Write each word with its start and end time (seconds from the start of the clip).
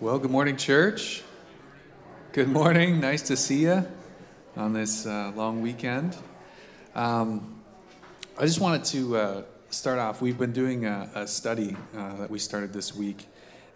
Well, 0.00 0.20
good 0.20 0.30
morning, 0.30 0.56
church. 0.56 1.24
Good 2.30 2.48
morning. 2.48 3.00
Nice 3.00 3.22
to 3.22 3.36
see 3.36 3.62
you 3.62 3.84
on 4.56 4.72
this 4.72 5.06
uh, 5.06 5.32
long 5.34 5.60
weekend. 5.60 6.16
Um, 6.94 7.60
I 8.38 8.42
just 8.42 8.60
wanted 8.60 8.84
to 8.84 9.16
uh, 9.16 9.42
start 9.70 9.98
off. 9.98 10.22
We've 10.22 10.38
been 10.38 10.52
doing 10.52 10.86
a, 10.86 11.10
a 11.16 11.26
study 11.26 11.76
uh, 11.96 12.14
that 12.14 12.30
we 12.30 12.38
started 12.38 12.72
this 12.72 12.94
week, 12.94 13.26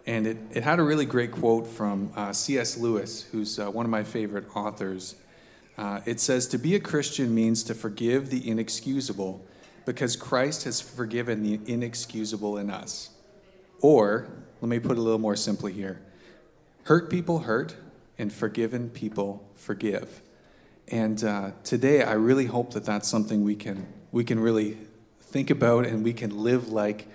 and 0.07 0.25
it, 0.25 0.37
it 0.53 0.63
had 0.63 0.79
a 0.79 0.83
really 0.83 1.05
great 1.05 1.33
quote 1.33 1.67
from 1.67 2.13
uh, 2.15 2.31
C.S. 2.31 2.77
Lewis, 2.77 3.23
who's 3.23 3.59
uh, 3.59 3.69
one 3.69 3.85
of 3.85 3.91
my 3.91 4.05
favorite 4.05 4.45
authors. 4.55 5.15
Uh, 5.77 5.99
it 6.05 6.21
says, 6.21 6.47
To 6.47 6.57
be 6.57 6.73
a 6.73 6.79
Christian 6.79 7.35
means 7.35 7.63
to 7.63 7.73
forgive 7.73 8.29
the 8.29 8.49
inexcusable 8.49 9.45
because 9.85 10.15
Christ 10.15 10.63
has 10.63 10.79
forgiven 10.79 11.43
the 11.43 11.59
inexcusable 11.69 12.57
in 12.57 12.69
us. 12.69 13.09
Or, 13.81 14.29
let 14.61 14.69
me 14.69 14.79
put 14.79 14.91
it 14.93 14.99
a 14.99 15.01
little 15.01 15.19
more 15.19 15.35
simply 15.35 15.73
here 15.73 15.99
hurt 16.83 17.09
people 17.09 17.39
hurt, 17.39 17.75
and 18.17 18.31
forgiven 18.31 18.89
people 18.89 19.49
forgive. 19.55 20.21
And 20.87 21.23
uh, 21.23 21.51
today, 21.63 22.03
I 22.03 22.13
really 22.13 22.45
hope 22.45 22.73
that 22.73 22.85
that's 22.85 23.07
something 23.07 23.43
we 23.43 23.55
can, 23.55 23.87
we 24.11 24.23
can 24.23 24.39
really 24.39 24.77
think 25.21 25.49
about 25.49 25.85
and 25.85 26.03
we 26.03 26.13
can 26.13 26.43
live 26.43 26.69
like 26.69 27.07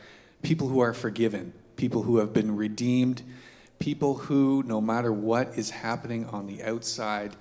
people 0.42 0.68
who 0.68 0.80
are 0.80 0.94
forgiven, 0.94 1.52
people 1.77 2.02
who 2.02 2.18
have 2.18 2.32
been 2.32 2.56
redeemed, 2.56 3.22
people 3.78 4.14
who, 4.14 4.62
no 4.66 4.80
matter 4.80 5.12
what 5.12 5.56
is 5.56 5.70
happening 5.70 6.27
on 6.27 6.46
the 6.46 6.62
outside, 6.64 7.36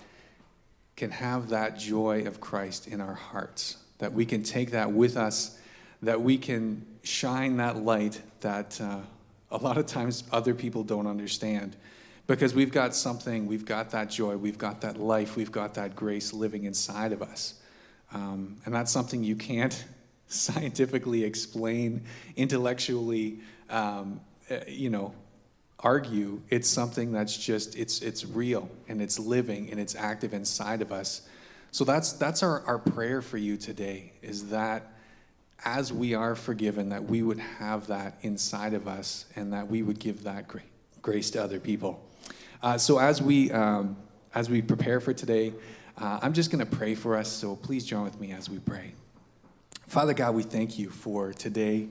can 0.95 1.11
have 1.11 1.49
that 1.49 1.77
joy 1.77 2.23
of 2.25 2.41
Christ 2.41 2.87
in 2.87 3.01
our 3.01 3.13
hearts, 3.13 3.77
that 3.99 4.13
we 4.13 4.25
can 4.25 4.43
take 4.43 4.71
that 4.71 4.91
with 4.91 5.15
us, 5.15 5.57
that 6.01 6.21
we 6.21 6.37
can 6.37 6.85
shine 7.03 7.57
that 7.57 7.77
light 7.77 8.21
that. 8.41 8.79
Uh, 8.79 8.99
a 9.49 9.57
lot 9.57 9.77
of 9.77 9.85
times 9.85 10.25
other 10.31 10.53
people 10.53 10.83
don't 10.83 11.07
understand 11.07 11.77
because 12.27 12.53
we've 12.53 12.71
got 12.71 12.93
something, 12.93 13.47
we've 13.47 13.65
got 13.65 13.91
that 13.91 14.09
joy, 14.09 14.35
we've 14.35 14.57
got 14.57 14.81
that 14.81 14.99
life, 14.99 15.37
we've 15.37 15.51
got 15.51 15.73
that 15.75 15.95
grace 15.95 16.33
living 16.33 16.65
inside 16.65 17.13
of 17.13 17.21
us. 17.21 17.55
Um, 18.13 18.57
and 18.65 18.75
that's 18.75 18.91
something 18.91 19.23
you 19.23 19.37
can't 19.37 19.85
scientifically 20.27 21.23
explain, 21.23 22.03
intellectually, 22.35 23.39
um, 23.69 24.19
uh, 24.51 24.57
you 24.67 24.89
know, 24.89 25.13
argue. 25.79 26.41
It's 26.49 26.69
something 26.69 27.13
that's 27.13 27.37
just, 27.37 27.77
it's, 27.77 28.01
it's 28.01 28.25
real 28.25 28.69
and 28.89 29.01
it's 29.01 29.19
living 29.19 29.69
and 29.71 29.79
it's 29.79 29.95
active 29.95 30.33
inside 30.33 30.81
of 30.81 30.91
us. 30.91 31.21
So 31.71 31.85
that's, 31.85 32.13
that's 32.13 32.43
our, 32.43 32.61
our 32.65 32.79
prayer 32.79 33.21
for 33.21 33.37
you 33.37 33.55
today 33.55 34.11
is 34.21 34.49
that 34.49 34.91
as 35.63 35.93
we 35.93 36.13
are 36.13 36.35
forgiven, 36.35 36.89
that 36.89 37.05
we 37.05 37.21
would 37.21 37.39
have 37.39 37.87
that 37.87 38.17
inside 38.21 38.73
of 38.73 38.87
us 38.87 39.25
and 39.35 39.53
that 39.53 39.69
we 39.69 39.81
would 39.81 39.99
give 39.99 40.23
that 40.23 40.45
grace 41.01 41.31
to 41.31 41.43
other 41.43 41.59
people. 41.59 42.06
Uh, 42.61 42.77
so 42.77 42.97
as 42.97 43.21
we 43.21 43.51
um, 43.51 43.97
as 44.33 44.49
we 44.49 44.61
prepare 44.61 44.99
for 44.99 45.13
today, 45.13 45.53
uh, 45.97 46.19
I'm 46.21 46.33
just 46.33 46.51
going 46.51 46.65
to 46.65 46.77
pray 46.77 46.95
for 46.95 47.15
us. 47.15 47.31
So 47.31 47.55
please 47.55 47.85
join 47.85 48.03
with 48.03 48.19
me 48.19 48.31
as 48.31 48.49
we 48.49 48.59
pray. 48.59 48.93
Father 49.87 50.13
God, 50.13 50.35
we 50.35 50.43
thank 50.43 50.77
you 50.77 50.89
for 50.89 51.33
today 51.33 51.87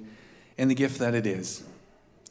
and 0.58 0.70
the 0.70 0.74
gift 0.74 0.98
that 0.98 1.14
it 1.14 1.26
is. 1.26 1.64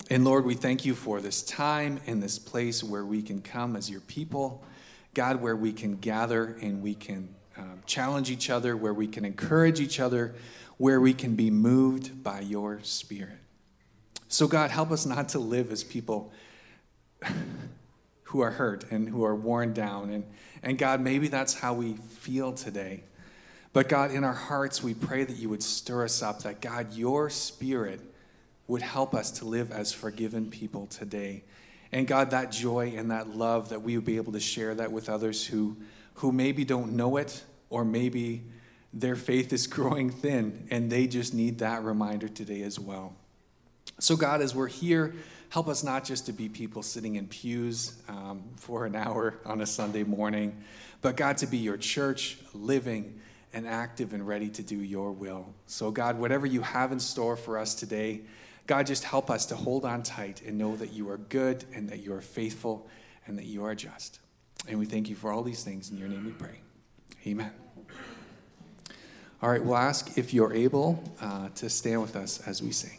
And 0.10 0.24
Lord, 0.24 0.46
we 0.46 0.54
thank 0.54 0.86
you 0.86 0.94
for 0.94 1.20
this 1.20 1.42
time 1.42 2.00
and 2.06 2.22
this 2.22 2.38
place 2.38 2.84
where 2.84 3.06
we 3.06 3.22
can 3.22 3.42
come 3.42 3.76
as 3.76 3.90
your 3.90 4.02
people. 4.02 4.64
God, 5.14 5.42
where 5.42 5.56
we 5.56 5.72
can 5.74 5.96
gather 5.96 6.58
and 6.62 6.84
we 6.84 6.94
can 6.94 7.34
um, 7.58 7.82
challenge 7.86 8.30
each 8.30 8.50
other, 8.50 8.76
where 8.78 8.94
we 8.94 9.08
can 9.08 9.26
encourage 9.26 9.80
each 9.80 10.00
other, 10.00 10.36
where 10.78 11.00
we 11.00 11.14
can 11.14 11.36
be 11.36 11.50
moved 11.50 12.22
by 12.22 12.42
your 12.42 12.80
spirit. 12.84 13.40
So, 14.28 14.48
God, 14.48 14.72
help 14.72 14.92
us 14.92 15.06
not 15.06 15.30
to 15.30 15.40
live 15.40 15.72
as 15.72 15.84
people 15.84 16.32
who 18.26 18.42
are 18.42 18.52
hurt 18.52 18.92
and 18.92 19.10
who 19.10 19.24
are 19.24 19.36
worn 19.36 19.74
down. 19.74 20.10
And, 20.10 20.24
and 20.64 20.78
God, 20.78 21.00
maybe 21.02 21.28
that's 21.28 21.54
how 21.54 21.74
we 21.74 21.94
feel 21.94 22.54
today. 22.54 23.04
But 23.72 23.90
God, 23.90 24.12
in 24.12 24.24
our 24.24 24.34
hearts, 24.34 24.82
we 24.82 24.94
pray 24.94 25.24
that 25.24 25.38
you 25.38 25.50
would 25.50 25.64
stir 25.64 26.06
us 26.06 26.22
up, 26.22 26.44
that 26.44 26.62
God, 26.62 26.94
your 26.94 27.30
spirit 27.30 28.00
would 28.68 28.82
help 28.82 29.14
us 29.14 29.32
to 29.32 29.46
live 29.46 29.72
as 29.72 29.94
forgiven 29.94 30.50
people 30.50 30.88
today. 30.88 31.44
And 31.92 32.08
God, 32.08 32.32
that 32.32 32.52
joy 32.52 32.94
and 32.98 33.12
that 33.12 33.30
love, 33.30 33.70
that 33.70 33.82
we 33.82 33.96
would 33.96 34.06
be 34.06 34.18
able 34.18 34.34
to 34.34 34.40
share 34.40 34.74
that 34.76 34.92
with 34.92 35.08
others 35.08 35.46
who, 35.46 35.78
who 36.16 36.32
maybe 36.32 36.66
don't 36.66 36.94
know 36.94 37.18
it 37.18 37.44
or 37.70 37.86
maybe 37.86 38.44
their 38.92 39.16
faith 39.16 39.54
is 39.54 39.68
growing 39.68 40.10
thin 40.10 40.68
and 40.72 40.92
they 40.92 41.06
just 41.06 41.34
need 41.34 41.60
that 41.60 41.84
reminder 41.84 42.28
today 42.28 42.64
as 42.64 42.80
well. 42.80 43.16
So, 44.00 44.18
God, 44.18 44.42
as 44.42 44.54
we're 44.54 44.68
here, 44.68 45.16
help 45.50 45.68
us 45.68 45.84
not 45.84 46.04
just 46.04 46.26
to 46.26 46.34
be 46.34 46.50
people 46.50 46.84
sitting 46.84 47.16
in 47.16 47.28
pews 47.28 48.02
um, 48.10 48.44
for 48.58 48.86
an 48.86 48.96
hour 48.96 49.40
on 49.46 49.62
a 49.62 49.66
Sunday 49.66 50.04
morning, 50.04 50.62
but 51.02 51.16
God, 51.16 51.38
to 51.38 51.48
be 51.48 51.58
your 51.58 51.78
church, 51.78 52.38
living 52.54 53.22
and 53.54 53.66
active 53.66 54.14
and 54.14 54.28
ready 54.28 54.50
to 54.50 54.62
do 54.62 54.76
your 54.76 55.14
will. 55.14 55.54
So, 55.66 55.92
God, 55.92 56.20
whatever 56.20 56.46
you 56.46 56.62
have 56.62 56.92
in 56.92 57.00
store 57.00 57.38
for 57.38 57.58
us 57.58 57.74
today, 57.74 58.22
God, 58.68 58.86
just 58.86 59.06
help 59.06 59.30
us 59.30 59.46
to 59.48 59.56
hold 59.56 59.86
on 59.86 60.04
tight 60.04 60.42
and 60.42 60.58
know 60.58 60.76
that 60.76 60.92
you 60.92 61.10
are 61.10 61.18
good 61.18 61.64
and 61.74 61.88
that 61.90 62.00
you 62.00 62.14
are 62.14 62.22
faithful 62.22 62.90
and 63.28 63.38
that 63.38 63.46
you 63.46 63.64
are 63.64 63.76
just. 63.76 64.20
And 64.68 64.78
we 64.78 64.86
thank 64.86 65.08
you 65.08 65.16
for 65.16 65.32
all 65.32 65.44
these 65.44 65.64
things. 65.64 65.90
In 65.90 65.98
your 65.98 66.10
name 66.10 66.26
we 66.26 66.32
pray. 66.32 66.60
Amen. 67.26 67.52
All 69.42 69.50
right, 69.50 69.64
we'll 69.64 69.78
ask 69.78 70.18
if 70.18 70.34
you're 70.34 70.54
able 70.54 71.02
uh, 71.22 71.50
to 71.56 71.70
stand 71.70 72.02
with 72.02 72.16
us 72.16 72.46
as 72.48 72.62
we 72.62 72.72
sing. 72.72 72.98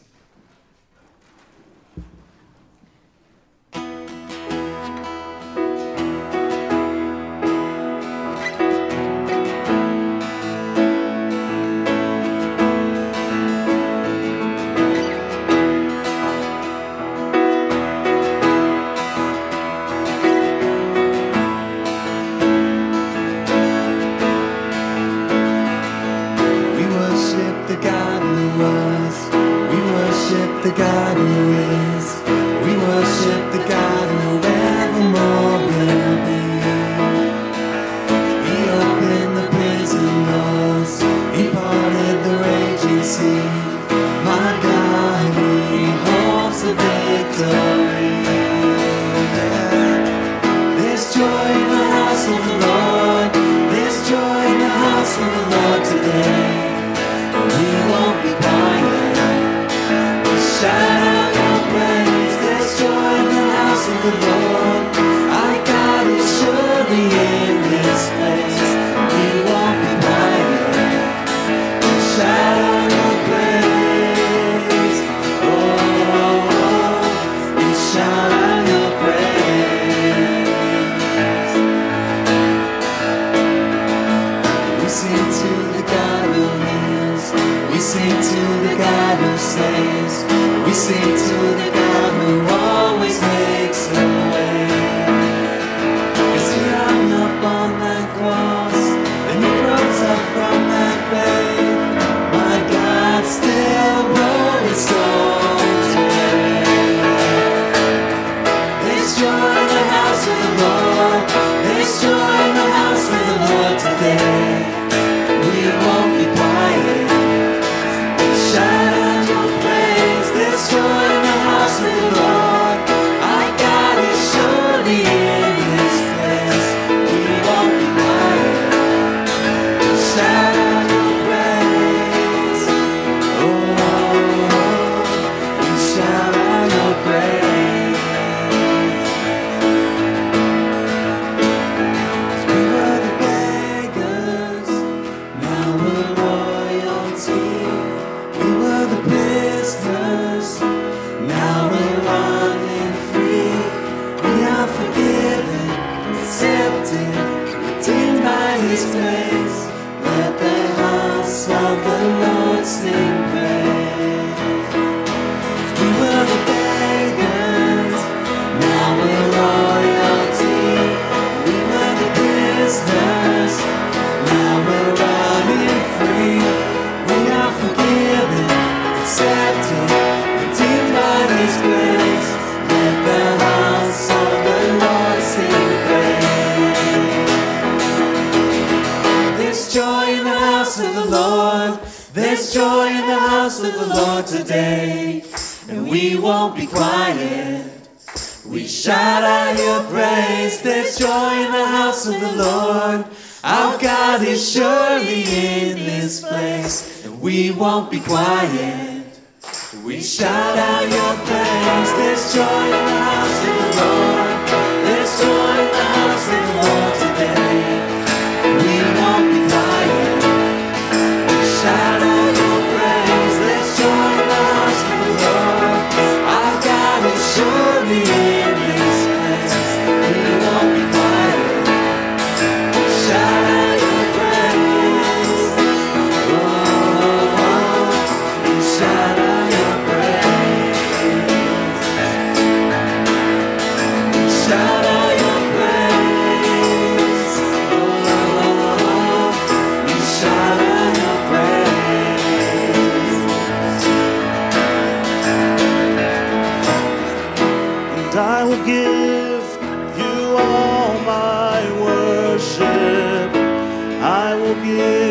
I 264.67 265.06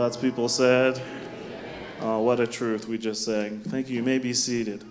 God's 0.00 0.16
people 0.16 0.48
said, 0.48 0.98
Oh, 2.00 2.22
what 2.22 2.40
a 2.40 2.46
truth 2.46 2.88
we 2.88 2.96
just 2.96 3.22
sang. 3.22 3.60
Thank 3.60 3.90
you. 3.90 3.96
You 3.96 4.02
may 4.02 4.16
be 4.16 4.32
seated. 4.32 4.82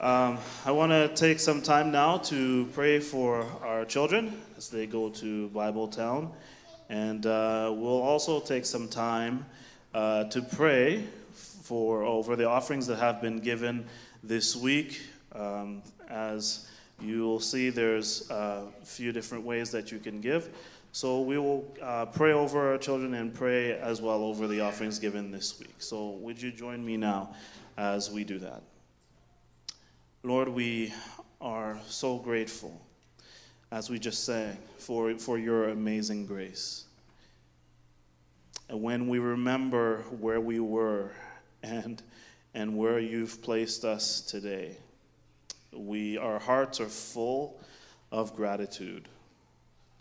Um, 0.00 0.38
I 0.64 0.70
want 0.70 0.92
to 0.92 1.08
take 1.08 1.40
some 1.40 1.60
time 1.60 1.92
now 1.92 2.16
to 2.32 2.70
pray 2.72 3.00
for 3.00 3.44
our 3.62 3.84
children 3.84 4.40
as 4.56 4.70
they 4.70 4.86
go 4.86 5.10
to 5.10 5.48
Bible 5.48 5.88
Town. 5.88 6.32
And 6.88 7.26
uh, 7.26 7.70
we'll 7.76 8.00
also 8.00 8.40
take 8.40 8.64
some 8.64 8.88
time 8.88 9.44
uh, 9.92 10.24
to 10.30 10.40
pray 10.40 11.04
for 11.34 12.02
over 12.02 12.34
the 12.34 12.48
offerings 12.48 12.86
that 12.86 12.96
have 12.96 13.20
been 13.20 13.40
given 13.40 13.84
this 14.22 14.56
week. 14.56 15.02
Um, 15.34 15.82
as 16.08 16.66
you 16.98 17.24
will 17.24 17.40
see, 17.40 17.68
there's 17.68 18.30
a 18.30 18.68
few 18.84 19.12
different 19.12 19.44
ways 19.44 19.70
that 19.72 19.92
you 19.92 19.98
can 19.98 20.22
give. 20.22 20.48
So 20.94 21.22
we 21.22 21.38
will 21.38 21.66
uh, 21.82 22.06
pray 22.06 22.32
over 22.34 22.70
our 22.70 22.78
children 22.78 23.14
and 23.14 23.34
pray 23.34 23.72
as 23.72 24.00
well 24.00 24.22
over 24.22 24.46
the 24.46 24.60
offerings 24.60 25.00
given 25.00 25.32
this 25.32 25.58
week. 25.58 25.74
So 25.78 26.10
would 26.10 26.40
you 26.40 26.52
join 26.52 26.86
me 26.86 26.96
now 26.96 27.34
as 27.76 28.12
we 28.12 28.22
do 28.22 28.38
that? 28.38 28.62
Lord, 30.22 30.48
we 30.48 30.94
are 31.40 31.80
so 31.88 32.18
grateful, 32.18 32.80
as 33.72 33.90
we 33.90 33.98
just 33.98 34.22
sang, 34.22 34.56
for, 34.78 35.18
for 35.18 35.36
your 35.36 35.70
amazing 35.70 36.26
grace. 36.26 36.84
And 38.68 38.80
when 38.80 39.08
we 39.08 39.18
remember 39.18 40.02
where 40.20 40.40
we 40.40 40.60
were 40.60 41.10
and, 41.64 42.00
and 42.54 42.76
where 42.76 43.00
you've 43.00 43.42
placed 43.42 43.84
us 43.84 44.20
today, 44.20 44.76
we, 45.72 46.18
our 46.18 46.38
hearts 46.38 46.78
are 46.78 46.86
full 46.86 47.60
of 48.12 48.36
gratitude, 48.36 49.08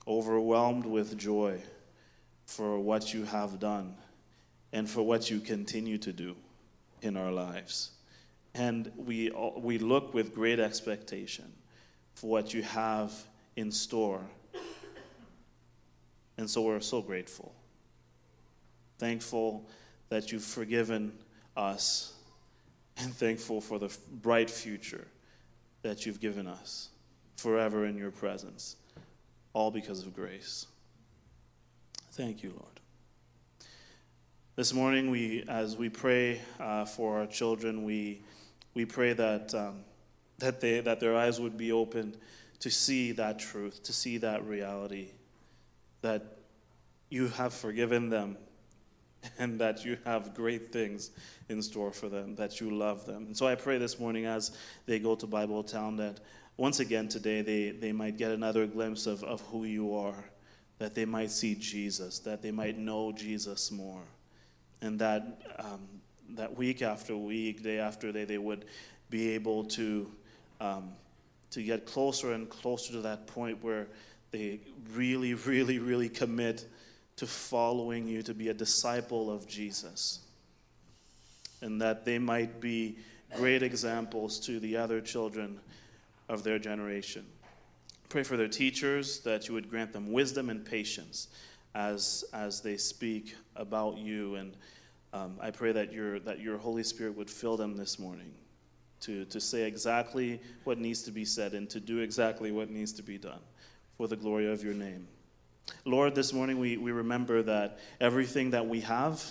overwhelmed 0.07 0.85
with 0.85 1.17
joy 1.17 1.59
for 2.45 2.79
what 2.79 3.13
you 3.13 3.23
have 3.23 3.59
done 3.59 3.95
and 4.71 4.89
for 4.89 5.01
what 5.01 5.29
you 5.29 5.39
continue 5.39 5.97
to 5.97 6.11
do 6.11 6.35
in 7.01 7.15
our 7.15 7.31
lives. 7.31 7.91
And 8.53 8.91
we, 8.95 9.31
we 9.57 9.77
look 9.77 10.13
with 10.13 10.33
great 10.33 10.59
expectation 10.59 11.51
for 12.15 12.29
what 12.29 12.53
you 12.53 12.63
have 12.63 13.11
in 13.55 13.71
store. 13.71 14.21
And 16.37 16.49
so 16.49 16.61
we're 16.61 16.79
so 16.79 17.01
grateful. 17.01 17.53
Thankful 18.97 19.67
that 20.09 20.31
you've 20.31 20.43
forgiven 20.43 21.13
us, 21.55 22.13
and 22.97 23.13
thankful 23.13 23.61
for 23.61 23.79
the 23.79 23.95
bright 24.21 24.49
future 24.49 25.07
that 25.81 26.05
you've 26.05 26.19
given 26.19 26.47
us 26.47 26.89
forever 27.35 27.85
in 27.85 27.97
your 27.97 28.11
presence, 28.11 28.75
all 29.53 29.71
because 29.71 30.01
of 30.01 30.13
grace. 30.13 30.67
Thank 32.11 32.43
you, 32.43 32.49
Lord. 32.49 32.79
This 34.55 34.73
morning, 34.73 35.09
we, 35.09 35.43
as 35.47 35.77
we 35.77 35.89
pray 35.89 36.41
uh, 36.59 36.85
for 36.85 37.19
our 37.19 37.25
children, 37.25 37.83
we, 37.83 38.21
we 38.75 38.85
pray 38.85 39.13
that, 39.13 39.53
um, 39.55 39.79
that, 40.37 40.61
they, 40.61 40.79
that 40.81 40.99
their 40.99 41.15
eyes 41.15 41.39
would 41.39 41.57
be 41.57 41.71
opened 41.71 42.17
to 42.59 42.69
see 42.69 43.11
that 43.13 43.39
truth, 43.39 43.81
to 43.83 43.93
see 43.93 44.17
that 44.17 44.45
reality, 44.45 45.09
that 46.01 46.37
you 47.09 47.27
have 47.29 47.53
forgiven 47.53 48.09
them 48.09 48.37
and 49.39 49.59
that 49.59 49.83
you 49.85 49.97
have 50.05 50.33
great 50.33 50.71
things 50.71 51.11
in 51.49 51.61
store 51.61 51.91
for 51.91 52.09
them, 52.09 52.35
that 52.35 52.61
you 52.61 52.69
love 52.71 53.05
them. 53.05 53.25
And 53.25 53.37
so 53.37 53.47
I 53.47 53.55
pray 53.55 53.77
this 53.77 53.99
morning 53.99 54.25
as 54.25 54.55
they 54.85 54.99
go 54.99 55.15
to 55.15 55.27
Bible 55.27 55.63
Town 55.63 55.97
that 55.97 56.19
once 56.57 56.79
again 56.79 57.07
today 57.07 57.41
they, 57.41 57.71
they 57.71 57.91
might 57.91 58.17
get 58.17 58.31
another 58.31 58.67
glimpse 58.67 59.07
of, 59.07 59.23
of 59.23 59.41
who 59.41 59.63
you 59.63 59.95
are, 59.95 60.23
that 60.79 60.95
they 60.95 61.05
might 61.05 61.31
see 61.31 61.55
Jesus, 61.55 62.19
that 62.19 62.41
they 62.41 62.51
might 62.51 62.77
know 62.77 63.11
Jesus 63.11 63.71
more, 63.71 64.03
and 64.81 64.99
that, 64.99 65.41
um, 65.59 65.87
that 66.31 66.55
week 66.55 66.81
after 66.81 67.15
week, 67.15 67.63
day 67.63 67.79
after 67.79 68.11
day, 68.11 68.25
they 68.25 68.37
would 68.37 68.65
be 69.09 69.31
able 69.31 69.63
to, 69.63 70.11
um, 70.59 70.91
to 71.51 71.63
get 71.63 71.85
closer 71.85 72.33
and 72.33 72.49
closer 72.49 72.91
to 72.93 73.01
that 73.01 73.27
point 73.27 73.63
where 73.63 73.87
they 74.31 74.59
really, 74.93 75.33
really, 75.45 75.79
really 75.79 76.09
commit 76.09 76.65
to 77.15 77.27
following 77.27 78.07
you, 78.07 78.23
to 78.23 78.33
be 78.33 78.49
a 78.49 78.53
disciple 78.53 79.31
of 79.31 79.47
Jesus. 79.47 80.19
And 81.61 81.79
that 81.81 82.05
they 82.05 82.19
might 82.19 82.59
be 82.59 82.97
great 83.35 83.63
examples 83.63 84.39
to 84.41 84.59
the 84.59 84.77
other 84.77 84.99
children 84.99 85.59
of 86.29 86.43
their 86.43 86.59
generation. 86.59 87.25
Pray 88.09 88.23
for 88.23 88.37
their 88.37 88.47
teachers 88.47 89.19
that 89.21 89.47
you 89.47 89.53
would 89.53 89.69
grant 89.69 89.91
them 89.91 90.11
wisdom 90.11 90.49
and 90.49 90.63
patience 90.63 91.29
as, 91.75 92.25
as 92.33 92.61
they 92.61 92.77
speak 92.77 93.35
about 93.55 93.97
you. 93.97 94.35
And 94.35 94.55
um, 95.13 95.37
I 95.41 95.51
pray 95.51 95.71
that 95.71 95.91
your, 95.91 96.19
that 96.19 96.39
your 96.39 96.57
Holy 96.57 96.83
Spirit 96.83 97.17
would 97.17 97.29
fill 97.29 97.57
them 97.57 97.75
this 97.75 97.97
morning 97.97 98.33
to, 99.01 99.25
to 99.25 99.41
say 99.41 99.63
exactly 99.63 100.39
what 100.63 100.77
needs 100.77 101.03
to 101.03 101.11
be 101.11 101.25
said 101.25 101.53
and 101.53 101.69
to 101.69 101.79
do 101.79 101.99
exactly 101.99 102.51
what 102.51 102.69
needs 102.69 102.93
to 102.93 103.03
be 103.03 103.17
done 103.17 103.41
for 103.97 104.07
the 104.07 104.15
glory 104.15 104.51
of 104.51 104.63
your 104.63 104.73
name. 104.73 105.07
Lord, 105.85 106.15
this 106.15 106.33
morning 106.33 106.59
we, 106.59 106.77
we 106.77 106.91
remember 106.91 107.41
that 107.43 107.79
everything 107.99 108.51
that 108.51 108.65
we 108.65 108.81
have 108.81 109.23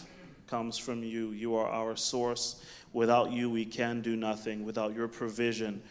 comes 0.46 0.76
from 0.76 1.02
you. 1.02 1.30
You 1.30 1.56
are 1.56 1.68
our 1.68 1.96
source. 1.96 2.62
Without 2.92 3.32
you, 3.32 3.48
we 3.48 3.64
can 3.64 4.02
do 4.02 4.16
nothing. 4.16 4.64
Without 4.64 4.94
your 4.94 5.08
provision, 5.08 5.82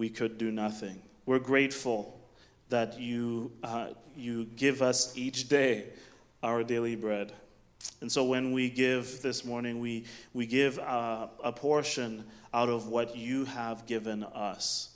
we 0.00 0.08
could 0.08 0.38
do 0.38 0.50
nothing. 0.50 0.98
We're 1.26 1.40
grateful 1.40 2.18
that 2.70 2.98
you, 2.98 3.52
uh, 3.62 3.88
you 4.16 4.46
give 4.56 4.80
us 4.80 5.12
each 5.14 5.50
day 5.50 5.88
our 6.42 6.64
daily 6.64 6.96
bread. 6.96 7.34
And 8.00 8.10
so 8.10 8.24
when 8.24 8.52
we 8.52 8.70
give 8.70 9.20
this 9.20 9.44
morning, 9.44 9.78
we, 9.78 10.06
we 10.32 10.46
give 10.46 10.78
a, 10.78 11.28
a 11.44 11.52
portion 11.52 12.24
out 12.54 12.70
of 12.70 12.88
what 12.88 13.14
you 13.14 13.44
have 13.44 13.84
given 13.84 14.24
us. 14.24 14.88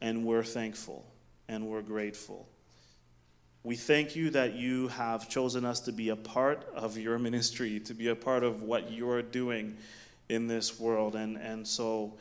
And 0.00 0.24
we're 0.24 0.42
thankful 0.42 1.04
and 1.48 1.66
we're 1.66 1.82
grateful. 1.82 2.48
We 3.62 3.76
thank 3.76 4.16
you 4.16 4.30
that 4.30 4.54
you 4.54 4.88
have 4.88 5.28
chosen 5.28 5.66
us 5.66 5.80
to 5.80 5.92
be 5.92 6.08
a 6.08 6.16
part 6.16 6.66
of 6.74 6.96
your 6.96 7.18
ministry, 7.18 7.78
to 7.80 7.92
be 7.92 8.08
a 8.08 8.16
part 8.16 8.42
of 8.42 8.62
what 8.62 8.90
you're 8.90 9.20
doing 9.20 9.76
in 10.30 10.46
this 10.46 10.80
world. 10.80 11.14
And, 11.14 11.36
and 11.36 11.68
so 11.68 12.14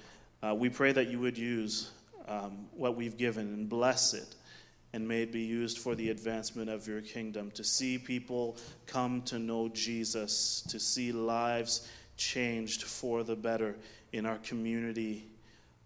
uh, 0.43 0.53
we 0.53 0.67
pray 0.67 0.91
that 0.91 1.07
you 1.07 1.21
would 1.21 1.37
use 1.37 1.91
um, 2.27 2.67
what 2.71 2.95
we've 2.95 3.17
given 3.17 3.47
and 3.53 3.69
bless 3.69 4.13
it, 4.13 4.35
and 4.93 5.07
may 5.07 5.23
it 5.23 5.31
be 5.31 5.41
used 5.41 5.79
for 5.79 5.95
the 5.95 6.09
advancement 6.09 6.69
of 6.69 6.87
your 6.87 7.01
kingdom, 7.01 7.51
to 7.51 7.63
see 7.63 7.97
people 7.97 8.57
come 8.87 9.21
to 9.23 9.39
know 9.39 9.69
Jesus, 9.69 10.63
to 10.69 10.79
see 10.79 11.11
lives 11.11 11.87
changed 12.17 12.83
for 12.83 13.23
the 13.23 13.35
better 13.35 13.75
in 14.11 14.25
our 14.25 14.37
community. 14.37 15.27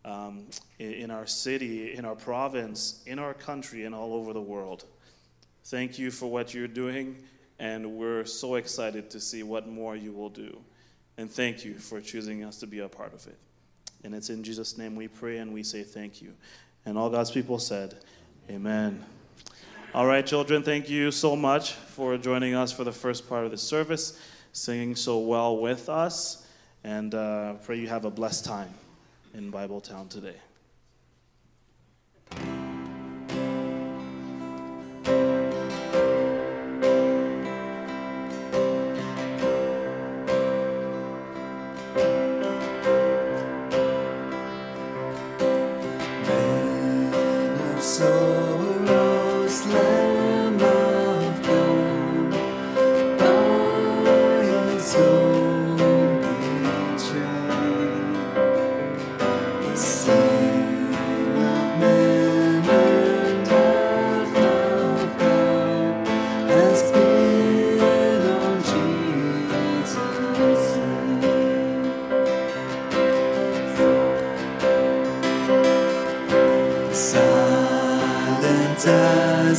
Um, 0.06 0.46
in 0.80 1.12
our 1.12 1.28
city, 1.28 1.94
in 1.94 2.06
our 2.06 2.16
province, 2.16 3.04
in 3.06 3.20
our 3.20 3.34
country, 3.34 3.84
and 3.84 3.94
all 3.94 4.14
over 4.14 4.32
the 4.32 4.42
world. 4.42 4.86
Thank 5.66 6.00
you 6.00 6.10
for 6.10 6.32
what 6.32 6.54
you're 6.54 6.70
doing, 6.70 7.18
and 7.60 7.98
we're 7.98 8.24
so 8.24 8.56
excited 8.56 9.10
to 9.12 9.20
see 9.20 9.44
what 9.44 9.68
more 9.68 9.98
you 9.98 10.14
will 10.14 10.30
do. 10.30 10.58
And 11.18 11.30
thank 11.30 11.66
you 11.66 11.78
for 11.78 12.00
choosing 12.00 12.46
us 12.46 12.60
to 12.60 12.66
be 12.66 12.80
a 12.80 12.88
part 12.88 13.14
of 13.14 13.28
it. 13.28 13.38
And 14.04 14.16
it's 14.16 14.30
in 14.30 14.44
Jesus' 14.44 14.78
name 14.78 14.96
we 14.96 15.08
pray 15.08 15.38
and 15.38 15.54
we 15.54 15.64
say 15.64 15.84
thank 15.84 16.22
you. 16.22 16.34
And 16.86 16.98
all 16.98 17.10
God's 17.10 17.32
people 17.32 17.60
said, 17.60 17.96
Amen. 18.50 19.04
All 19.94 20.06
right, 20.06 20.26
children, 20.26 20.64
thank 20.64 20.90
you 20.90 21.12
so 21.12 21.36
much 21.36 21.74
for 21.74 22.18
joining 22.18 22.54
us 22.54 22.72
for 22.72 22.84
the 22.84 22.92
first 22.92 23.28
part 23.28 23.46
of 23.46 23.52
the 23.52 23.58
service, 23.58 24.20
singing 24.54 24.96
so 24.96 25.20
well 25.20 25.58
with 25.58 25.90
us, 25.90 26.48
and 26.84 27.14
uh, 27.16 27.54
pray 27.66 27.78
you 27.78 27.88
have 27.88 28.06
a 28.06 28.12
blessed 28.12 28.46
time 28.46 28.74
in 29.34 29.50
Bible 29.50 29.82
Town 29.82 30.08
today. 30.08 30.36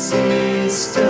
Sister. 0.01 1.10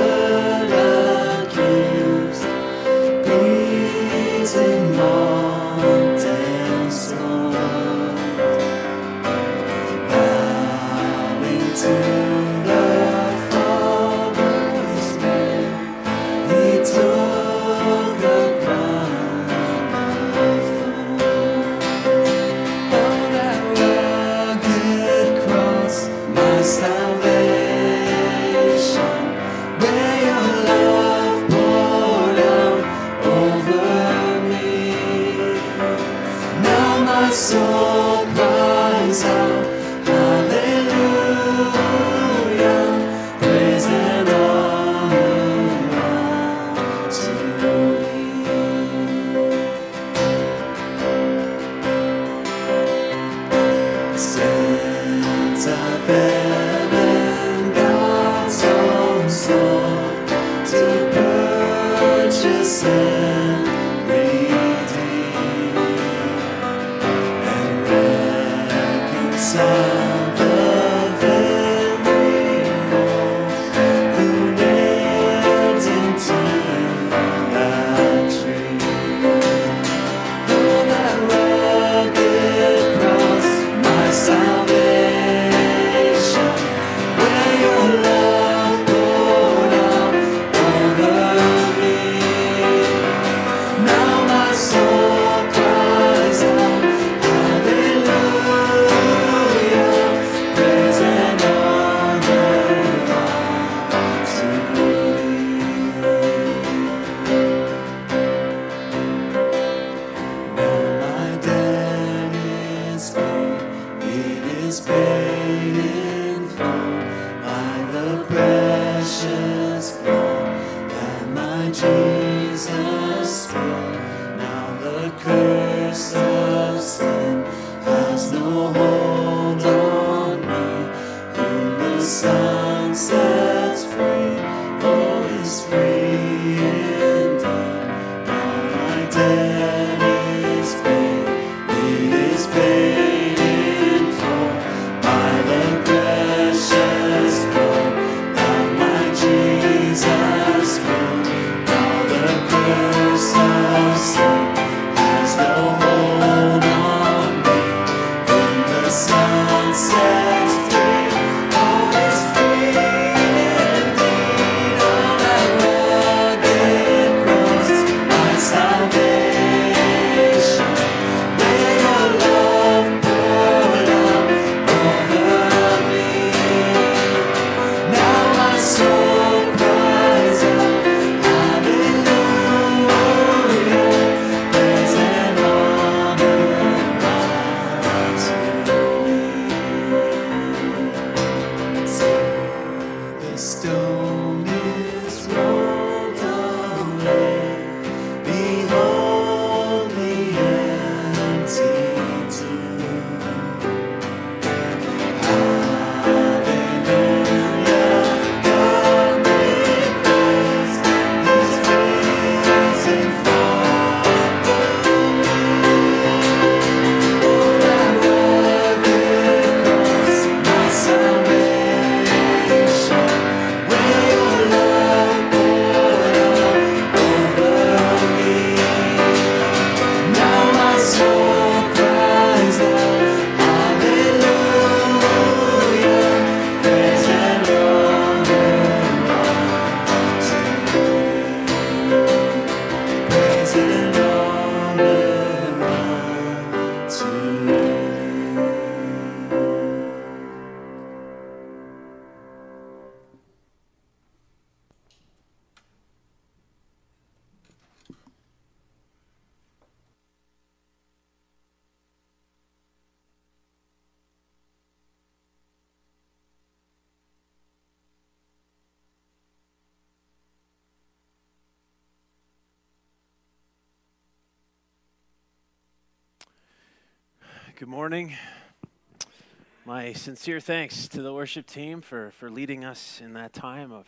Sincere 280.00 280.40
thanks 280.40 280.88
to 280.88 281.02
the 281.02 281.12
worship 281.12 281.46
team 281.46 281.82
for, 281.82 282.10
for 282.12 282.30
leading 282.30 282.64
us 282.64 283.02
in 283.04 283.12
that 283.12 283.34
time 283.34 283.70
of 283.70 283.84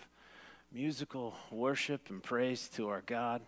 musical 0.71 1.35
worship 1.51 2.11
and 2.11 2.23
praise 2.23 2.69
to 2.69 2.91
our 2.91 3.03
God. 3.07 3.41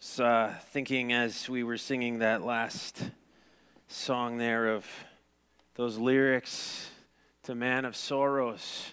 So, 0.00 0.26
uh, 0.26 0.54
thinking 0.72 1.12
as 1.12 1.48
we 1.48 1.62
were 1.62 1.76
singing 1.76 2.18
that 2.18 2.42
last 2.42 3.12
song 3.86 4.38
there 4.38 4.66
of 4.66 4.84
those 5.76 5.96
lyrics 5.96 6.90
to 7.44 7.54
Man 7.54 7.84
of 7.84 7.94
Sorrows. 7.94 8.90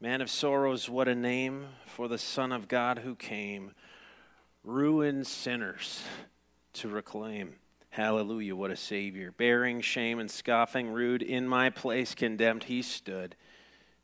Man 0.00 0.20
of 0.20 0.28
Sorrows, 0.28 0.88
what 0.88 1.06
a 1.06 1.14
name 1.14 1.66
for 1.84 2.08
the 2.08 2.18
Son 2.18 2.50
of 2.50 2.66
God 2.66 2.98
who 2.98 3.14
came, 3.14 3.70
ruined 4.64 5.28
sinners 5.28 6.02
to 6.72 6.88
reclaim. 6.88 7.54
Hallelujah, 7.96 8.54
what 8.54 8.70
a 8.70 8.76
Savior. 8.76 9.32
Bearing 9.32 9.80
shame 9.80 10.18
and 10.18 10.30
scoffing, 10.30 10.90
rude, 10.90 11.22
in 11.22 11.48
my 11.48 11.70
place 11.70 12.14
condemned, 12.14 12.64
he 12.64 12.82
stood, 12.82 13.34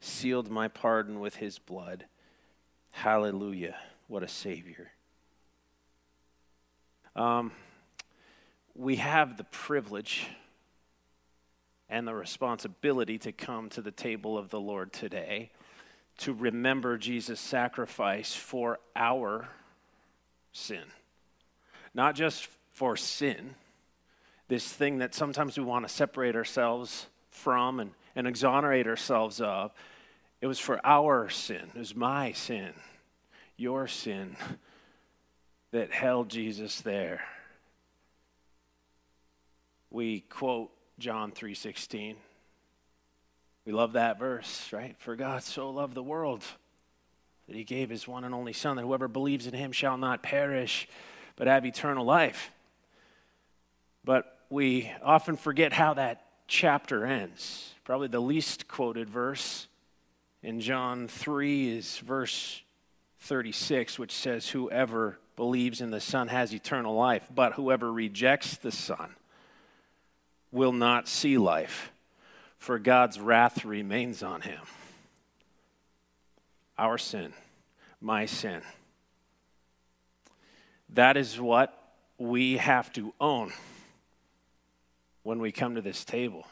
sealed 0.01 0.49
my 0.49 0.67
pardon 0.67 1.21
with 1.21 1.37
his 1.37 1.59
blood. 1.59 2.07
Hallelujah, 2.93 3.77
what 4.09 4.23
a 4.23 4.29
Savior. 4.29 4.93
Um, 7.15 7.53
we 8.75 8.97
have 8.97 9.37
the 9.37 9.45
privilege 9.45 10.27
and 11.91 12.09
the 12.09 12.15
responsibility 12.15 13.19
to 13.19 13.31
come 13.31 13.69
to 13.69 13.83
the 13.83 13.91
table 13.91 14.39
of 14.39 14.49
the 14.49 14.59
Lord 14.59 14.95
today 14.95 15.51
to 16.17 16.33
remember 16.33 16.97
Jesus' 16.97 17.41
sacrifice 17.41 18.35
for 18.35 18.79
our 18.97 19.51
sin. 20.51 20.85
Not 21.93 22.15
just 22.15 22.49
for 22.71 22.97
sin, 22.97 23.55
this 24.53 24.71
thing 24.71 24.99
that 24.99 25.15
sometimes 25.15 25.57
we 25.57 25.65
want 25.65 25.89
to 25.89 25.95
separate 25.95 26.37
ourselves 26.37 27.07
from 27.31 27.81
and, 27.81 27.93
and 28.15 28.27
exonerate 28.27 28.87
ourselves 28.87 29.41
of. 29.41 29.73
It 30.43 30.47
was 30.47 30.59
for 30.59 30.79
our 30.85 31.31
sin, 31.31 31.71
it 31.75 31.79
was 31.79 31.97
my 31.97 32.33
sin, 32.33 32.75
your 33.57 33.89
sin, 33.89 34.37
that 35.71 35.91
held 35.91 36.29
Jesus 36.29 36.83
there. 36.83 37.23
We 39.91 40.21
quote 40.21 40.71
John 40.99 41.33
3:16. 41.33 42.17
We 43.65 43.73
love 43.73 43.95
that 43.95 44.19
verse, 44.19 44.71
right? 44.71 44.97
For 44.99 45.17
God 45.17 45.43
so 45.45 45.71
loved 45.71 45.95
the 45.95 46.03
world 46.03 46.45
that 47.47 47.57
he 47.57 47.65
gave 47.65 47.89
his 47.89 48.07
one 48.07 48.23
and 48.23 48.35
only 48.35 48.53
son 48.53 48.77
that 48.77 48.83
whoever 48.83 49.09
believes 49.09 49.47
in 49.47 49.55
him 49.55 49.73
shall 49.73 49.97
not 49.97 50.23
perish 50.23 50.87
but 51.37 51.47
have 51.47 51.65
eternal 51.65 52.05
life. 52.05 52.51
But 54.05 54.42
we 54.53 54.93
often 55.03 55.35
forget 55.35 55.73
how 55.73 55.95
that 55.95 56.27
chapter 56.47 57.07
ends. 57.07 57.73
Probably 57.85 58.09
the 58.09 58.21
least 58.21 58.69
quoted 58.69 59.09
verse 59.09 59.67
in 60.43 60.61
John 60.61 61.09
3 61.09 61.71
is 61.79 61.97
verse 61.97 62.61
36, 63.21 63.99
which 63.99 64.13
says, 64.13 64.51
Whoever 64.51 65.19
believes 65.37 65.81
in 65.81 65.91
the 65.91 66.03
Son 66.03 66.29
has 66.29 66.53
eternal 66.53 66.95
life, 66.95 67.27
but 67.35 67.55
whoever 67.55 67.91
rejects 67.91 68.59
the 68.59 68.71
Son 68.71 69.15
will 70.51 70.73
not 70.73 71.09
see 71.09 71.39
life, 71.39 71.91
for 72.59 72.79
God's 72.79 73.19
wrath 73.19 73.65
remains 73.65 74.23
on 74.23 74.43
him. 74.43 74.61
Our 76.77 76.99
sin, 76.99 77.33
my 78.03 78.27
sin. 78.27 78.61
That 80.91 81.17
is 81.17 81.41
what 81.41 81.95
we 82.19 82.59
have 82.59 82.93
to 82.93 83.15
own 83.19 83.51
when 85.23 85.39
we 85.39 85.53
come 85.53 85.75
to 85.75 85.81
this 85.81 86.05
table. 86.05 86.47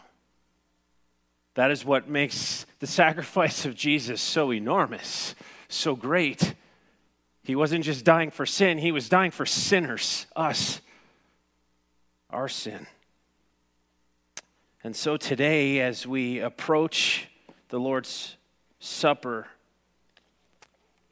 That 1.54 1.70
is 1.70 1.85
what 1.85 2.09
makes 2.09 2.64
the 2.78 2.87
sacrifice 2.87 3.66
of 3.66 3.74
Jesus 3.74 4.20
so 4.20 4.52
enormous, 4.52 5.35
so 5.68 5.96
great. 5.96 6.54
He 7.42 7.56
wasn't 7.56 7.85
just 7.85 8.04
dying 8.04 8.30
for 8.30 8.46
sin, 8.46 8.78
he 8.78 8.92
was 8.92 9.09
dying 9.09 9.30
for 9.30 9.46
sinners, 9.46 10.26
us, 10.37 10.80
our 12.30 12.48
sin. 12.48 12.87
And 14.83 14.96
so 14.96 15.16
today, 15.16 15.80
as 15.80 16.06
we 16.06 16.38
approach 16.38 17.28
the 17.68 17.78
Lord's 17.78 18.37
Supper, 18.78 19.46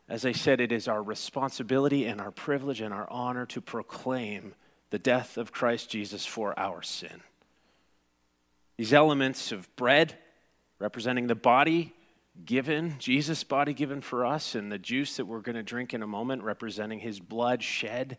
as 0.08 0.24
I 0.24 0.32
said, 0.32 0.60
it 0.60 0.72
is 0.72 0.88
our 0.88 1.02
responsibility 1.02 2.06
and 2.06 2.18
our 2.18 2.30
privilege 2.30 2.80
and 2.80 2.94
our 2.94 3.06
honor 3.10 3.44
to 3.46 3.60
proclaim 3.60 4.54
the 4.88 4.98
death 4.98 5.36
of 5.36 5.52
Christ 5.52 5.90
Jesus 5.90 6.24
for 6.24 6.58
our 6.58 6.80
sin. 6.80 7.20
These 8.78 8.94
elements 8.94 9.52
of 9.52 9.74
bread, 9.76 10.14
representing 10.78 11.26
the 11.26 11.34
body 11.34 11.92
given, 12.44 12.94
Jesus' 13.00 13.42
body 13.42 13.74
given 13.74 14.00
for 14.00 14.24
us, 14.24 14.54
and 14.54 14.70
the 14.70 14.78
juice 14.78 15.16
that 15.16 15.26
we're 15.26 15.40
going 15.40 15.56
to 15.56 15.64
drink 15.64 15.92
in 15.92 16.02
a 16.02 16.06
moment, 16.06 16.44
representing 16.44 17.00
his 17.00 17.18
blood 17.18 17.62
shed 17.62 18.18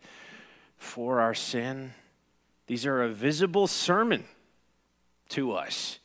for 0.77 1.21
our 1.21 1.33
sin. 1.33 1.93
These 2.67 2.85
are 2.85 3.01
a 3.01 3.09
visible 3.09 3.67
sermon 3.67 4.25
to 5.29 5.53
us, 5.53 5.99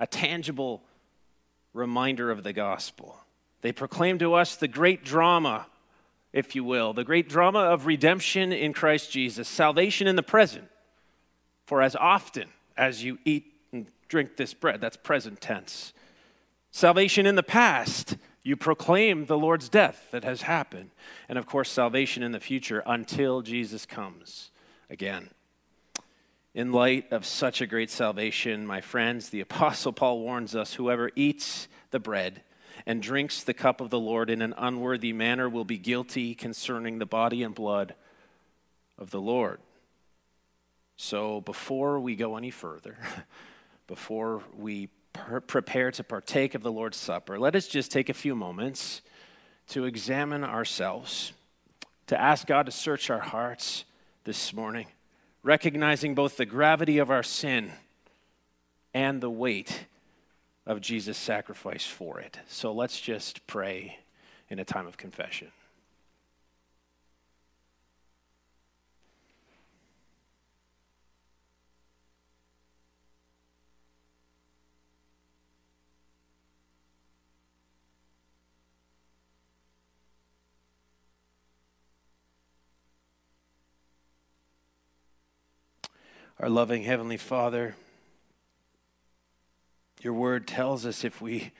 a 0.00 0.06
tangible 0.06 0.82
reminder 1.74 2.30
of 2.30 2.42
the 2.42 2.54
gospel. 2.54 3.18
They 3.60 3.72
proclaim 3.72 4.18
to 4.20 4.32
us 4.32 4.56
the 4.56 4.68
great 4.68 5.04
drama, 5.04 5.66
if 6.32 6.54
you 6.54 6.64
will, 6.64 6.94
the 6.94 7.04
great 7.04 7.28
drama 7.28 7.60
of 7.60 7.84
redemption 7.84 8.50
in 8.50 8.72
Christ 8.72 9.10
Jesus, 9.10 9.46
salvation 9.46 10.06
in 10.06 10.16
the 10.16 10.22
present. 10.22 10.68
For 11.66 11.82
as 11.82 11.94
often 11.96 12.48
as 12.76 13.04
you 13.04 13.18
eat 13.26 13.53
drink 14.08 14.36
this 14.36 14.54
bread, 14.54 14.80
that's 14.80 14.96
present 14.96 15.40
tense. 15.40 15.92
Salvation 16.70 17.26
in 17.26 17.34
the 17.34 17.42
past, 17.42 18.16
you 18.42 18.56
proclaim 18.56 19.26
the 19.26 19.38
Lord's 19.38 19.68
death 19.68 20.08
that 20.10 20.24
has 20.24 20.42
happened. 20.42 20.90
And 21.28 21.38
of 21.38 21.46
course, 21.46 21.70
salvation 21.70 22.22
in 22.22 22.32
the 22.32 22.40
future 22.40 22.82
until 22.84 23.42
Jesus 23.42 23.86
comes 23.86 24.50
again. 24.90 25.30
In 26.54 26.70
light 26.70 27.10
of 27.12 27.26
such 27.26 27.60
a 27.60 27.66
great 27.66 27.90
salvation, 27.90 28.66
my 28.66 28.80
friends, 28.80 29.30
the 29.30 29.40
Apostle 29.40 29.92
Paul 29.92 30.20
warns 30.20 30.54
us 30.54 30.74
whoever 30.74 31.10
eats 31.16 31.68
the 31.90 31.98
bread 31.98 32.42
and 32.86 33.02
drinks 33.02 33.42
the 33.42 33.54
cup 33.54 33.80
of 33.80 33.90
the 33.90 33.98
Lord 33.98 34.30
in 34.30 34.42
an 34.42 34.54
unworthy 34.56 35.12
manner 35.12 35.48
will 35.48 35.64
be 35.64 35.78
guilty 35.78 36.34
concerning 36.34 36.98
the 36.98 37.06
body 37.06 37.42
and 37.42 37.54
blood 37.54 37.94
of 38.98 39.10
the 39.10 39.20
Lord. 39.20 39.58
So 40.96 41.40
before 41.40 41.98
we 41.98 42.14
go 42.14 42.36
any 42.36 42.50
further, 42.50 42.96
before 43.86 44.42
we 44.56 44.88
per- 45.12 45.40
prepare 45.40 45.90
to 45.92 46.04
partake 46.04 46.54
of 46.54 46.62
the 46.62 46.72
Lord's 46.72 46.96
Supper, 46.96 47.38
let 47.38 47.54
us 47.54 47.66
just 47.66 47.90
take 47.90 48.08
a 48.08 48.14
few 48.14 48.34
moments 48.34 49.02
to 49.68 49.84
examine 49.84 50.44
ourselves, 50.44 51.32
to 52.06 52.20
ask 52.20 52.46
God 52.46 52.66
to 52.66 52.72
search 52.72 53.10
our 53.10 53.20
hearts 53.20 53.84
this 54.24 54.52
morning 54.52 54.86
recognizing 55.44 56.14
both 56.14 56.36
the 56.36 56.46
gravity 56.46 56.98
of 56.98 57.10
our 57.10 57.22
sin 57.22 57.70
and 58.92 59.20
the 59.20 59.30
weight 59.30 59.86
of 60.66 60.80
Jesus' 60.80 61.18
sacrifice 61.18 61.84
for 61.84 62.18
it. 62.18 62.38
So 62.48 62.72
let's 62.72 62.98
just 62.98 63.46
pray 63.46 63.98
in 64.48 64.58
a 64.58 64.64
time 64.64 64.86
of 64.86 64.96
confession. 64.96 65.52
Our 86.40 86.48
loving 86.48 86.82
Heavenly 86.82 87.16
Father, 87.16 87.76
your 90.02 90.14
word 90.14 90.48
tells 90.48 90.84
us 90.84 91.04
if 91.04 91.20
we 91.20 91.52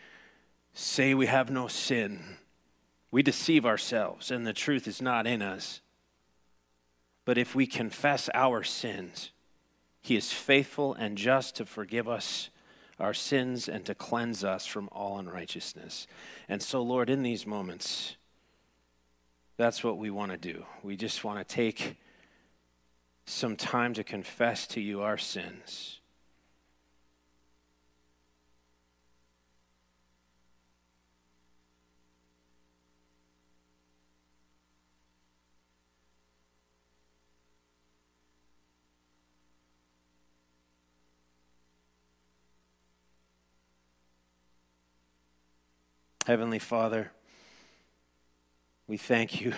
say 0.72 1.14
we 1.14 1.26
have 1.26 1.48
no 1.48 1.68
sin, 1.68 2.38
we 3.12 3.22
deceive 3.22 3.64
ourselves 3.64 4.32
and 4.32 4.44
the 4.44 4.52
truth 4.52 4.88
is 4.88 5.00
not 5.00 5.28
in 5.28 5.42
us. 5.42 5.80
But 7.24 7.38
if 7.38 7.54
we 7.54 7.66
confess 7.68 8.28
our 8.34 8.64
sins, 8.64 9.30
he 10.02 10.16
is 10.16 10.32
faithful 10.32 10.92
and 10.92 11.16
just 11.16 11.54
to 11.56 11.64
forgive 11.64 12.08
us 12.08 12.50
our 12.98 13.14
sins 13.14 13.68
and 13.68 13.84
to 13.86 13.94
cleanse 13.94 14.42
us 14.42 14.66
from 14.66 14.88
all 14.90 15.18
unrighteousness. 15.18 16.08
And 16.48 16.60
so, 16.60 16.82
Lord, 16.82 17.08
in 17.08 17.22
these 17.22 17.46
moments, 17.46 18.16
that's 19.56 19.84
what 19.84 19.98
we 19.98 20.10
want 20.10 20.32
to 20.32 20.36
do. 20.36 20.64
We 20.82 20.96
just 20.96 21.22
want 21.22 21.38
to 21.38 21.54
take 21.54 21.96
some 23.26 23.56
time 23.56 23.94
to 23.94 24.04
confess 24.04 24.66
to 24.68 24.80
you 24.80 25.02
our 25.02 25.18
sins. 25.18 26.00
Heavenly 46.26 46.58
Father, 46.58 47.12
we 48.86 48.96
thank 48.96 49.42
you 49.42 49.52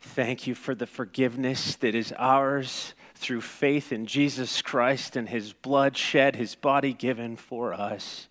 Thank 0.00 0.46
you 0.46 0.54
for 0.54 0.74
the 0.74 0.86
forgiveness 0.86 1.76
that 1.76 1.94
is 1.94 2.12
ours 2.16 2.94
through 3.14 3.42
faith 3.42 3.92
in 3.92 4.06
Jesus 4.06 4.62
Christ 4.62 5.14
and 5.14 5.28
his 5.28 5.52
blood 5.52 5.96
shed, 5.96 6.36
his 6.36 6.54
body 6.54 6.94
given 6.94 7.36
for 7.36 7.74
us. 7.74 8.28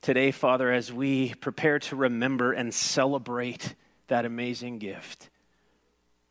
Today, 0.00 0.32
Father, 0.32 0.72
as 0.72 0.92
we 0.92 1.34
prepare 1.34 1.78
to 1.78 1.96
remember 1.96 2.52
and 2.52 2.74
celebrate 2.74 3.76
that 4.08 4.24
amazing 4.24 4.78
gift, 4.78 5.30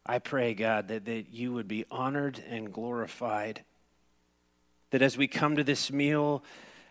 I 0.06 0.19
pray, 0.19 0.53
God, 0.53 0.89
that, 0.89 1.06
that 1.06 1.30
you 1.32 1.53
would 1.53 1.67
be 1.67 1.86
honored 1.89 2.43
and 2.49 2.71
glorified. 2.71 3.63
That 4.91 5.01
as 5.01 5.17
we 5.17 5.27
come 5.27 5.56
to 5.56 5.63
this 5.63 5.91
meal 5.91 6.43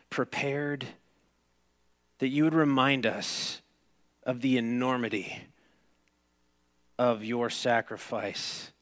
prepared, 0.09 0.87
that 2.21 2.29
you 2.29 2.45
would 2.45 2.55
remind 2.55 3.05
us 3.05 3.61
of 4.23 4.41
the 4.41 4.57
enormity 4.57 5.43
of 6.99 7.25
your 7.25 7.51
sacrifice 7.51 8.73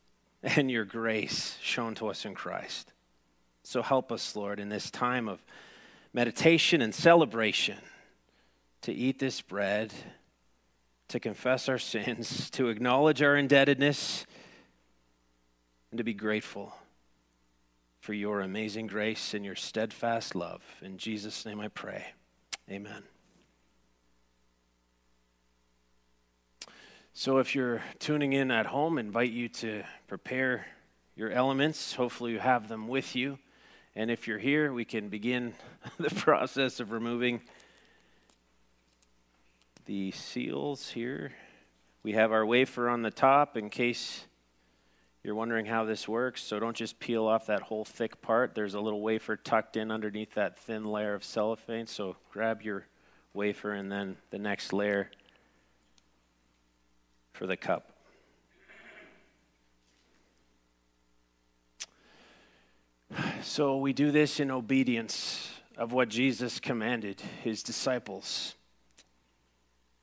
and 0.42 0.70
your 0.70 0.84
grace 0.84 1.58
shown 1.62 1.94
to 1.96 2.08
us 2.08 2.24
in 2.24 2.34
Christ. 2.34 2.92
So 3.62 3.82
help 3.82 4.12
us, 4.12 4.36
Lord, 4.36 4.60
in 4.60 4.68
this 4.68 4.90
time 4.90 5.28
of 5.28 5.44
meditation 6.12 6.82
and 6.82 6.94
celebration 6.94 7.78
to 8.82 8.92
eat 8.92 9.18
this 9.18 9.40
bread, 9.40 9.92
to 11.08 11.18
confess 11.18 11.68
our 11.68 11.78
sins, 11.78 12.50
to 12.50 12.68
acknowledge 12.68 13.22
our 13.22 13.36
indebtedness, 13.36 14.26
and 15.90 15.98
to 15.98 16.04
be 16.04 16.14
grateful 16.14 16.74
for 18.00 18.12
your 18.12 18.42
amazing 18.42 18.86
grace 18.86 19.32
and 19.32 19.44
your 19.44 19.56
steadfast 19.56 20.34
love. 20.34 20.62
In 20.82 20.98
Jesus' 20.98 21.46
name 21.46 21.60
I 21.60 21.68
pray. 21.68 22.04
Amen. 22.70 23.04
So, 27.16 27.38
if 27.38 27.54
you're 27.54 27.80
tuning 28.00 28.32
in 28.32 28.50
at 28.50 28.66
home, 28.66 28.98
invite 28.98 29.30
you 29.30 29.48
to 29.48 29.84
prepare 30.08 30.66
your 31.14 31.30
elements. 31.30 31.94
Hopefully, 31.94 32.32
you 32.32 32.40
have 32.40 32.66
them 32.66 32.88
with 32.88 33.14
you. 33.14 33.38
And 33.94 34.10
if 34.10 34.26
you're 34.26 34.40
here, 34.40 34.72
we 34.72 34.84
can 34.84 35.10
begin 35.10 35.54
the 36.00 36.10
process 36.10 36.80
of 36.80 36.90
removing 36.90 37.42
the 39.86 40.10
seals 40.10 40.90
here. 40.90 41.30
We 42.02 42.14
have 42.14 42.32
our 42.32 42.44
wafer 42.44 42.88
on 42.88 43.02
the 43.02 43.12
top 43.12 43.56
in 43.56 43.70
case 43.70 44.24
you're 45.22 45.36
wondering 45.36 45.66
how 45.66 45.84
this 45.84 46.08
works. 46.08 46.42
So 46.42 46.58
don't 46.58 46.76
just 46.76 46.98
peel 46.98 47.26
off 47.26 47.46
that 47.46 47.62
whole 47.62 47.84
thick 47.84 48.22
part. 48.22 48.56
There's 48.56 48.74
a 48.74 48.80
little 48.80 49.02
wafer 49.02 49.36
tucked 49.36 49.76
in 49.76 49.92
underneath 49.92 50.34
that 50.34 50.58
thin 50.58 50.84
layer 50.84 51.14
of 51.14 51.22
cellophane. 51.22 51.86
So 51.86 52.16
grab 52.32 52.60
your 52.60 52.88
wafer 53.32 53.70
and 53.70 53.92
then 53.92 54.16
the 54.30 54.38
next 54.40 54.72
layer 54.72 55.10
for 57.34 57.46
the 57.46 57.56
cup. 57.56 57.90
So 63.42 63.76
we 63.76 63.92
do 63.92 64.10
this 64.10 64.40
in 64.40 64.50
obedience 64.50 65.50
of 65.76 65.92
what 65.92 66.08
Jesus 66.08 66.60
commanded 66.60 67.20
his 67.42 67.62
disciples. 67.62 68.54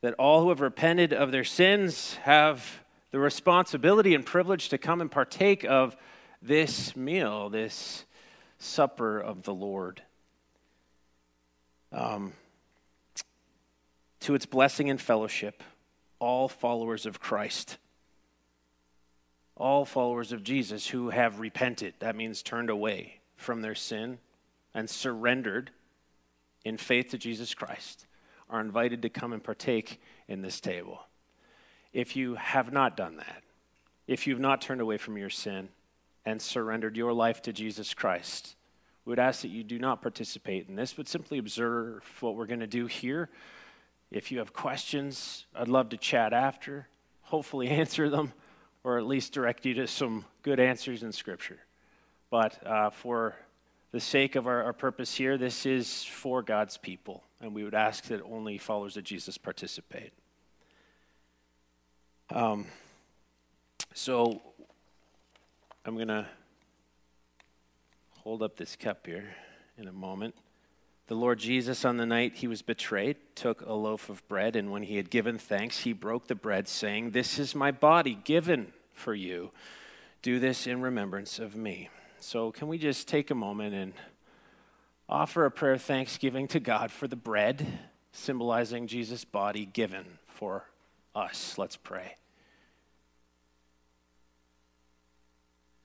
That 0.01 0.13
all 0.15 0.43
who 0.43 0.49
have 0.49 0.61
repented 0.61 1.13
of 1.13 1.31
their 1.31 1.43
sins 1.43 2.15
have 2.23 2.83
the 3.11 3.19
responsibility 3.19 4.13
and 4.13 4.25
privilege 4.25 4.69
to 4.69 4.77
come 4.77 5.01
and 5.01 5.09
partake 5.09 5.63
of 5.63 5.95
this 6.41 6.95
meal, 6.95 7.49
this 7.49 8.05
supper 8.59 9.19
of 9.19 9.43
the 9.43 9.53
Lord. 9.53 10.01
Um, 11.91 12.33
to 14.21 14.35
its 14.35 14.45
blessing 14.45 14.89
and 14.89 14.99
fellowship 14.99 15.63
all 16.21 16.47
followers 16.47 17.05
of 17.05 17.19
Christ. 17.19 17.77
All 19.57 19.83
followers 19.83 20.31
of 20.31 20.43
Jesus 20.43 20.87
who 20.87 21.09
have 21.09 21.39
repented. 21.39 21.95
That 21.99 22.15
means 22.15 22.41
turned 22.41 22.69
away 22.69 23.19
from 23.35 23.61
their 23.61 23.75
sin 23.75 24.19
and 24.73 24.89
surrendered 24.89 25.71
in 26.63 26.77
faith 26.77 27.09
to 27.09 27.17
Jesus 27.17 27.53
Christ 27.53 28.05
are 28.49 28.61
invited 28.61 29.01
to 29.01 29.09
come 29.09 29.33
and 29.33 29.43
partake 29.43 29.99
in 30.27 30.41
this 30.41 30.61
table. 30.61 31.01
If 31.91 32.15
you 32.15 32.35
have 32.35 32.71
not 32.71 32.95
done 32.95 33.17
that, 33.17 33.43
if 34.07 34.27
you've 34.27 34.39
not 34.39 34.61
turned 34.61 34.81
away 34.81 34.97
from 34.97 35.17
your 35.17 35.29
sin 35.29 35.69
and 36.23 36.41
surrendered 36.41 36.95
your 36.95 37.13
life 37.13 37.41
to 37.43 37.53
Jesus 37.53 37.93
Christ, 37.93 38.55
we 39.05 39.11
would 39.11 39.19
ask 39.19 39.41
that 39.41 39.47
you 39.47 39.63
do 39.63 39.79
not 39.79 40.01
participate 40.01 40.69
in 40.69 40.75
this, 40.75 40.93
but 40.93 41.07
simply 41.07 41.39
observe 41.39 42.03
what 42.19 42.35
we're 42.35 42.45
going 42.45 42.59
to 42.59 42.67
do 42.67 42.85
here. 42.85 43.29
If 44.11 44.29
you 44.29 44.39
have 44.39 44.51
questions, 44.51 45.45
I'd 45.55 45.69
love 45.69 45.89
to 45.89 45.97
chat 45.97 46.33
after, 46.33 46.87
hopefully 47.21 47.67
answer 47.69 48.09
them, 48.09 48.33
or 48.83 48.97
at 48.97 49.05
least 49.05 49.31
direct 49.31 49.65
you 49.65 49.73
to 49.75 49.87
some 49.87 50.25
good 50.43 50.59
answers 50.59 51.01
in 51.01 51.13
Scripture. 51.13 51.59
But 52.29 52.65
uh, 52.67 52.89
for 52.89 53.35
the 53.91 54.01
sake 54.01 54.35
of 54.35 54.47
our, 54.47 54.63
our 54.63 54.73
purpose 54.73 55.15
here, 55.15 55.37
this 55.37 55.65
is 55.65 56.03
for 56.03 56.41
God's 56.41 56.77
people, 56.77 57.23
and 57.39 57.55
we 57.55 57.63
would 57.63 57.73
ask 57.73 58.05
that 58.05 58.21
only 58.23 58.57
followers 58.57 58.97
of 58.97 59.03
Jesus 59.05 59.37
participate. 59.37 60.11
Um, 62.33 62.65
so 63.93 64.41
I'm 65.85 65.95
going 65.95 66.07
to 66.09 66.25
hold 68.19 68.43
up 68.43 68.57
this 68.57 68.75
cup 68.75 69.05
here 69.05 69.35
in 69.77 69.87
a 69.87 69.93
moment. 69.93 70.35
The 71.11 71.17
Lord 71.17 71.39
Jesus, 71.39 71.83
on 71.83 71.97
the 71.97 72.05
night 72.05 72.35
he 72.35 72.47
was 72.47 72.61
betrayed, 72.61 73.17
took 73.35 73.59
a 73.63 73.73
loaf 73.73 74.07
of 74.07 74.25
bread, 74.29 74.55
and 74.55 74.71
when 74.71 74.83
he 74.83 74.95
had 74.95 75.09
given 75.09 75.37
thanks, 75.37 75.79
he 75.79 75.91
broke 75.91 76.27
the 76.27 76.35
bread, 76.35 76.69
saying, 76.69 77.11
This 77.11 77.37
is 77.37 77.53
my 77.53 77.69
body 77.69 78.17
given 78.23 78.71
for 78.93 79.13
you. 79.13 79.51
Do 80.21 80.39
this 80.39 80.67
in 80.67 80.79
remembrance 80.79 81.37
of 81.37 81.53
me. 81.53 81.89
So, 82.21 82.53
can 82.53 82.69
we 82.69 82.77
just 82.77 83.09
take 83.09 83.29
a 83.29 83.35
moment 83.35 83.75
and 83.75 83.91
offer 85.09 85.43
a 85.43 85.51
prayer 85.51 85.73
of 85.73 85.81
thanksgiving 85.81 86.47
to 86.47 86.61
God 86.61 86.93
for 86.93 87.09
the 87.09 87.17
bread, 87.17 87.67
symbolizing 88.13 88.87
Jesus' 88.87 89.25
body 89.25 89.65
given 89.65 90.05
for 90.27 90.63
us? 91.13 91.57
Let's 91.57 91.75
pray. 91.75 92.15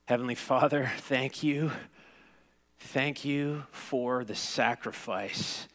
Heavenly 0.05 0.35
Father, 0.35 0.89
thank 0.99 1.43
you. 1.43 1.71
Thank 2.79 3.25
you 3.25 3.63
for 3.71 4.23
the 4.23 4.35
sacrifice. 4.35 5.67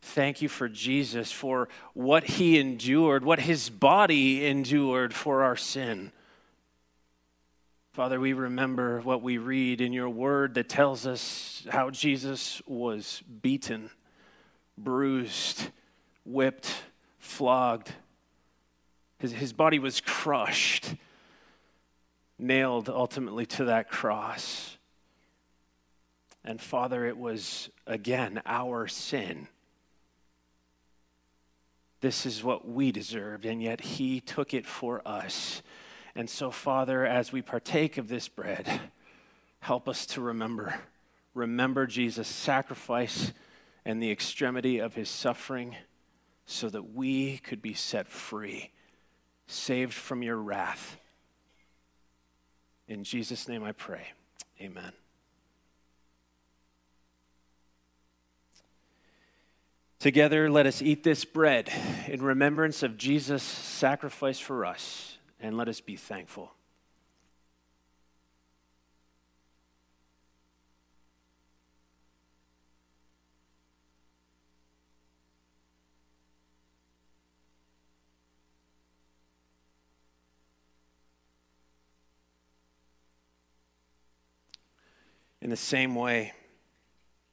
Thank 0.00 0.40
you 0.40 0.48
for 0.48 0.68
Jesus, 0.68 1.32
for 1.32 1.68
what 1.92 2.24
he 2.24 2.58
endured, 2.58 3.24
what 3.24 3.40
his 3.40 3.68
body 3.68 4.46
endured 4.46 5.12
for 5.12 5.42
our 5.42 5.56
sin. 5.56 6.12
Father, 7.92 8.20
we 8.20 8.32
remember 8.32 9.00
what 9.00 9.22
we 9.22 9.38
read 9.38 9.80
in 9.80 9.92
your 9.92 10.08
word 10.08 10.54
that 10.54 10.68
tells 10.68 11.06
us 11.06 11.66
how 11.70 11.90
Jesus 11.90 12.62
was 12.66 13.22
beaten, 13.42 13.90
bruised, 14.78 15.70
whipped, 16.24 16.84
flogged. 17.18 17.92
His, 19.18 19.32
his 19.32 19.52
body 19.52 19.78
was 19.78 20.00
crushed, 20.00 20.94
nailed 22.38 22.88
ultimately 22.88 23.46
to 23.46 23.64
that 23.64 23.90
cross. 23.90 24.75
And 26.46 26.60
Father, 26.60 27.04
it 27.04 27.18
was 27.18 27.68
again 27.86 28.40
our 28.46 28.86
sin. 28.86 29.48
This 32.00 32.24
is 32.24 32.44
what 32.44 32.68
we 32.68 32.92
deserved, 32.92 33.44
and 33.44 33.60
yet 33.60 33.80
He 33.80 34.20
took 34.20 34.54
it 34.54 34.64
for 34.64 35.02
us. 35.06 35.62
And 36.14 36.30
so, 36.30 36.50
Father, 36.52 37.04
as 37.04 37.32
we 37.32 37.42
partake 37.42 37.98
of 37.98 38.08
this 38.08 38.28
bread, 38.28 38.80
help 39.58 39.88
us 39.88 40.06
to 40.06 40.20
remember. 40.20 40.80
Remember 41.34 41.86
Jesus' 41.86 42.28
sacrifice 42.28 43.32
and 43.84 44.02
the 44.02 44.10
extremity 44.10 44.78
of 44.78 44.94
his 44.94 45.10
suffering 45.10 45.76
so 46.46 46.68
that 46.68 46.94
we 46.94 47.38
could 47.38 47.60
be 47.60 47.74
set 47.74 48.08
free, 48.08 48.72
saved 49.46 49.92
from 49.92 50.22
your 50.22 50.36
wrath. 50.36 50.96
In 52.88 53.04
Jesus' 53.04 53.48
name 53.48 53.64
I 53.64 53.72
pray. 53.72 54.12
Amen. 54.60 54.92
Together, 60.06 60.48
let 60.48 60.66
us 60.66 60.82
eat 60.82 61.02
this 61.02 61.24
bread 61.24 61.68
in 62.06 62.22
remembrance 62.22 62.84
of 62.84 62.96
Jesus' 62.96 63.42
sacrifice 63.42 64.38
for 64.38 64.64
us 64.64 65.18
and 65.40 65.56
let 65.56 65.68
us 65.68 65.80
be 65.80 65.96
thankful. 65.96 66.52
In 85.42 85.50
the 85.50 85.56
same 85.56 85.96
way, 85.96 86.32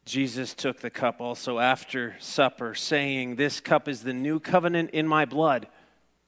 Jesus 0.05 0.53
took 0.53 0.81
the 0.81 0.89
cup 0.89 1.21
also 1.21 1.59
after 1.59 2.15
supper, 2.19 2.75
saying, 2.75 3.35
This 3.35 3.59
cup 3.59 3.87
is 3.87 4.03
the 4.03 4.13
new 4.13 4.39
covenant 4.39 4.89
in 4.91 5.07
my 5.07 5.25
blood. 5.25 5.67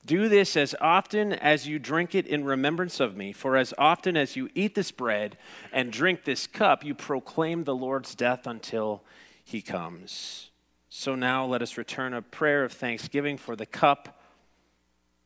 Do 0.05 0.29
this 0.29 0.55
as 0.55 0.75
often 0.79 1.33
as 1.33 1.67
you 1.67 1.79
drink 1.79 2.13
it 2.13 2.27
in 2.27 2.45
remembrance 2.45 2.99
of 2.99 3.17
me, 3.17 3.33
for 3.33 3.57
as 3.57 3.73
often 3.77 4.15
as 4.15 4.35
you 4.35 4.49
eat 4.53 4.75
this 4.75 4.91
bread 4.91 5.37
and 5.73 5.91
drink 5.91 6.23
this 6.23 6.47
cup, 6.47 6.85
you 6.85 6.93
proclaim 6.93 7.63
the 7.63 7.75
Lord's 7.75 8.13
death 8.13 8.45
until 8.45 9.03
he 9.43 9.61
comes. 9.61 10.51
So 10.89 11.15
now 11.15 11.45
let 11.45 11.61
us 11.61 11.77
return 11.77 12.13
a 12.13 12.21
prayer 12.21 12.63
of 12.63 12.71
thanksgiving 12.71 13.37
for 13.37 13.55
the 13.55 13.65
cup 13.65 14.21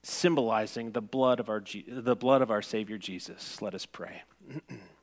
symbolizing 0.01 0.91
the 0.91 1.01
blood 1.01 1.39
of 1.39 1.49
our, 1.49 1.61
the 1.87 2.15
blood 2.15 2.41
of 2.41 2.49
our 2.49 2.61
Savior 2.61 2.97
Jesus. 2.97 3.61
Let 3.61 3.75
us 3.75 3.85
pray. 3.85 4.23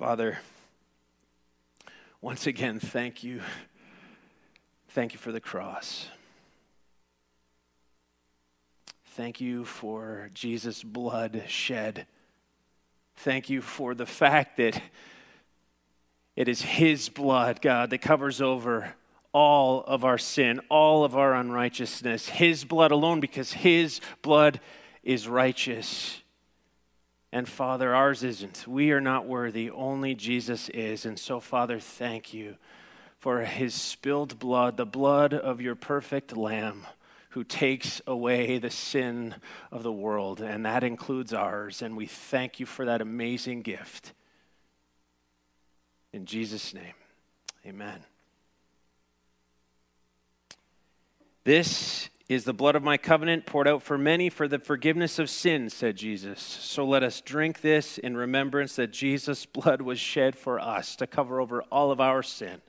Father, 0.00 0.38
once 2.22 2.46
again, 2.46 2.80
thank 2.80 3.22
you. 3.22 3.42
Thank 4.88 5.12
you 5.12 5.18
for 5.18 5.30
the 5.30 5.42
cross. 5.42 6.08
Thank 9.08 9.42
you 9.42 9.66
for 9.66 10.30
Jesus' 10.32 10.82
blood 10.82 11.42
shed. 11.48 12.06
Thank 13.16 13.50
you 13.50 13.60
for 13.60 13.94
the 13.94 14.06
fact 14.06 14.56
that 14.56 14.80
it 16.34 16.48
is 16.48 16.62
His 16.62 17.10
blood, 17.10 17.60
God, 17.60 17.90
that 17.90 17.98
covers 17.98 18.40
over 18.40 18.94
all 19.34 19.84
of 19.84 20.02
our 20.02 20.16
sin, 20.16 20.62
all 20.70 21.04
of 21.04 21.14
our 21.14 21.34
unrighteousness. 21.34 22.30
His 22.30 22.64
blood 22.64 22.90
alone, 22.90 23.20
because 23.20 23.52
His 23.52 24.00
blood 24.22 24.60
is 25.02 25.28
righteous. 25.28 26.19
And 27.32 27.48
Father, 27.48 27.94
ours 27.94 28.24
isn't. 28.24 28.66
We 28.66 28.90
are 28.90 29.00
not 29.00 29.26
worthy. 29.26 29.70
Only 29.70 30.14
Jesus 30.14 30.68
is. 30.70 31.06
And 31.06 31.18
so, 31.18 31.38
Father, 31.38 31.78
thank 31.78 32.34
you 32.34 32.56
for 33.18 33.40
his 33.42 33.74
spilled 33.74 34.38
blood, 34.38 34.76
the 34.76 34.86
blood 34.86 35.32
of 35.32 35.60
your 35.60 35.74
perfect 35.74 36.36
Lamb 36.36 36.86
who 37.30 37.44
takes 37.44 38.00
away 38.06 38.58
the 38.58 38.70
sin 38.70 39.36
of 39.70 39.84
the 39.84 39.92
world. 39.92 40.40
And 40.40 40.66
that 40.66 40.82
includes 40.82 41.32
ours. 41.32 41.82
And 41.82 41.96
we 41.96 42.06
thank 42.06 42.58
you 42.58 42.66
for 42.66 42.84
that 42.86 43.00
amazing 43.00 43.62
gift. 43.62 44.12
In 46.12 46.26
Jesus' 46.26 46.74
name, 46.74 46.94
amen. 47.64 48.00
This 51.44 52.08
is 52.34 52.44
the 52.44 52.52
blood 52.52 52.76
of 52.76 52.82
my 52.82 52.96
covenant 52.96 53.44
poured 53.44 53.66
out 53.66 53.82
for 53.82 53.98
many 53.98 54.30
for 54.30 54.46
the 54.46 54.58
forgiveness 54.60 55.18
of 55.18 55.28
sins, 55.28 55.74
said 55.74 55.96
Jesus. 55.96 56.40
So 56.40 56.84
let 56.84 57.02
us 57.02 57.20
drink 57.20 57.60
this 57.60 57.98
in 57.98 58.16
remembrance 58.16 58.76
that 58.76 58.92
Jesus' 58.92 59.46
blood 59.52 59.82
was 59.82 59.98
shed 59.98 60.36
for 60.36 60.60
us 60.60 60.94
to 60.96 61.08
cover 61.08 61.40
over 61.40 61.62
all 61.72 61.90
of 61.90 62.00
our 62.00 62.22
sin. 62.22 62.60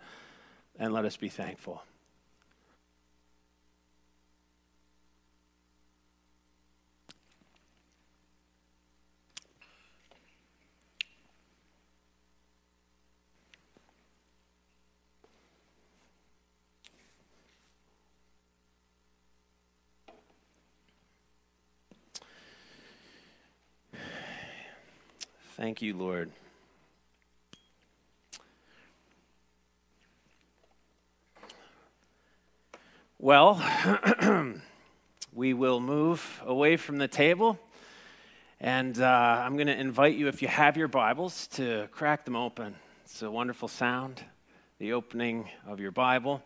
And 0.79 0.91
let 0.91 1.05
us 1.05 1.15
be 1.15 1.29
thankful. 1.29 1.83
Thank 25.61 25.83
you, 25.83 25.95
Lord. 25.95 26.31
Well, 33.19 33.61
we 35.33 35.53
will 35.53 35.79
move 35.79 36.41
away 36.47 36.77
from 36.77 36.97
the 36.97 37.07
table. 37.07 37.59
And 38.59 38.99
uh, 38.99 39.05
I'm 39.05 39.55
going 39.55 39.67
to 39.67 39.79
invite 39.79 40.15
you, 40.15 40.27
if 40.29 40.41
you 40.41 40.47
have 40.47 40.77
your 40.77 40.87
Bibles, 40.87 41.45
to 41.49 41.87
crack 41.91 42.25
them 42.25 42.35
open. 42.35 42.73
It's 43.03 43.21
a 43.21 43.29
wonderful 43.29 43.67
sound, 43.67 44.19
the 44.79 44.93
opening 44.93 45.47
of 45.67 45.79
your 45.79 45.91
Bible. 45.91 46.41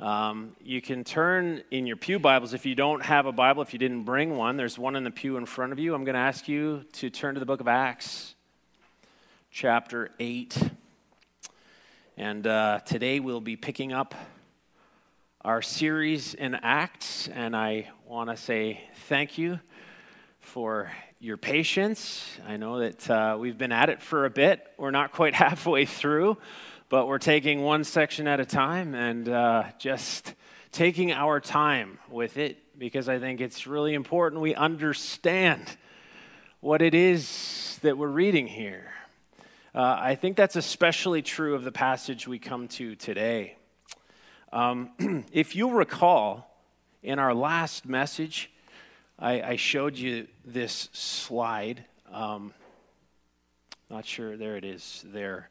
Um, 0.00 0.56
you 0.60 0.82
can 0.82 1.04
turn 1.04 1.62
in 1.70 1.86
your 1.86 1.96
Pew 1.96 2.18
Bibles 2.18 2.52
if 2.52 2.66
you 2.66 2.74
don't 2.74 3.02
have 3.04 3.26
a 3.26 3.32
Bible, 3.32 3.62
if 3.62 3.72
you 3.72 3.78
didn't 3.78 4.02
bring 4.02 4.36
one, 4.36 4.56
there's 4.56 4.76
one 4.76 4.96
in 4.96 5.04
the 5.04 5.10
pew 5.10 5.36
in 5.36 5.46
front 5.46 5.72
of 5.72 5.78
you. 5.78 5.94
I'm 5.94 6.02
going 6.02 6.14
to 6.14 6.20
ask 6.20 6.48
you 6.48 6.84
to 6.94 7.10
turn 7.10 7.34
to 7.34 7.40
the 7.40 7.46
book 7.46 7.60
of 7.60 7.68
Acts, 7.68 8.33
chapter 9.56 10.10
8. 10.18 10.58
And 12.16 12.44
uh, 12.44 12.80
today 12.84 13.20
we'll 13.20 13.40
be 13.40 13.54
picking 13.54 13.92
up 13.92 14.12
our 15.42 15.62
series 15.62 16.34
in 16.34 16.56
Acts, 16.56 17.28
and 17.28 17.54
I 17.54 17.88
want 18.04 18.30
to 18.30 18.36
say 18.36 18.80
thank 19.08 19.38
you 19.38 19.60
for 20.40 20.90
your 21.20 21.36
patience. 21.36 22.26
I 22.48 22.56
know 22.56 22.80
that 22.80 23.08
uh, 23.08 23.36
we've 23.38 23.56
been 23.56 23.70
at 23.70 23.90
it 23.90 24.02
for 24.02 24.24
a 24.24 24.30
bit, 24.30 24.66
we're 24.76 24.90
not 24.90 25.12
quite 25.12 25.34
halfway 25.46 25.86
through 25.86 26.36
but 26.90 27.08
we're 27.08 27.18
taking 27.18 27.62
one 27.62 27.82
section 27.82 28.28
at 28.28 28.40
a 28.40 28.44
time 28.44 28.94
and 28.94 29.28
uh, 29.28 29.64
just 29.78 30.34
taking 30.70 31.10
our 31.10 31.40
time 31.40 31.98
with 32.10 32.36
it 32.36 32.78
because 32.78 33.08
I 33.08 33.18
think 33.18 33.40
it's 33.40 33.66
really 33.66 33.94
important 33.94 34.42
we 34.42 34.54
understand 34.54 35.76
what 36.60 36.82
it 36.82 36.94
is 36.94 37.78
that 37.82 37.98
we're 37.98 38.06
reading 38.06 38.46
here. 38.46 38.93
Uh, 39.74 39.98
I 40.00 40.14
think 40.14 40.36
that's 40.36 40.54
especially 40.54 41.20
true 41.20 41.56
of 41.56 41.64
the 41.64 41.72
passage 41.72 42.28
we 42.28 42.38
come 42.38 42.68
to 42.68 42.94
today. 42.94 43.56
Um, 44.52 45.24
if 45.32 45.56
you 45.56 45.72
recall, 45.72 46.48
in 47.02 47.18
our 47.18 47.34
last 47.34 47.84
message, 47.84 48.52
I, 49.18 49.42
I 49.42 49.56
showed 49.56 49.96
you 49.96 50.28
this 50.44 50.90
slide. 50.92 51.84
Um, 52.12 52.54
not 53.90 54.06
sure, 54.06 54.36
there 54.36 54.56
it 54.56 54.64
is 54.64 55.04
there. 55.08 55.50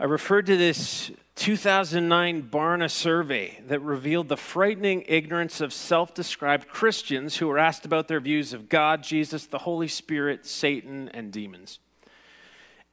I 0.00 0.04
referred 0.06 0.46
to 0.46 0.56
this 0.56 1.12
2009 1.36 2.48
Barna 2.50 2.90
survey 2.90 3.60
that 3.68 3.78
revealed 3.82 4.30
the 4.30 4.36
frightening 4.36 5.04
ignorance 5.06 5.60
of 5.60 5.72
self 5.72 6.12
described 6.12 6.66
Christians 6.66 7.36
who 7.36 7.46
were 7.46 7.58
asked 7.58 7.84
about 7.84 8.08
their 8.08 8.18
views 8.18 8.52
of 8.52 8.68
God, 8.68 9.04
Jesus, 9.04 9.46
the 9.46 9.58
Holy 9.58 9.86
Spirit, 9.86 10.44
Satan, 10.44 11.08
and 11.10 11.30
demons. 11.30 11.78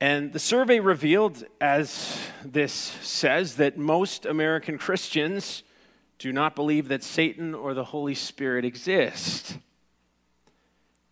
And 0.01 0.31
the 0.31 0.39
survey 0.39 0.79
revealed, 0.79 1.43
as 1.59 2.17
this 2.45 2.71
says, 2.71 3.55
that 3.55 3.77
most 3.77 4.25
American 4.25 4.77
Christians 4.77 5.63
do 6.19 6.31
not 6.31 6.55
believe 6.55 6.87
that 6.87 7.03
Satan 7.03 7.53
or 7.53 7.73
the 7.73 7.83
Holy 7.83 8.15
Spirit 8.15 8.63
exist. 8.63 9.57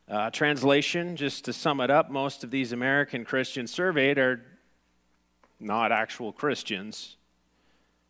Uh, 0.07 0.29
translation, 0.29 1.17
just 1.17 1.43
to 1.45 1.51
sum 1.51 1.81
it 1.81 1.91
up, 1.91 2.09
most 2.09 2.45
of 2.45 2.51
these 2.51 2.71
American 2.71 3.25
Christians 3.25 3.71
surveyed 3.71 4.17
are 4.17 4.41
not 5.59 5.91
actual 5.91 6.31
Christians. 6.31 7.17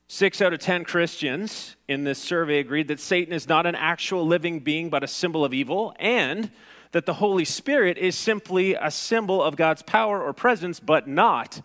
Six 0.08 0.44
out 0.44 0.54
of 0.54 0.60
10 0.60 0.84
Christians 0.84 1.76
in 1.88 2.04
this 2.04 2.20
survey 2.20 2.60
agreed 2.60 2.88
that 2.90 3.00
Satan 3.00 3.34
is 3.34 3.50
not 3.50 3.66
an 3.66 3.74
actual 3.74 4.28
living 4.28 4.60
being, 4.60 4.92
but 4.92 5.04
a 5.04 5.08
symbol 5.08 5.44
of 5.44 5.56
evil, 5.56 5.96
and 6.00 6.52
that 6.92 7.06
the 7.06 7.16
Holy 7.16 7.46
Spirit 7.46 7.98
is 7.98 8.16
simply 8.16 8.76
a 8.76 8.92
symbol 8.92 9.42
of 9.42 9.56
God's 9.56 9.82
power 9.82 10.22
or 10.22 10.34
presence, 10.34 10.80
but 10.80 11.08
not 11.08 11.62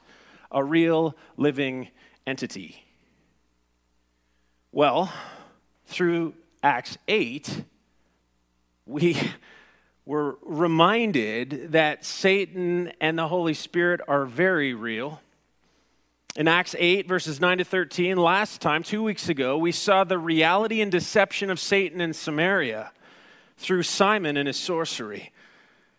a 0.51 0.63
real 0.63 1.17
living 1.37 1.89
entity. 2.27 2.85
Well, 4.71 5.13
through 5.87 6.35
Acts 6.63 6.99
8, 7.09 7.65
we 8.87 9.17
were 10.05 10.39
reminded 10.43 11.73
that 11.73 12.05
Satan 12.05 12.93
and 13.01 13.19
the 13.19 13.29
Holy 13.29 13.55
Spirit 13.55 14.01
are 14.09 14.25
very 14.25 14.75
real 14.75 15.21
in 16.35 16.49
Acts 16.49 16.75
8, 16.79 17.07
verses 17.07 17.43
9 17.43 17.59
to 17.59 17.65
13, 17.65 18.17
last 18.17 18.63
time, 18.63 18.83
two 18.83 19.03
weeks 19.03 19.29
ago, 19.29 19.59
we 19.59 19.71
saw 19.71 20.03
the 20.03 20.17
reality 20.17 20.81
and 20.81 20.91
deception 20.91 21.51
of 21.51 21.61
Satan 21.61 22.01
in 22.01 22.15
Samaria 22.15 22.91
through 23.63 23.85
Simon 23.85 24.37
and 24.37 24.47
his 24.47 24.59
sorcery. 24.59 25.33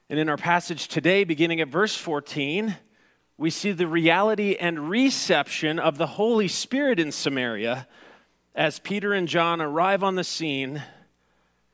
And 0.10 0.20
in 0.20 0.30
our 0.30 0.38
passage 0.38 0.88
today, 0.88 1.24
beginning 1.24 1.62
at 1.62 1.70
verse 1.70 1.96
14, 1.96 2.76
we 3.38 3.50
see 3.50 3.72
the 3.72 3.88
reality 3.88 4.56
and 4.60 4.90
reception 4.90 5.80
of 5.80 5.98
the 5.98 6.06
Holy 6.06 6.48
Spirit 6.48 7.00
in 7.00 7.12
Samaria 7.12 7.88
as 8.54 8.80
Peter 8.80 9.14
and 9.14 9.28
John 9.28 9.62
arrive 9.62 10.04
on 10.04 10.16
the 10.16 10.24
scene 10.24 10.84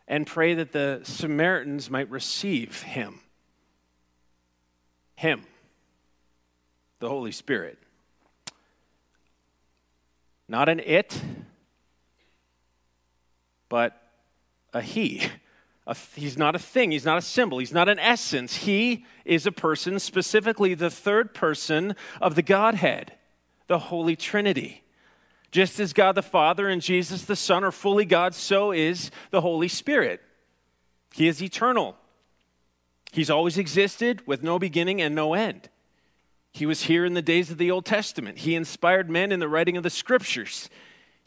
and 0.08 0.26
pray 0.26 0.54
that 0.54 0.72
the 0.72 1.02
Samaritans 1.04 1.90
might 1.90 2.10
receive 2.10 2.84
him. 2.84 3.20
Him, 5.16 5.44
the 7.00 7.10
Holy 7.10 7.34
Spirit. 7.34 7.78
Not 10.48 10.70
an 10.70 10.80
it, 10.80 11.22
but 13.68 14.02
a 14.74 14.82
he. 14.82 15.24
A, 15.90 15.96
he's 16.14 16.38
not 16.38 16.56
a 16.56 16.60
thing, 16.60 16.92
he's 16.92 17.04
not 17.04 17.18
a 17.18 17.22
symbol, 17.22 17.58
he's 17.58 17.74
not 17.74 17.90
an 17.90 17.98
essence. 17.98 18.58
He 18.58 19.06
is 19.26 19.48
a 19.48 19.52
person, 19.52 19.98
specifically 19.98 20.76
the 20.76 20.92
third 20.92 21.34
person 21.34 21.96
of 22.22 22.36
the 22.36 22.44
Godhead, 22.44 23.14
the 23.66 23.80
Holy 23.80 24.16
Trinity. 24.16 24.84
Just 25.50 25.80
as 25.80 25.92
God 25.92 26.14
the 26.14 26.22
Father 26.22 26.70
and 26.70 26.80
Jesus 26.80 27.26
the 27.26 27.36
Son 27.36 27.64
are 27.64 27.72
fully 27.72 28.06
God, 28.06 28.36
so 28.36 28.72
is 28.72 29.10
the 29.32 29.42
Holy 29.42 29.68
Spirit. 29.68 30.22
He 31.12 31.28
is 31.28 31.42
eternal. 31.42 31.98
He's 33.12 33.32
always 33.32 33.58
existed 33.58 34.22
with 34.28 34.44
no 34.44 34.60
beginning 34.60 35.02
and 35.02 35.16
no 35.16 35.34
end. 35.34 35.70
He 36.52 36.68
was 36.68 36.84
here 36.84 37.04
in 37.04 37.16
the 37.16 37.24
days 37.24 37.50
of 37.50 37.58
the 37.58 37.72
Old 37.72 37.86
Testament. 37.86 38.38
He 38.40 38.54
inspired 38.54 39.10
men 39.10 39.32
in 39.32 39.40
the 39.40 39.50
writing 39.50 39.76
of 39.76 39.82
the 39.82 39.90
scriptures. 39.90 40.70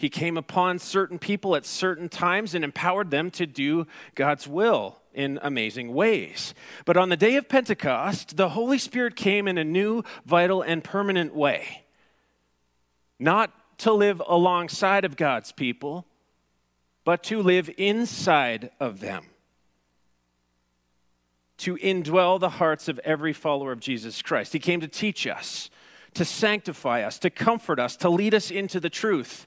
He 0.03 0.11
came 0.11 0.37
upon 0.37 0.81
certain 0.81 1.21
people 1.21 1.55
at 1.55 1.65
certain 1.65 2.09
times 2.09 2.57
and 2.57 2.65
empowered 2.65 3.13
them 3.13 3.31
to 3.31 3.47
do 3.47 3.87
God's 4.17 4.49
will 4.49 4.99
in 5.15 5.39
amazing 5.43 5.95
ways. 5.95 6.55
But 6.85 6.97
on 6.97 7.09
the 7.09 7.17
day 7.17 7.37
of 7.37 7.49
Pentecost, 7.49 8.37
the 8.37 8.49
Holy 8.49 8.79
Spirit 8.79 9.15
came 9.15 9.47
in 9.47 9.59
a 9.59 9.65
new, 9.65 10.03
vital, 10.27 10.61
and 10.61 10.83
permanent 10.83 11.37
way. 11.37 11.85
Not 13.21 13.53
to 13.79 13.93
live 13.93 14.21
alongside 14.27 15.05
of 15.05 15.17
God's 15.17 15.53
people, 15.53 16.05
but 17.05 17.23
to 17.23 17.41
live 17.41 17.71
inside 17.79 18.73
of 18.81 18.99
them 18.99 19.27
to 21.59 21.77
indwell 21.77 22.41
the 22.41 22.49
hearts 22.49 22.89
of 22.89 22.99
every 23.05 23.33
follower 23.33 23.71
of 23.71 23.79
Jesus 23.79 24.21
Christ. 24.21 24.53
He 24.53 24.59
came 24.59 24.81
to 24.81 24.89
teach 24.89 25.29
us, 25.29 25.71
to 26.15 26.25
sanctify 26.25 27.03
us, 27.03 27.21
to 27.21 27.31
comfort 27.31 27.79
us, 27.79 27.95
to 27.99 28.09
lead 28.09 28.35
us 28.35 28.51
into 28.51 28.81
the 28.81 28.91
truth. 28.91 29.47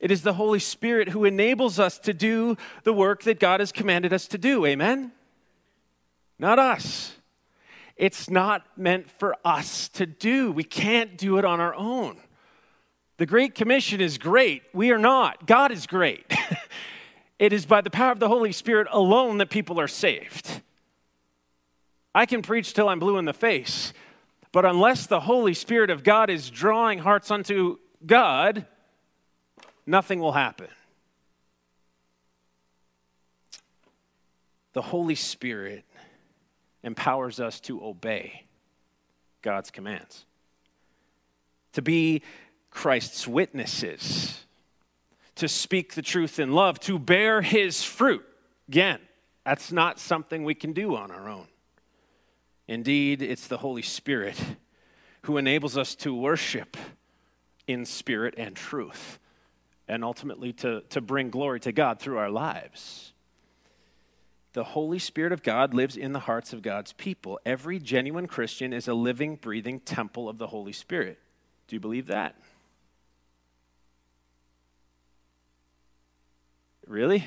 It 0.00 0.10
is 0.10 0.22
the 0.22 0.32
Holy 0.32 0.58
Spirit 0.58 1.10
who 1.10 1.26
enables 1.26 1.78
us 1.78 1.98
to 2.00 2.14
do 2.14 2.56
the 2.84 2.92
work 2.92 3.22
that 3.24 3.38
God 3.38 3.60
has 3.60 3.70
commanded 3.70 4.12
us 4.12 4.26
to 4.28 4.38
do. 4.38 4.64
Amen? 4.64 5.12
Not 6.38 6.58
us. 6.58 7.16
It's 7.96 8.30
not 8.30 8.64
meant 8.78 9.10
for 9.10 9.36
us 9.44 9.90
to 9.90 10.06
do. 10.06 10.52
We 10.52 10.64
can't 10.64 11.18
do 11.18 11.36
it 11.36 11.44
on 11.44 11.60
our 11.60 11.74
own. 11.74 12.16
The 13.18 13.26
Great 13.26 13.54
Commission 13.54 14.00
is 14.00 14.16
great. 14.16 14.62
We 14.72 14.90
are 14.90 14.98
not. 14.98 15.46
God 15.46 15.70
is 15.70 15.86
great. 15.86 16.24
it 17.38 17.52
is 17.52 17.66
by 17.66 17.82
the 17.82 17.90
power 17.90 18.12
of 18.12 18.18
the 18.18 18.28
Holy 18.28 18.52
Spirit 18.52 18.88
alone 18.90 19.36
that 19.36 19.50
people 19.50 19.78
are 19.78 19.86
saved. 19.86 20.62
I 22.14 22.24
can 22.24 22.40
preach 22.40 22.72
till 22.72 22.88
I'm 22.88 22.98
blue 22.98 23.18
in 23.18 23.26
the 23.26 23.34
face, 23.34 23.92
but 24.50 24.64
unless 24.64 25.06
the 25.06 25.20
Holy 25.20 25.52
Spirit 25.52 25.90
of 25.90 26.02
God 26.02 26.30
is 26.30 26.48
drawing 26.48 27.00
hearts 27.00 27.30
unto 27.30 27.76
God, 28.06 28.64
nothing 29.86 30.20
will 30.20 30.32
happen. 30.32 30.68
The 34.72 34.82
Holy 34.82 35.14
Spirit 35.14 35.84
empowers 36.82 37.40
us 37.40 37.60
to 37.60 37.84
obey 37.84 38.44
God's 39.42 39.70
commands, 39.70 40.24
to 41.72 41.82
be 41.82 42.22
Christ's 42.70 43.26
witnesses, 43.26 44.44
to 45.34 45.48
speak 45.48 45.94
the 45.94 46.02
truth 46.02 46.38
in 46.38 46.52
love, 46.52 46.78
to 46.80 46.98
bear 46.98 47.42
his 47.42 47.82
fruit. 47.82 48.24
Again, 48.68 49.00
that's 49.44 49.72
not 49.72 49.98
something 49.98 50.44
we 50.44 50.54
can 50.54 50.72
do 50.72 50.94
on 50.94 51.10
our 51.10 51.28
own. 51.28 51.48
Indeed, 52.68 53.22
it's 53.22 53.48
the 53.48 53.58
Holy 53.58 53.82
Spirit 53.82 54.36
who 55.22 55.36
enables 55.36 55.76
us 55.76 55.94
to 55.96 56.14
worship 56.14 56.76
in 57.66 57.84
spirit 57.84 58.34
and 58.36 58.54
truth, 58.54 59.18
and 59.90 60.04
ultimately 60.04 60.52
to, 60.52 60.82
to 60.82 61.00
bring 61.00 61.30
glory 61.30 61.58
to 61.58 61.72
God 61.72 61.98
through 61.98 62.16
our 62.16 62.30
lives. 62.30 63.12
The 64.52 64.62
Holy 64.62 65.00
Spirit 65.00 65.32
of 65.32 65.42
God 65.42 65.74
lives 65.74 65.96
in 65.96 66.12
the 66.12 66.20
hearts 66.20 66.52
of 66.52 66.62
God's 66.62 66.92
people. 66.92 67.40
Every 67.44 67.80
genuine 67.80 68.28
Christian 68.28 68.72
is 68.72 68.86
a 68.86 68.94
living, 68.94 69.34
breathing 69.34 69.80
temple 69.80 70.28
of 70.28 70.38
the 70.38 70.46
Holy 70.46 70.72
Spirit. 70.72 71.18
Do 71.66 71.74
you 71.74 71.80
believe 71.80 72.06
that? 72.06 72.36
Really? 76.86 77.26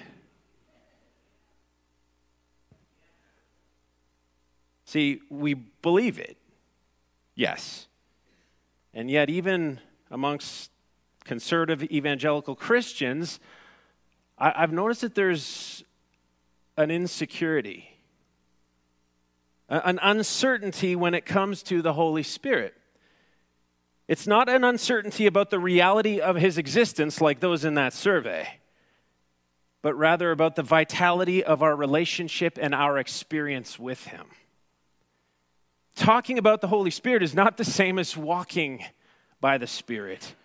See, 4.85 5.19
we 5.29 5.53
believe 5.53 6.17
it. 6.17 6.37
Yes. 7.35 7.87
And 8.93 9.11
yet, 9.11 9.29
even 9.29 9.81
amongst 10.09 10.72
conservative 11.23 11.83
evangelical 11.83 12.55
Christians, 12.55 13.39
I, 14.37 14.61
have 14.61 14.71
noticed 14.71 15.01
that 15.01 15.15
there's 15.15 15.83
an 16.77 16.91
insecurity, 16.91 17.89
an 19.69 19.99
uncertainty 20.01 20.95
when 20.95 21.13
it 21.13 21.25
comes 21.25 21.63
to 21.63 21.81
the 21.81 21.93
Holy 21.93 22.23
Spirit. 22.23 22.73
It's 24.07 24.27
not 24.27 24.49
an 24.49 24.63
uncertainty 24.63 25.25
about 25.27 25.49
the 25.49 25.59
reality 25.59 26.19
of 26.19 26.35
his 26.35 26.57
existence 26.57 27.21
like 27.21 27.39
those 27.39 27.63
in 27.63 27.75
that 27.75 27.93
survey, 27.93 28.59
but 29.81 29.93
rather 29.95 30.31
about 30.31 30.55
the 30.55 30.63
vitality 30.63 31.43
of 31.43 31.63
our 31.63 31.75
relationship 31.75 32.57
and 32.61 32.75
our 32.75 32.97
experience 32.97 33.79
with 33.79 34.07
him. 34.07 34.27
Talking 35.95 36.37
about 36.37 36.61
the 36.61 36.67
Holy 36.67 36.91
Spirit 36.91 37.23
is 37.23 37.35
not 37.35 37.57
the 37.57 37.63
same 37.63 37.99
as 37.99 38.17
walking 38.17 38.83
by 39.39 39.57
the 39.57 39.67
Spirit 39.67 40.35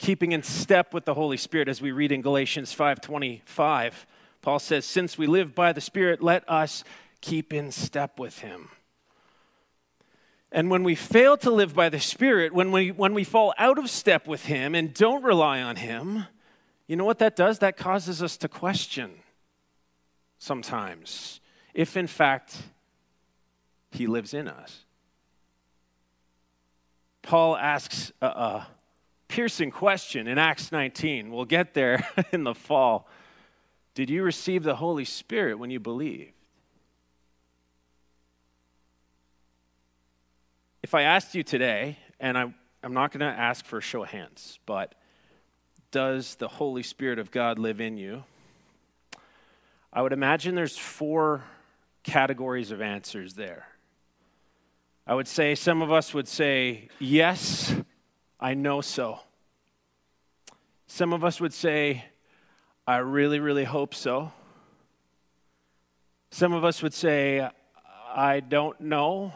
keeping 0.00 0.32
in 0.32 0.42
step 0.42 0.92
with 0.94 1.04
the 1.04 1.14
Holy 1.14 1.36
Spirit 1.36 1.68
as 1.68 1.80
we 1.80 1.92
read 1.92 2.10
in 2.10 2.22
Galatians 2.22 2.72
5:25. 2.72 4.06
Paul 4.40 4.58
says, 4.58 4.86
"Since 4.86 5.18
we 5.18 5.26
live 5.26 5.54
by 5.54 5.72
the 5.72 5.80
Spirit, 5.82 6.22
let 6.22 6.48
us 6.48 6.82
keep 7.20 7.52
in 7.52 7.70
step 7.70 8.18
with 8.18 8.38
him." 8.38 8.70
And 10.50 10.70
when 10.70 10.82
we 10.82 10.94
fail 10.94 11.36
to 11.38 11.50
live 11.50 11.74
by 11.74 11.90
the 11.90 12.00
Spirit, 12.00 12.52
when 12.52 12.72
we, 12.72 12.90
when 12.90 13.14
we 13.14 13.24
fall 13.24 13.54
out 13.56 13.78
of 13.78 13.88
step 13.88 14.26
with 14.26 14.46
Him 14.46 14.74
and 14.74 14.92
don't 14.92 15.22
rely 15.22 15.62
on 15.62 15.76
Him, 15.76 16.26
you 16.88 16.96
know 16.96 17.04
what 17.04 17.20
that 17.20 17.36
does? 17.36 17.60
That 17.60 17.76
causes 17.76 18.20
us 18.20 18.36
to 18.38 18.48
question 18.48 19.20
sometimes 20.38 21.40
if, 21.72 21.96
in 21.96 22.08
fact, 22.08 22.62
He 23.92 24.08
lives 24.08 24.34
in 24.34 24.48
us. 24.48 24.86
Paul 27.22 27.56
asks 27.56 28.10
a, 28.20 28.26
a 28.26 28.68
piercing 29.30 29.70
question 29.70 30.26
in 30.26 30.38
Acts 30.38 30.72
19. 30.72 31.30
We'll 31.30 31.44
get 31.44 31.72
there 31.72 32.04
in 32.32 32.42
the 32.42 32.54
fall. 32.54 33.08
Did 33.94 34.10
you 34.10 34.24
receive 34.24 34.64
the 34.64 34.74
Holy 34.74 35.04
Spirit 35.04 35.56
when 35.58 35.70
you 35.70 35.78
believed? 35.78 36.32
If 40.82 40.94
I 40.94 41.02
asked 41.02 41.36
you 41.36 41.44
today, 41.44 41.96
and 42.18 42.36
I, 42.36 42.52
I'm 42.82 42.92
not 42.92 43.12
going 43.12 43.20
to 43.20 43.40
ask 43.40 43.64
for 43.64 43.78
a 43.78 43.80
show 43.80 44.02
of 44.02 44.08
hands, 44.08 44.58
but 44.66 44.96
does 45.92 46.34
the 46.34 46.48
Holy 46.48 46.82
Spirit 46.82 47.20
of 47.20 47.30
God 47.30 47.58
live 47.58 47.80
in 47.80 47.96
you? 47.96 48.24
I 49.92 50.02
would 50.02 50.12
imagine 50.12 50.56
there's 50.56 50.76
four 50.76 51.44
categories 52.02 52.72
of 52.72 52.80
answers 52.80 53.34
there. 53.34 53.68
I 55.06 55.14
would 55.14 55.28
say 55.28 55.54
some 55.54 55.82
of 55.82 55.92
us 55.92 56.12
would 56.14 56.26
say, 56.26 56.88
Yes, 56.98 57.74
I 58.40 58.54
know 58.54 58.80
so. 58.80 59.20
Some 60.86 61.12
of 61.12 61.22
us 61.22 61.40
would 61.40 61.52
say, 61.52 62.06
I 62.86 62.96
really, 62.96 63.38
really 63.38 63.64
hope 63.64 63.94
so. 63.94 64.32
Some 66.30 66.52
of 66.54 66.64
us 66.64 66.82
would 66.82 66.94
say, 66.94 67.48
I 68.12 68.40
don't 68.40 68.80
know. 68.80 69.32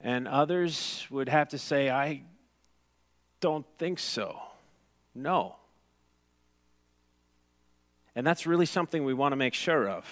And 0.00 0.26
others 0.26 1.06
would 1.10 1.28
have 1.28 1.50
to 1.50 1.58
say, 1.58 1.90
I 1.90 2.22
don't 3.40 3.66
think 3.76 3.98
so. 3.98 4.40
No. 5.14 5.56
And 8.16 8.26
that's 8.26 8.46
really 8.46 8.66
something 8.66 9.04
we 9.04 9.14
want 9.14 9.32
to 9.32 9.36
make 9.36 9.54
sure 9.54 9.88
of. 9.88 10.06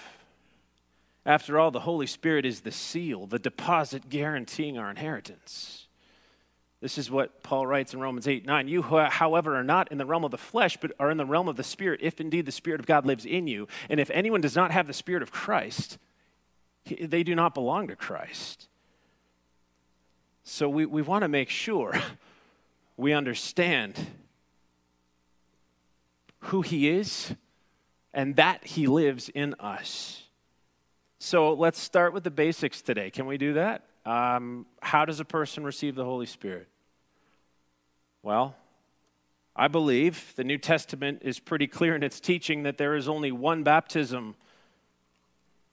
After 1.24 1.59
all, 1.59 1.70
the 1.70 1.80
Holy 1.80 2.07
Spirit 2.07 2.44
is 2.44 2.61
the 2.61 2.72
seal, 2.72 3.26
the 3.26 3.38
deposit 3.38 4.09
guaranteeing 4.09 4.76
our 4.76 4.90
inheritance. 4.90 5.81
This 6.82 6.98
is 6.98 7.12
what 7.12 7.44
Paul 7.44 7.64
writes 7.64 7.94
in 7.94 8.00
Romans 8.00 8.26
8 8.26 8.44
9. 8.44 8.66
You, 8.66 8.82
however, 8.82 9.56
are 9.56 9.62
not 9.62 9.92
in 9.92 9.98
the 9.98 10.04
realm 10.04 10.24
of 10.24 10.32
the 10.32 10.36
flesh, 10.36 10.76
but 10.76 10.90
are 10.98 11.12
in 11.12 11.16
the 11.16 11.24
realm 11.24 11.46
of 11.48 11.54
the 11.54 11.62
Spirit, 11.62 12.00
if 12.02 12.20
indeed 12.20 12.44
the 12.44 12.52
Spirit 12.52 12.80
of 12.80 12.86
God 12.86 13.06
lives 13.06 13.24
in 13.24 13.46
you. 13.46 13.68
And 13.88 14.00
if 14.00 14.10
anyone 14.10 14.40
does 14.40 14.56
not 14.56 14.72
have 14.72 14.88
the 14.88 14.92
Spirit 14.92 15.22
of 15.22 15.30
Christ, 15.30 15.96
they 17.00 17.22
do 17.22 17.36
not 17.36 17.54
belong 17.54 17.86
to 17.86 17.94
Christ. 17.94 18.68
So 20.42 20.68
we, 20.68 20.84
we 20.84 21.02
want 21.02 21.22
to 21.22 21.28
make 21.28 21.50
sure 21.50 21.96
we 22.96 23.12
understand 23.12 24.08
who 26.40 26.62
He 26.62 26.88
is 26.88 27.32
and 28.12 28.34
that 28.34 28.66
He 28.66 28.88
lives 28.88 29.28
in 29.28 29.54
us. 29.60 30.24
So 31.20 31.52
let's 31.52 31.78
start 31.78 32.12
with 32.12 32.24
the 32.24 32.32
basics 32.32 32.82
today. 32.82 33.10
Can 33.10 33.26
we 33.26 33.38
do 33.38 33.52
that? 33.52 33.84
Um, 34.04 34.66
how 34.80 35.04
does 35.04 35.20
a 35.20 35.24
person 35.24 35.62
receive 35.62 35.94
the 35.94 36.04
Holy 36.04 36.26
Spirit? 36.26 36.66
Well, 38.22 38.54
I 39.56 39.66
believe 39.66 40.32
the 40.36 40.44
New 40.44 40.58
Testament 40.58 41.22
is 41.22 41.40
pretty 41.40 41.66
clear 41.66 41.96
in 41.96 42.04
its 42.04 42.20
teaching 42.20 42.62
that 42.62 42.78
there 42.78 42.94
is 42.94 43.08
only 43.08 43.32
one 43.32 43.64
baptism 43.64 44.36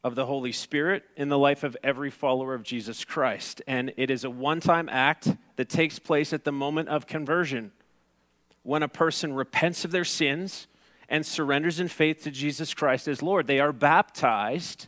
of 0.04 0.16
the 0.16 0.26
Holy 0.26 0.52
Spirit 0.52 1.04
in 1.16 1.30
the 1.30 1.38
life 1.38 1.64
of 1.64 1.78
every 1.84 2.10
follower 2.10 2.56
of 2.56 2.64
Jesus 2.64 3.06
Christ. 3.06 3.62
And 3.68 3.94
it 3.98 4.10
is 4.10 4.24
a 4.24 4.32
one 4.32 4.62
time 4.62 4.90
act 4.90 5.30
that 5.58 5.70
takes 5.70 6.00
place 6.00 6.34
at 6.34 6.44
the 6.44 6.52
moment 6.52 6.90
of 6.90 7.06
conversion 7.06 7.72
when 8.64 8.82
a 8.82 8.88
person 8.88 9.34
repents 9.34 9.86
of 9.86 9.92
their 9.92 10.06
sins 10.06 10.68
and 11.08 11.26
surrenders 11.26 11.80
in 11.80 11.88
faith 11.88 12.24
to 12.24 12.32
Jesus 12.32 12.74
Christ 12.74 13.08
as 13.08 13.22
Lord. 13.22 13.46
They 13.46 13.60
are 13.60 13.74
baptized 13.74 14.88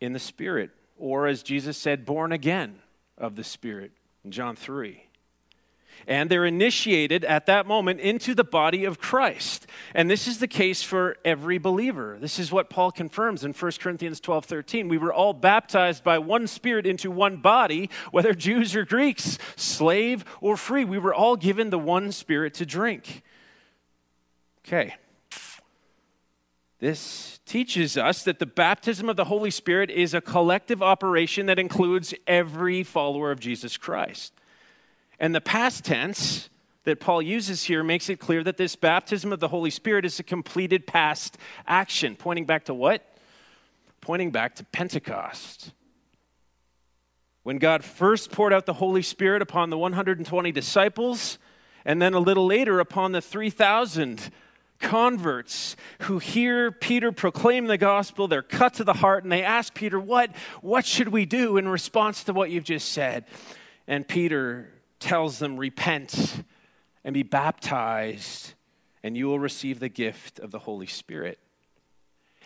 in 0.00 0.12
the 0.12 0.18
Spirit, 0.18 0.70
or 0.96 1.26
as 1.26 1.42
Jesus 1.42 1.76
said, 1.76 2.04
born 2.04 2.30
again 2.32 2.80
of 3.18 3.34
the 3.34 3.44
Spirit 3.44 3.90
in 4.24 4.30
John 4.30 4.54
3 4.54 5.05
and 6.06 6.30
they're 6.30 6.44
initiated 6.46 7.24
at 7.24 7.46
that 7.46 7.66
moment 7.66 8.00
into 8.00 8.34
the 8.34 8.44
body 8.44 8.84
of 8.84 8.98
Christ. 8.98 9.66
And 9.94 10.10
this 10.10 10.26
is 10.26 10.38
the 10.38 10.48
case 10.48 10.82
for 10.82 11.16
every 11.24 11.58
believer. 11.58 12.16
This 12.20 12.38
is 12.38 12.52
what 12.52 12.70
Paul 12.70 12.92
confirms 12.92 13.44
in 13.44 13.52
1 13.52 13.72
Corinthians 13.80 14.20
12 14.20 14.44
13. 14.44 14.88
We 14.88 14.98
were 14.98 15.12
all 15.12 15.32
baptized 15.32 16.04
by 16.04 16.18
one 16.18 16.46
spirit 16.46 16.86
into 16.86 17.10
one 17.10 17.38
body, 17.38 17.90
whether 18.10 18.34
Jews 18.34 18.76
or 18.76 18.84
Greeks, 18.84 19.38
slave 19.56 20.24
or 20.40 20.56
free. 20.56 20.84
We 20.84 20.98
were 20.98 21.14
all 21.14 21.36
given 21.36 21.70
the 21.70 21.78
one 21.78 22.12
spirit 22.12 22.54
to 22.54 22.66
drink. 22.66 23.22
Okay. 24.66 24.94
This 26.78 27.40
teaches 27.46 27.96
us 27.96 28.22
that 28.24 28.38
the 28.38 28.46
baptism 28.46 29.08
of 29.08 29.16
the 29.16 29.24
Holy 29.24 29.50
Spirit 29.50 29.90
is 29.90 30.12
a 30.12 30.20
collective 30.20 30.82
operation 30.82 31.46
that 31.46 31.58
includes 31.58 32.12
every 32.26 32.82
follower 32.82 33.30
of 33.30 33.40
Jesus 33.40 33.76
Christ. 33.78 34.34
And 35.18 35.34
the 35.34 35.40
past 35.40 35.84
tense 35.84 36.50
that 36.84 37.00
Paul 37.00 37.20
uses 37.20 37.64
here 37.64 37.82
makes 37.82 38.08
it 38.08 38.20
clear 38.20 38.44
that 38.44 38.56
this 38.56 38.76
baptism 38.76 39.32
of 39.32 39.40
the 39.40 39.48
Holy 39.48 39.70
Spirit 39.70 40.04
is 40.04 40.20
a 40.20 40.22
completed 40.22 40.86
past 40.86 41.36
action. 41.66 42.16
Pointing 42.16 42.44
back 42.44 42.66
to 42.66 42.74
what? 42.74 43.18
Pointing 44.00 44.30
back 44.30 44.54
to 44.56 44.64
Pentecost. 44.64 45.72
When 47.42 47.58
God 47.58 47.84
first 47.84 48.30
poured 48.30 48.52
out 48.52 48.66
the 48.66 48.74
Holy 48.74 49.02
Spirit 49.02 49.42
upon 49.42 49.70
the 49.70 49.78
120 49.78 50.52
disciples, 50.52 51.38
and 51.84 52.00
then 52.00 52.14
a 52.14 52.18
little 52.18 52.46
later 52.46 52.80
upon 52.80 53.12
the 53.12 53.20
3,000 53.20 54.30
converts 54.78 55.76
who 56.02 56.18
hear 56.18 56.70
Peter 56.70 57.10
proclaim 57.10 57.66
the 57.66 57.78
gospel, 57.78 58.28
they're 58.28 58.42
cut 58.42 58.74
to 58.74 58.84
the 58.84 58.92
heart, 58.92 59.22
and 59.22 59.32
they 59.32 59.42
ask 59.42 59.74
Peter, 59.74 59.98
What, 59.98 60.30
what 60.60 60.86
should 60.86 61.08
we 61.08 61.24
do 61.24 61.56
in 61.56 61.68
response 61.68 62.24
to 62.24 62.32
what 62.32 62.50
you've 62.50 62.64
just 62.64 62.92
said? 62.92 63.24
And 63.88 64.06
Peter 64.06 64.70
tells 64.98 65.38
them, 65.38 65.56
Repent 65.56 66.44
and 67.04 67.14
be 67.14 67.22
baptized, 67.22 68.54
and 69.02 69.16
you 69.16 69.26
will 69.26 69.38
receive 69.38 69.78
the 69.78 69.88
gift 69.88 70.38
of 70.38 70.50
the 70.50 70.58
Holy 70.60 70.86
Spirit. 70.86 71.38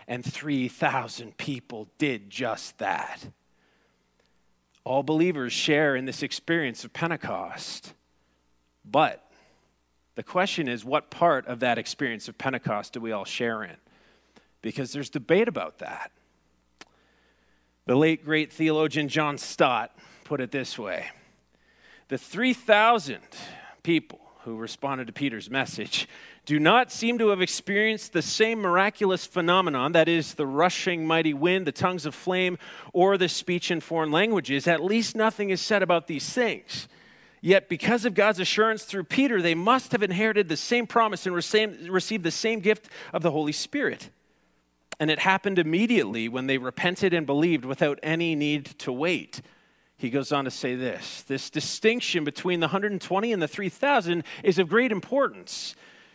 And 0.07 0.25
3,000 0.25 1.37
people 1.37 1.89
did 1.99 2.31
just 2.31 2.79
that. 2.79 3.27
All 4.85 5.03
believers 5.03 5.53
share 5.53 5.95
in 5.95 6.05
this 6.05 6.23
experience 6.23 6.85
of 6.85 6.93
Pentecost. 6.93 7.95
But 8.85 9.31
the 10.15 10.23
question 10.23 10.69
is, 10.69 10.85
what 10.85 11.11
part 11.11 11.47
of 11.47 11.61
that 11.61 11.79
experience 11.79 12.29
of 12.29 12.37
Pentecost 12.37 12.93
do 12.93 13.01
we 13.01 13.13
all 13.13 13.25
share 13.25 13.63
in? 13.63 13.77
Because 14.63 14.93
there's 14.93 15.11
debate 15.11 15.49
about 15.49 15.79
that. 15.79 16.13
The 17.87 17.95
late 17.95 18.25
great 18.25 18.53
theologian 18.53 19.09
John 19.09 19.39
Stott 19.39 19.97
put 20.25 20.41
it 20.41 20.51
this 20.51 20.79
way 20.79 21.07
the 22.11 22.19
3,000 22.19 23.19
people 23.85 24.19
who 24.41 24.57
responded 24.57 25.07
to 25.07 25.13
Peter's 25.13 25.49
message 25.49 26.09
do 26.45 26.59
not 26.59 26.91
seem 26.91 27.19
to 27.19 27.29
have 27.29 27.41
experienced 27.41 28.13
the 28.13 28.21
same 28.21 28.61
miraculous 28.61 29.27
phenomenon 29.27 29.93
that 29.93 30.09
is, 30.09 30.35
the 30.35 30.47
rushing 30.47 31.07
mighty 31.07 31.33
wind, 31.33 31.69
the 31.69 31.73
tongues 31.73 32.07
of 32.07 32.15
flame, 32.15 32.59
or 32.93 33.17
the 33.17 33.29
speech 33.29 33.71
in 33.71 33.81
foreign 33.81 34.11
languages. 34.11 34.67
At 34.67 34.83
least 34.83 35.15
nothing 35.15 35.51
is 35.51 35.61
said 35.61 35.85
about 35.85 36.09
these 36.09 36.29
things. 36.29 36.89
Yet, 37.41 37.69
because 37.69 38.05
of 38.05 38.15
God's 38.15 38.41
assurance 38.41 38.83
through 38.83 39.05
Peter, 39.05 39.41
they 39.41 39.55
must 39.55 39.93
have 39.93 40.03
inherited 40.03 40.49
the 40.49 40.57
same 40.57 40.89
promise 40.89 41.27
and 41.27 41.35
received 41.35 42.25
the 42.25 42.31
same 42.33 42.59
gift 42.59 42.89
of 43.13 43.23
the 43.23 43.31
Holy 43.31 43.53
Spirit. 43.53 44.11
And 44.99 45.13
it 45.13 45.21
happened 45.21 45.61
immediately 45.61 46.29
when 46.29 46.49
they 46.49 46.59
repented 46.59 47.15
and 47.15 47.25
believed 47.25 47.65
without 47.65 48.01
any 48.03 48.35
need 48.35 48.67
to 48.81 48.93
wait. 48.93 49.43
He 50.01 50.09
goes 50.09 50.33
on 50.33 50.47
to 50.47 50.51
say 50.51 50.77
this 50.77 51.25
this 51.25 51.51
distinction 51.51 52.25
between 52.25 52.61
the 52.61 52.69
120 52.69 53.33
and 53.35 53.43
the 53.43 53.47
3,000 53.47 54.25
is 54.43 54.59
of 54.59 54.71
great 54.71 54.93
importance 54.93 55.75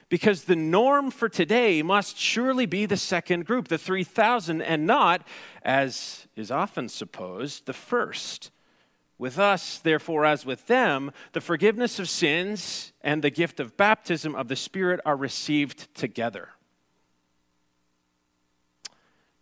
because 0.10 0.46
the 0.46 0.56
norm 0.56 1.12
for 1.12 1.30
today 1.30 1.84
must 1.84 2.18
surely 2.18 2.66
be 2.66 2.88
the 2.88 2.98
second 2.98 3.46
group, 3.46 3.68
the 3.68 3.78
3,000, 3.78 4.64
and 4.64 4.88
not, 4.88 5.22
as 5.62 6.26
is 6.36 6.50
often 6.50 6.90
supposed, 6.90 7.68
the 7.68 7.74
first. 7.74 8.50
With 9.20 9.38
us, 9.38 9.78
therefore, 9.78 10.26
as 10.26 10.48
with 10.48 10.66
them, 10.66 11.12
the 11.34 11.42
forgiveness 11.42 12.00
of 12.00 12.10
sins 12.10 12.92
and 13.02 13.22
the 13.22 13.30
gift 13.30 13.60
of 13.60 13.78
baptism 13.78 14.34
of 14.34 14.48
the 14.48 14.56
Spirit 14.56 15.00
are 15.06 15.16
received 15.16 15.94
together. 15.94 16.50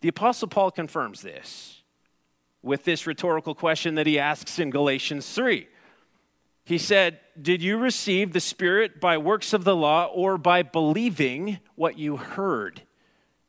The 0.02 0.08
Apostle 0.08 0.48
Paul 0.48 0.70
confirms 0.70 1.22
this 1.22 1.83
with 2.64 2.84
this 2.84 3.06
rhetorical 3.06 3.54
question 3.54 3.94
that 3.94 4.06
he 4.06 4.18
asks 4.18 4.58
in 4.58 4.70
Galatians 4.70 5.30
3. 5.32 5.68
He 6.64 6.78
said, 6.78 7.20
Did 7.40 7.62
you 7.62 7.76
receive 7.76 8.32
the 8.32 8.40
Spirit 8.40 9.00
by 9.00 9.18
works 9.18 9.52
of 9.52 9.64
the 9.64 9.76
law 9.76 10.06
or 10.06 10.38
by 10.38 10.62
believing 10.62 11.58
what 11.74 11.98
you 11.98 12.16
heard? 12.16 12.82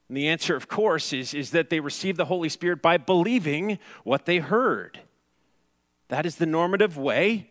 And 0.10 0.18
the 0.18 0.28
answer, 0.28 0.56
of 0.56 0.68
course, 0.68 1.14
is, 1.14 1.34
is 1.34 1.52
that 1.52 1.70
they 1.70 1.80
received 1.80 2.18
the 2.18 2.26
Holy 2.26 2.50
Spirit 2.50 2.82
by 2.82 2.98
believing 2.98 3.80
what 4.04 4.26
they 4.26 4.38
heard. 4.38 5.00
That 6.10 6.26
is 6.26 6.36
the 6.36 6.46
normative 6.46 6.98
way, 6.98 7.50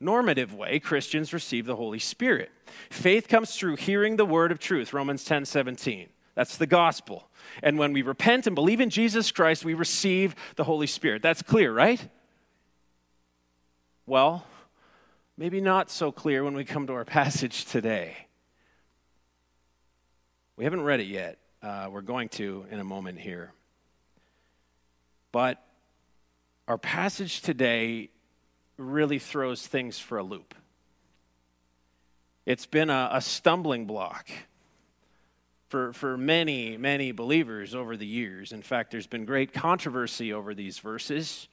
normative 0.00 0.54
way 0.54 0.80
Christians 0.80 1.32
receive 1.32 1.66
the 1.66 1.76
Holy 1.76 2.00
Spirit. 2.00 2.50
Faith 2.90 3.28
comes 3.28 3.54
through 3.54 3.76
hearing 3.76 4.16
the 4.16 4.24
word 4.24 4.50
of 4.50 4.58
truth, 4.58 4.92
Romans 4.92 5.24
10 5.24 5.44
17. 5.44 6.08
That's 6.34 6.56
the 6.56 6.66
gospel. 6.66 7.28
And 7.62 7.78
when 7.78 7.92
we 7.92 8.02
repent 8.02 8.46
and 8.46 8.54
believe 8.54 8.80
in 8.80 8.90
Jesus 8.90 9.32
Christ, 9.32 9.64
we 9.64 9.74
receive 9.74 10.34
the 10.56 10.64
Holy 10.64 10.86
Spirit. 10.86 11.22
That's 11.22 11.42
clear, 11.42 11.72
right? 11.72 12.06
Well, 14.06 14.46
maybe 15.36 15.60
not 15.60 15.90
so 15.90 16.12
clear 16.12 16.44
when 16.44 16.54
we 16.54 16.64
come 16.64 16.86
to 16.86 16.92
our 16.92 17.04
passage 17.06 17.64
today. 17.64 18.16
We 20.56 20.64
haven't 20.64 20.82
read 20.82 21.00
it 21.00 21.06
yet. 21.06 21.38
Uh, 21.62 21.88
we're 21.90 22.02
going 22.02 22.28
to 22.30 22.66
in 22.70 22.78
a 22.78 22.84
moment 22.84 23.18
here. 23.18 23.52
But 25.32 25.64
our 26.68 26.78
passage 26.78 27.40
today 27.40 28.10
really 28.76 29.18
throws 29.18 29.66
things 29.66 29.98
for 29.98 30.18
a 30.18 30.22
loop. 30.22 30.54
It's 32.44 32.66
been 32.66 32.90
a, 32.90 33.10
a 33.12 33.20
stumbling 33.20 33.86
block 33.86 34.28
for, 35.72 35.90
for 35.94 36.18
many, 36.18 36.76
many 36.76 37.12
believers 37.12 37.74
over 37.74 37.96
the 37.96 38.06
years. 38.06 38.52
In 38.52 38.60
fact, 38.60 38.90
there's 38.90 39.06
been 39.06 39.24
great 39.24 39.54
controversy 39.54 40.30
over 40.30 40.52
these 40.52 40.78
verses 40.78 41.48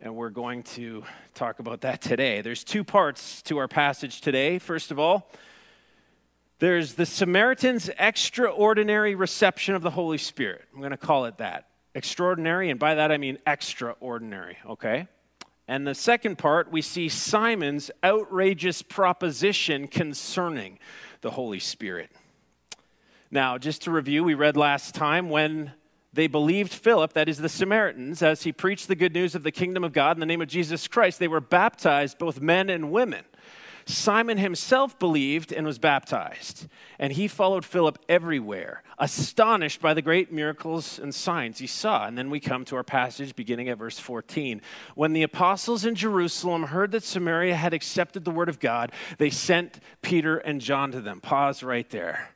and 0.00 0.16
we're 0.16 0.30
going 0.30 0.64
to 0.64 1.04
talk 1.32 1.60
about 1.60 1.82
that 1.82 2.00
today. 2.00 2.40
There's 2.40 2.64
two 2.64 2.82
parts 2.82 3.42
to 3.42 3.58
our 3.58 3.68
passage 3.68 4.20
today. 4.20 4.58
First 4.58 4.90
of 4.90 4.98
all, 4.98 5.30
there's 6.58 6.94
the 6.94 7.06
Samaritan's 7.06 7.88
extraordinary 8.00 9.14
reception 9.14 9.76
of 9.76 9.82
the 9.82 9.92
Holy 9.92 10.18
Spirit. 10.18 10.64
I'm 10.74 10.80
going 10.80 10.90
to 10.90 10.96
call 10.96 11.26
it 11.26 11.38
that. 11.38 11.68
Extraordinary, 11.94 12.68
and 12.68 12.80
by 12.80 12.96
that 12.96 13.12
I 13.12 13.16
mean 13.16 13.38
extraordinary, 13.46 14.58
okay? 14.66 15.06
And 15.68 15.86
the 15.86 15.94
second 15.94 16.36
part, 16.36 16.72
we 16.72 16.82
see 16.82 17.08
Simon's 17.08 17.92
outrageous 18.02 18.82
proposition 18.82 19.86
concerning 19.86 20.80
the 21.20 21.30
Holy 21.30 21.60
Spirit. 21.60 22.10
Now, 23.30 23.58
just 23.58 23.82
to 23.82 23.90
review, 23.90 24.22
we 24.24 24.34
read 24.34 24.56
last 24.56 24.94
time 24.94 25.28
when 25.28 25.72
they 26.12 26.26
believed 26.26 26.72
Philip, 26.72 27.12
that 27.12 27.28
is 27.28 27.38
the 27.38 27.48
Samaritans, 27.48 28.22
as 28.22 28.42
he 28.42 28.52
preached 28.52 28.88
the 28.88 28.94
good 28.94 29.12
news 29.12 29.34
of 29.34 29.42
the 29.42 29.52
kingdom 29.52 29.84
of 29.84 29.92
God 29.92 30.16
in 30.16 30.20
the 30.20 30.26
name 30.26 30.40
of 30.40 30.48
Jesus 30.48 30.88
Christ. 30.88 31.18
They 31.18 31.28
were 31.28 31.40
baptized, 31.40 32.18
both 32.18 32.40
men 32.40 32.70
and 32.70 32.90
women. 32.90 33.24
Simon 33.88 34.38
himself 34.38 34.98
believed 34.98 35.52
and 35.52 35.64
was 35.64 35.78
baptized, 35.78 36.66
and 36.98 37.12
he 37.12 37.28
followed 37.28 37.64
Philip 37.64 38.00
everywhere, 38.08 38.82
astonished 38.98 39.80
by 39.80 39.94
the 39.94 40.02
great 40.02 40.32
miracles 40.32 40.98
and 40.98 41.14
signs 41.14 41.58
he 41.58 41.68
saw. 41.68 42.04
And 42.04 42.18
then 42.18 42.28
we 42.28 42.40
come 42.40 42.64
to 42.64 42.76
our 42.76 42.82
passage 42.82 43.36
beginning 43.36 43.68
at 43.68 43.78
verse 43.78 43.98
14. 44.00 44.60
When 44.96 45.12
the 45.12 45.22
apostles 45.22 45.84
in 45.84 45.94
Jerusalem 45.94 46.64
heard 46.64 46.90
that 46.92 47.04
Samaria 47.04 47.54
had 47.54 47.72
accepted 47.72 48.24
the 48.24 48.32
word 48.32 48.48
of 48.48 48.58
God, 48.58 48.90
they 49.18 49.30
sent 49.30 49.78
Peter 50.02 50.38
and 50.38 50.60
John 50.60 50.90
to 50.90 51.00
them. 51.00 51.20
Pause 51.20 51.62
right 51.62 51.88
there. 51.90 52.30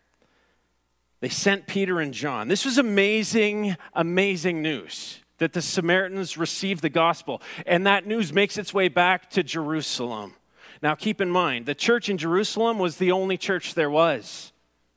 They 1.20 1.28
sent 1.28 1.66
Peter 1.66 2.00
and 2.00 2.14
John. 2.14 2.48
This 2.48 2.64
was 2.64 2.78
amazing, 2.78 3.76
amazing 3.92 4.62
news 4.62 5.18
that 5.38 5.52
the 5.52 5.62
Samaritans 5.62 6.36
received 6.36 6.82
the 6.82 6.88
gospel. 6.90 7.42
And 7.66 7.86
that 7.86 8.06
news 8.06 8.32
makes 8.32 8.58
its 8.58 8.72
way 8.72 8.88
back 8.88 9.30
to 9.30 9.42
Jerusalem. 9.42 10.34
Now, 10.82 10.94
keep 10.94 11.20
in 11.20 11.30
mind, 11.30 11.66
the 11.66 11.74
church 11.74 12.08
in 12.08 12.16
Jerusalem 12.16 12.78
was 12.78 12.96
the 12.96 13.12
only 13.12 13.36
church 13.36 13.74
there 13.74 13.90
was. 13.90 14.52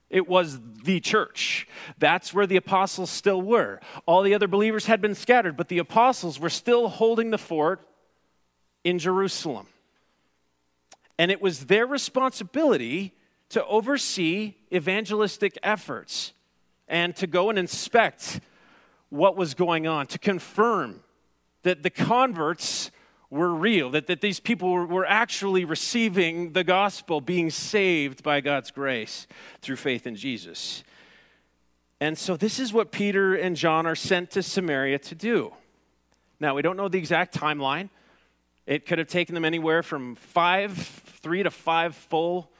It 0.09 0.27
was 0.27 0.59
the 0.83 0.99
church. 0.99 1.67
That's 1.97 2.33
where 2.33 2.45
the 2.45 2.55
apostles 2.55 3.09
still 3.09 3.41
were. 3.41 3.79
All 4.05 4.21
the 4.21 4.35
other 4.35 4.47
believers 4.47 4.85
had 4.85 5.01
been 5.01 5.15
scattered, 5.15 5.57
but 5.57 5.69
the 5.69 5.79
apostles 5.79 6.39
were 6.39 6.49
still 6.49 6.87
holding 6.87 7.31
the 7.31 7.37
fort 7.37 7.81
in 8.83 8.99
Jerusalem. 8.99 9.67
And 11.17 11.31
it 11.31 11.41
was 11.41 11.65
their 11.65 11.87
responsibility 11.87 13.13
to 13.49 13.65
oversee 13.65 14.55
evangelistic 14.73 15.57
efforts 15.63 16.33
and 16.87 17.15
to 17.15 17.27
go 17.27 17.49
and 17.49 17.57
inspect 17.57 18.39
what 19.09 19.35
was 19.35 19.53
going 19.53 19.87
on, 19.87 20.07
to 20.07 20.17
confirm 20.17 21.01
that 21.61 21.83
the 21.83 21.89
converts 21.89 22.91
were 23.29 23.53
real, 23.53 23.89
that, 23.89 24.07
that 24.07 24.21
these 24.21 24.39
people 24.39 24.71
were, 24.71 24.85
were 24.85 25.05
actually 25.05 25.65
receiving 25.65 26.53
the 26.53 26.63
gospel, 26.63 27.21
being 27.21 27.49
saved 27.49 28.21
by 28.21 28.41
God's 28.41 28.69
grace 28.69 29.27
through 29.61 29.77
faith 29.77 30.05
in 30.05 30.15
Jesus. 30.15 30.83
And 31.99 32.17
so, 32.17 32.35
this 32.35 32.59
is 32.59 32.73
what 32.73 32.91
Peter 32.91 33.33
and 33.33 33.55
John 33.55 33.85
are 33.85 33.95
sent 33.95 34.31
to 34.31 34.43
Samaria 34.43 34.99
to 34.99 35.15
do. 35.15 35.53
Now, 36.39 36.53
we 36.53 36.61
don't 36.61 36.75
know 36.75 36.89
the 36.89 36.97
exact 36.97 37.33
timeline. 37.33 37.89
It 38.65 38.85
could 38.85 38.99
have 38.99 39.07
taken 39.07 39.33
them 39.33 39.45
anywhere 39.45 39.81
from 39.81 40.15
five, 40.15 40.77
three 40.77 41.43
to 41.43 41.49
five 41.49 41.95
full 41.95 42.51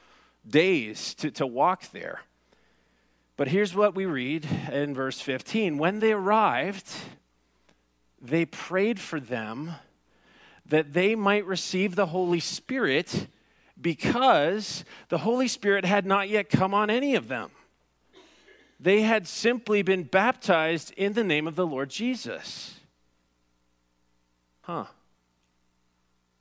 days 0.48 1.14
to, 1.14 1.30
to 1.32 1.46
walk 1.46 1.90
there. 1.92 2.20
But 3.36 3.48
here's 3.48 3.74
what 3.74 3.94
we 3.94 4.06
read 4.06 4.46
in 4.72 4.94
verse 4.94 5.20
15. 5.20 5.76
When 5.76 5.98
they 5.98 6.12
arrived, 6.12 6.88
they 8.20 8.44
prayed 8.44 9.00
for 9.00 9.18
them 9.18 9.72
that 10.66 10.92
they 10.92 11.14
might 11.14 11.44
receive 11.44 11.94
the 11.94 12.06
Holy 12.06 12.40
Spirit 12.40 13.26
because 13.80 14.84
the 15.08 15.18
Holy 15.18 15.48
Spirit 15.48 15.84
had 15.84 16.06
not 16.06 16.28
yet 16.28 16.48
come 16.48 16.72
on 16.72 16.90
any 16.90 17.16
of 17.16 17.28
them. 17.28 17.50
They 18.78 19.02
had 19.02 19.26
simply 19.26 19.82
been 19.82 20.04
baptized 20.04 20.92
in 20.96 21.14
the 21.14 21.24
name 21.24 21.46
of 21.46 21.56
the 21.56 21.66
Lord 21.66 21.90
Jesus. 21.90 22.78
Huh. 24.62 24.86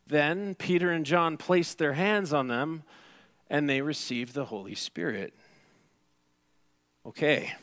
Then 0.07 0.55
Peter 0.55 0.91
and 0.91 1.05
John 1.05 1.37
placed 1.37 1.77
their 1.77 1.93
hands 1.93 2.33
on 2.33 2.47
them 2.47 2.83
and 3.53 3.69
they 3.69 3.81
received 3.81 4.33
the 4.33 4.45
Holy 4.45 4.73
Spirit. 4.73 5.31
Okay. 7.05 7.53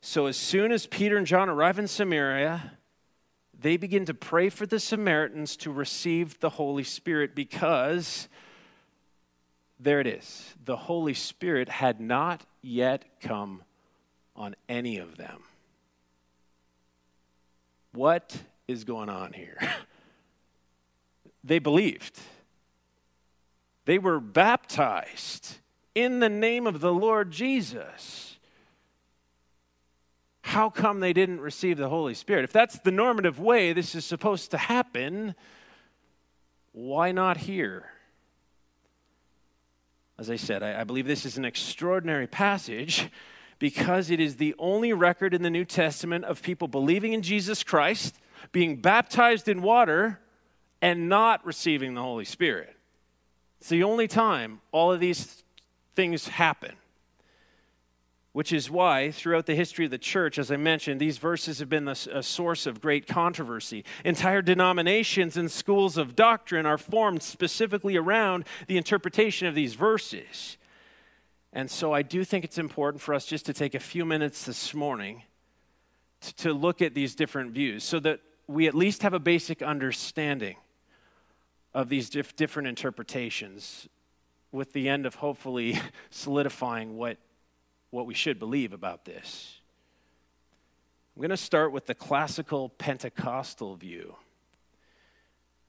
So 0.00 0.26
as 0.26 0.36
soon 0.36 0.72
as 0.72 0.88
Peter 0.88 1.16
and 1.16 1.24
John 1.24 1.48
arrive 1.48 1.78
in 1.78 1.86
Samaria, 1.86 2.72
they 3.56 3.76
begin 3.76 4.04
to 4.06 4.12
pray 4.12 4.48
for 4.48 4.66
the 4.66 4.80
Samaritans 4.80 5.56
to 5.58 5.70
receive 5.70 6.40
the 6.40 6.50
Holy 6.50 6.82
Spirit 6.82 7.36
because 7.36 8.28
there 9.78 10.00
it 10.00 10.08
is. 10.08 10.52
The 10.64 10.76
Holy 10.76 11.14
Spirit 11.14 11.68
had 11.68 12.00
not 12.00 12.44
yet 12.60 13.04
come 13.20 13.62
on 14.34 14.56
any 14.68 14.98
of 14.98 15.16
them. 15.16 15.44
What 17.92 18.36
is 18.66 18.82
going 18.82 19.08
on 19.08 19.32
here? 19.32 19.58
they 21.44 21.60
believed. 21.60 22.18
They 23.84 23.98
were 23.98 24.20
baptized 24.20 25.58
in 25.94 26.20
the 26.20 26.28
name 26.28 26.66
of 26.66 26.80
the 26.80 26.92
Lord 26.92 27.30
Jesus. 27.30 28.38
How 30.42 30.70
come 30.70 31.00
they 31.00 31.12
didn't 31.12 31.40
receive 31.40 31.78
the 31.78 31.88
Holy 31.88 32.14
Spirit? 32.14 32.44
If 32.44 32.52
that's 32.52 32.78
the 32.78 32.90
normative 32.90 33.38
way 33.38 33.72
this 33.72 33.94
is 33.94 34.04
supposed 34.04 34.50
to 34.52 34.58
happen, 34.58 35.34
why 36.72 37.12
not 37.12 37.38
here? 37.38 37.86
As 40.18 40.30
I 40.30 40.36
said, 40.36 40.62
I, 40.62 40.80
I 40.80 40.84
believe 40.84 41.06
this 41.06 41.24
is 41.24 41.36
an 41.36 41.44
extraordinary 41.44 42.26
passage 42.26 43.10
because 43.58 44.10
it 44.10 44.20
is 44.20 44.36
the 44.36 44.54
only 44.58 44.92
record 44.92 45.34
in 45.34 45.42
the 45.42 45.50
New 45.50 45.64
Testament 45.64 46.24
of 46.24 46.42
people 46.42 46.68
believing 46.68 47.12
in 47.12 47.22
Jesus 47.22 47.62
Christ, 47.62 48.18
being 48.52 48.80
baptized 48.80 49.48
in 49.48 49.62
water, 49.62 50.20
and 50.82 51.08
not 51.08 51.44
receiving 51.46 51.94
the 51.94 52.02
Holy 52.02 52.24
Spirit. 52.24 52.73
It's 53.64 53.70
the 53.70 53.84
only 53.84 54.08
time 54.08 54.60
all 54.72 54.92
of 54.92 55.00
these 55.00 55.42
things 55.94 56.28
happen. 56.28 56.76
which 58.32 58.52
is 58.52 58.68
why, 58.68 59.12
throughout 59.12 59.46
the 59.46 59.54
history 59.54 59.84
of 59.84 59.92
the 59.92 59.96
church, 59.96 60.38
as 60.38 60.50
I 60.50 60.56
mentioned, 60.56 61.00
these 61.00 61.18
verses 61.18 61.60
have 61.60 61.68
been 61.68 61.86
a 61.86 62.22
source 62.22 62.66
of 62.66 62.80
great 62.80 63.06
controversy. 63.06 63.84
Entire 64.04 64.42
denominations 64.42 65.36
and 65.36 65.48
schools 65.50 65.96
of 65.96 66.16
doctrine 66.16 66.66
are 66.66 66.76
formed 66.76 67.22
specifically 67.22 67.96
around 67.96 68.44
the 68.66 68.76
interpretation 68.76 69.46
of 69.46 69.54
these 69.54 69.74
verses. 69.74 70.58
And 71.52 71.70
so 71.70 71.92
I 71.92 72.02
do 72.02 72.24
think 72.24 72.44
it's 72.44 72.58
important 72.58 73.00
for 73.00 73.14
us 73.14 73.24
just 73.24 73.46
to 73.46 73.54
take 73.54 73.74
a 73.76 73.80
few 73.80 74.04
minutes 74.04 74.44
this 74.44 74.74
morning 74.74 75.22
to 76.38 76.52
look 76.52 76.82
at 76.82 76.92
these 76.92 77.14
different 77.14 77.52
views 77.52 77.84
so 77.84 78.00
that 78.00 78.18
we 78.48 78.66
at 78.66 78.74
least 78.74 79.04
have 79.04 79.14
a 79.14 79.20
basic 79.20 79.62
understanding 79.62 80.56
of 81.74 81.88
these 81.88 82.08
dif- 82.08 82.36
different 82.36 82.68
interpretations 82.68 83.88
with 84.52 84.72
the 84.72 84.88
end 84.88 85.04
of 85.04 85.16
hopefully 85.16 85.80
solidifying 86.10 86.96
what 86.96 87.18
what 87.90 88.06
we 88.06 88.14
should 88.14 88.40
believe 88.40 88.72
about 88.72 89.04
this. 89.04 89.60
I'm 91.14 91.20
going 91.20 91.30
to 91.30 91.36
start 91.36 91.70
with 91.70 91.86
the 91.86 91.94
classical 91.94 92.70
Pentecostal 92.70 93.76
view. 93.76 94.16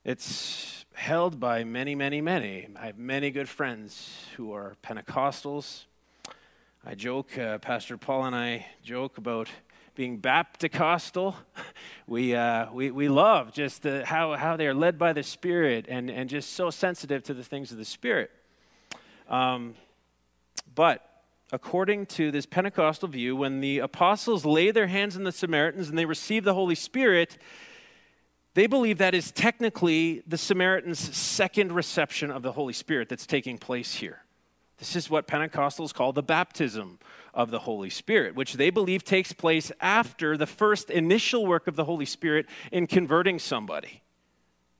It's 0.03 0.85
held 0.95 1.39
by 1.39 1.63
many, 1.63 1.93
many, 1.93 2.21
many. 2.21 2.67
I 2.75 2.87
have 2.87 2.97
many 2.97 3.29
good 3.29 3.47
friends 3.47 4.25
who 4.37 4.53
are 4.53 4.75
Pentecostals. 4.81 5.83
I 6.83 6.95
joke, 6.95 7.37
uh, 7.37 7.59
Pastor 7.59 7.95
Paul 7.95 8.25
and 8.25 8.35
I 8.35 8.65
joke 8.83 9.19
about 9.19 9.49
being 9.95 10.17
Baptist-costal. 10.17 11.35
We, 12.07 12.35
uh, 12.35 12.71
we, 12.71 12.91
we 12.91 13.09
love 13.09 13.53
just 13.53 13.83
the, 13.83 14.05
how, 14.05 14.35
how 14.35 14.57
they 14.57 14.67
are 14.67 14.73
led 14.73 14.99
by 14.99 15.13
the 15.13 15.23
Spirit 15.23 15.85
and, 15.87 16.09
and 16.09 16.29
just 16.29 16.53
so 16.53 16.69
sensitive 16.69 17.23
to 17.23 17.33
the 17.33 17.43
things 17.43 17.71
of 17.71 17.77
the 17.77 17.85
Spirit. 17.85 18.31
Um, 19.29 19.75
but 20.75 21.01
according 21.51 22.05
to 22.07 22.31
this 22.31 22.45
Pentecostal 22.45 23.07
view, 23.07 23.35
when 23.35 23.61
the 23.61 23.79
apostles 23.79 24.45
lay 24.45 24.71
their 24.71 24.87
hands 24.87 25.15
on 25.15 25.23
the 25.23 25.31
Samaritans 25.31 25.89
and 25.89 25.97
they 25.97 26.05
receive 26.05 26.43
the 26.43 26.53
Holy 26.53 26.75
Spirit, 26.75 27.37
they 28.53 28.67
believe 28.67 28.97
that 28.99 29.15
is 29.15 29.31
technically 29.31 30.23
the 30.27 30.37
Samaritans' 30.37 30.99
second 31.15 31.71
reception 31.71 32.31
of 32.31 32.41
the 32.41 32.51
Holy 32.51 32.73
Spirit 32.73 33.09
that's 33.09 33.25
taking 33.25 33.57
place 33.57 33.95
here. 33.95 34.19
This 34.77 34.95
is 34.95 35.09
what 35.09 35.27
Pentecostals 35.27 35.93
call 35.93 36.11
the 36.11 36.23
baptism 36.23 36.99
of 37.35 37.51
the 37.51 37.59
Holy 37.59 37.89
Spirit, 37.89 38.33
which 38.33 38.53
they 38.53 38.69
believe 38.69 39.03
takes 39.03 39.33
place 39.33 39.71
after 39.81 40.37
the 40.37 40.47
first 40.47 40.89
initial 40.89 41.45
work 41.45 41.67
of 41.67 41.75
the 41.75 41.83
Holy 41.83 42.05
Spirit 42.05 42.47
in 42.71 42.87
converting 42.87 43.37
somebody. 43.37 44.01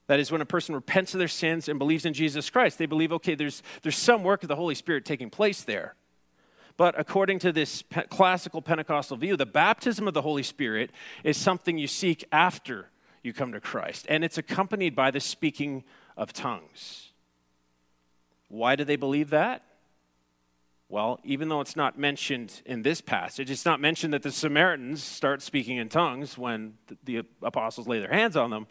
That 0.08 0.20
is, 0.20 0.32
when 0.32 0.42
a 0.42 0.46
person 0.46 0.74
repents 0.74 1.14
of 1.14 1.20
their 1.20 1.28
sins 1.28 1.68
and 1.68 1.78
believes 1.78 2.06
in 2.06 2.14
Jesus 2.14 2.50
Christ, 2.50 2.78
they 2.78 2.86
believe, 2.86 3.12
okay, 3.12 3.36
there's, 3.36 3.62
there's 3.82 3.98
some 3.98 4.24
work 4.24 4.44
of 4.44 4.50
the 4.50 4.56
Holy 4.56 4.76
Spirit 4.76 5.04
taking 5.04 5.30
place 5.30 5.62
there. 5.62 5.96
But 6.78 7.00
according 7.00 7.40
to 7.40 7.52
this 7.52 7.82
pe- 7.82 8.08
classical 8.08 8.62
Pentecostal 8.62 9.18
view, 9.18 9.36
the 9.36 9.46
baptism 9.46 10.08
of 10.08 10.14
the 10.14 10.22
Holy 10.22 10.44
Spirit 10.44 10.92
is 11.24 11.38
something 11.38 11.78
you 11.78 11.88
seek 11.88 12.24
after 12.32 12.90
you 13.24 13.34
come 13.34 13.52
to 13.52 13.60
Christ, 13.60 14.06
and 14.08 14.24
it's 14.24 14.38
accompanied 14.38 14.96
by 14.96 15.10
the 15.12 15.20
speaking 15.20 15.84
of 16.16 16.32
tongues. 16.32 17.12
Why 18.48 18.76
do 18.76 18.84
they 18.84 18.96
believe 18.96 19.32
that? 19.32 19.64
Well, 20.88 21.20
even 21.24 21.50
though 21.50 21.62
it's 21.62 21.76
not 21.76 21.98
mentioned 21.98 22.62
in 22.66 22.84
this 22.84 23.02
passage, 23.02 23.50
it's 23.50 23.66
not 23.66 23.80
mentioned 23.80 24.14
that 24.14 24.22
the 24.22 24.32
Samaritans 24.32 25.04
start 25.04 25.42
speaking 25.42 25.78
in 25.78 25.90
tongues 25.90 26.38
when 26.38 26.76
the 27.04 27.24
apostles 27.42 27.88
lay 27.88 28.00
their 28.00 28.12
hands 28.12 28.38
on 28.38 28.52
them. 28.52 28.68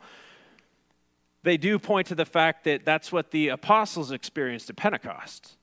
They 1.42 1.56
do 1.56 1.78
point 1.78 2.06
to 2.08 2.14
the 2.14 2.24
fact 2.24 2.64
that 2.64 2.84
that's 2.84 3.10
what 3.10 3.30
the 3.30 3.48
apostles 3.48 4.12
experienced 4.12 4.70
at 4.70 4.76
Pentecost. 4.76 5.56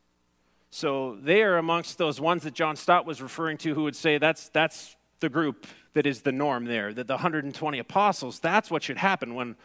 So 0.70 1.18
they 1.22 1.42
are 1.42 1.58
amongst 1.58 1.98
those 1.98 2.20
ones 2.20 2.44
that 2.44 2.54
John 2.54 2.76
Stott 2.76 3.06
was 3.06 3.22
referring 3.22 3.58
to 3.60 3.74
who 3.74 3.84
would 3.84 3.96
say 3.96 4.18
that's, 4.18 4.50
that's 4.50 4.96
the 5.20 5.30
group 5.30 5.68
that 5.94 6.06
is 6.06 6.22
the 6.22 6.32
norm 6.32 6.66
there, 6.66 6.94
that 6.94 7.08
the 7.08 7.16
120 7.16 7.80
apostles, 7.80 8.40
that's 8.40 8.70
what 8.70 8.84
should 8.84 8.98
happen 8.98 9.36
when, 9.36 9.56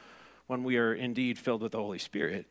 when 0.46 0.64
we 0.64 0.76
are 0.76 0.94
indeed 0.94 1.38
filled 1.38 1.62
with 1.62 1.72
the 1.72 1.78
Holy 1.78 1.98
Spirit. 1.98 2.46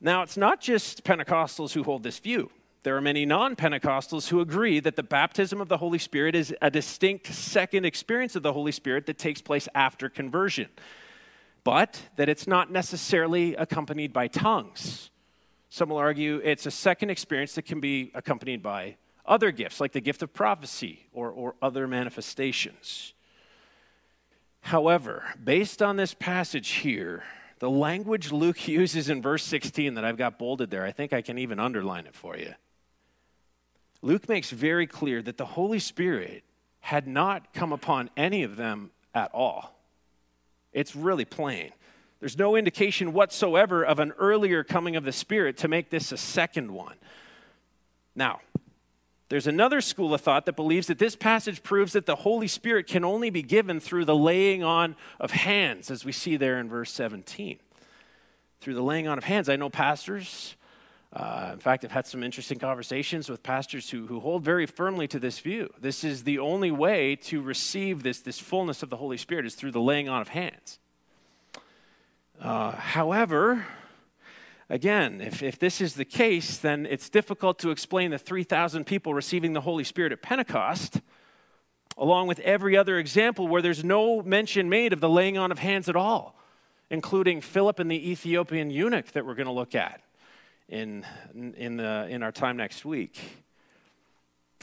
Now, 0.00 0.22
it's 0.22 0.36
not 0.36 0.60
just 0.60 1.04
Pentecostals 1.04 1.72
who 1.72 1.82
hold 1.82 2.02
this 2.02 2.18
view. 2.18 2.50
There 2.84 2.96
are 2.96 3.00
many 3.00 3.26
non 3.26 3.56
Pentecostals 3.56 4.28
who 4.28 4.40
agree 4.40 4.80
that 4.80 4.96
the 4.96 5.02
baptism 5.02 5.60
of 5.60 5.68
the 5.68 5.78
Holy 5.78 5.98
Spirit 5.98 6.34
is 6.34 6.54
a 6.62 6.70
distinct 6.70 7.26
second 7.26 7.84
experience 7.84 8.36
of 8.36 8.42
the 8.42 8.52
Holy 8.52 8.72
Spirit 8.72 9.06
that 9.06 9.18
takes 9.18 9.42
place 9.42 9.68
after 9.74 10.08
conversion, 10.08 10.68
but 11.64 12.02
that 12.16 12.28
it's 12.28 12.46
not 12.46 12.70
necessarily 12.70 13.54
accompanied 13.56 14.12
by 14.12 14.28
tongues. 14.28 15.10
Some 15.70 15.90
will 15.90 15.98
argue 15.98 16.40
it's 16.44 16.66
a 16.66 16.70
second 16.70 17.10
experience 17.10 17.54
that 17.56 17.62
can 17.62 17.80
be 17.80 18.10
accompanied 18.14 18.62
by 18.62 18.96
other 19.26 19.50
gifts, 19.50 19.80
like 19.80 19.92
the 19.92 20.00
gift 20.00 20.22
of 20.22 20.32
prophecy 20.32 21.08
or, 21.12 21.30
or 21.30 21.56
other 21.60 21.86
manifestations. 21.86 23.12
However, 24.60 25.24
based 25.42 25.82
on 25.82 25.96
this 25.96 26.14
passage 26.14 26.70
here, 26.70 27.24
the 27.58 27.68
language 27.68 28.32
Luke 28.32 28.66
uses 28.68 29.10
in 29.10 29.20
verse 29.20 29.44
16 29.44 29.94
that 29.94 30.04
I've 30.04 30.16
got 30.16 30.38
bolded 30.38 30.70
there, 30.70 30.84
I 30.84 30.92
think 30.92 31.12
I 31.12 31.22
can 31.22 31.38
even 31.38 31.58
underline 31.58 32.06
it 32.06 32.14
for 32.14 32.36
you. 32.36 32.54
Luke 34.02 34.28
makes 34.28 34.50
very 34.50 34.86
clear 34.86 35.22
that 35.22 35.36
the 35.36 35.44
Holy 35.44 35.78
Spirit 35.78 36.44
had 36.80 37.06
not 37.06 37.52
come 37.52 37.72
upon 37.72 38.10
any 38.16 38.42
of 38.42 38.56
them 38.56 38.90
at 39.14 39.30
all. 39.34 39.78
It's 40.72 40.94
really 40.94 41.24
plain. 41.24 41.72
There's 42.20 42.38
no 42.38 42.56
indication 42.56 43.12
whatsoever 43.12 43.84
of 43.84 43.98
an 43.98 44.12
earlier 44.18 44.64
coming 44.64 44.96
of 44.96 45.04
the 45.04 45.12
Spirit 45.12 45.56
to 45.58 45.68
make 45.68 45.90
this 45.90 46.12
a 46.12 46.16
second 46.16 46.72
one. 46.72 46.96
Now, 48.14 48.40
there's 49.28 49.46
another 49.46 49.80
school 49.80 50.14
of 50.14 50.20
thought 50.20 50.46
that 50.46 50.56
believes 50.56 50.86
that 50.86 50.98
this 50.98 51.14
passage 51.14 51.62
proves 51.62 51.92
that 51.92 52.06
the 52.06 52.16
Holy 52.16 52.48
Spirit 52.48 52.86
can 52.86 53.04
only 53.04 53.30
be 53.30 53.42
given 53.42 53.78
through 53.78 54.06
the 54.06 54.16
laying 54.16 54.62
on 54.62 54.96
of 55.20 55.30
hands, 55.30 55.90
as 55.90 56.04
we 56.04 56.12
see 56.12 56.36
there 56.36 56.58
in 56.58 56.68
verse 56.68 56.90
17. 56.92 57.58
Through 58.60 58.74
the 58.74 58.82
laying 58.82 59.06
on 59.06 59.18
of 59.18 59.24
hands. 59.24 59.48
I 59.48 59.56
know 59.56 59.68
pastors, 59.68 60.56
uh, 61.12 61.50
in 61.54 61.58
fact, 61.58 61.84
I've 61.84 61.92
had 61.92 62.06
some 62.06 62.22
interesting 62.22 62.58
conversations 62.58 63.30
with 63.30 63.42
pastors 63.42 63.88
who, 63.88 64.06
who 64.06 64.20
hold 64.20 64.44
very 64.44 64.66
firmly 64.66 65.08
to 65.08 65.18
this 65.18 65.38
view. 65.38 65.72
This 65.80 66.04
is 66.04 66.24
the 66.24 66.38
only 66.38 66.70
way 66.70 67.16
to 67.16 67.40
receive 67.40 68.02
this, 68.02 68.20
this 68.20 68.38
fullness 68.38 68.82
of 68.82 68.90
the 68.90 68.96
Holy 68.96 69.16
Spirit 69.16 69.46
is 69.46 69.54
through 69.54 69.70
the 69.70 69.80
laying 69.80 70.08
on 70.08 70.20
of 70.20 70.28
hands. 70.28 70.78
Uh, 72.38 72.72
however, 72.72 73.66
again, 74.68 75.22
if, 75.22 75.42
if 75.42 75.58
this 75.58 75.80
is 75.80 75.94
the 75.94 76.04
case, 76.04 76.58
then 76.58 76.84
it's 76.84 77.08
difficult 77.08 77.58
to 77.60 77.70
explain 77.70 78.10
the 78.10 78.18
3,000 78.18 78.84
people 78.84 79.14
receiving 79.14 79.54
the 79.54 79.62
Holy 79.62 79.84
Spirit 79.84 80.12
at 80.12 80.20
Pentecost, 80.20 81.00
along 81.96 82.26
with 82.26 82.38
every 82.40 82.76
other 82.76 82.98
example 82.98 83.48
where 83.48 83.62
there's 83.62 83.82
no 83.82 84.22
mention 84.22 84.68
made 84.68 84.92
of 84.92 85.00
the 85.00 85.08
laying 85.08 85.38
on 85.38 85.50
of 85.50 85.58
hands 85.58 85.88
at 85.88 85.96
all, 85.96 86.38
including 86.90 87.40
Philip 87.40 87.78
and 87.78 87.90
the 87.90 88.10
Ethiopian 88.10 88.70
eunuch 88.70 89.12
that 89.12 89.24
we're 89.24 89.34
going 89.34 89.46
to 89.46 89.52
look 89.52 89.74
at 89.74 90.02
in, 90.68 91.04
in, 91.34 91.76
the, 91.76 92.06
in 92.08 92.22
our 92.22 92.32
time 92.32 92.56
next 92.56 92.84
week. 92.84 93.44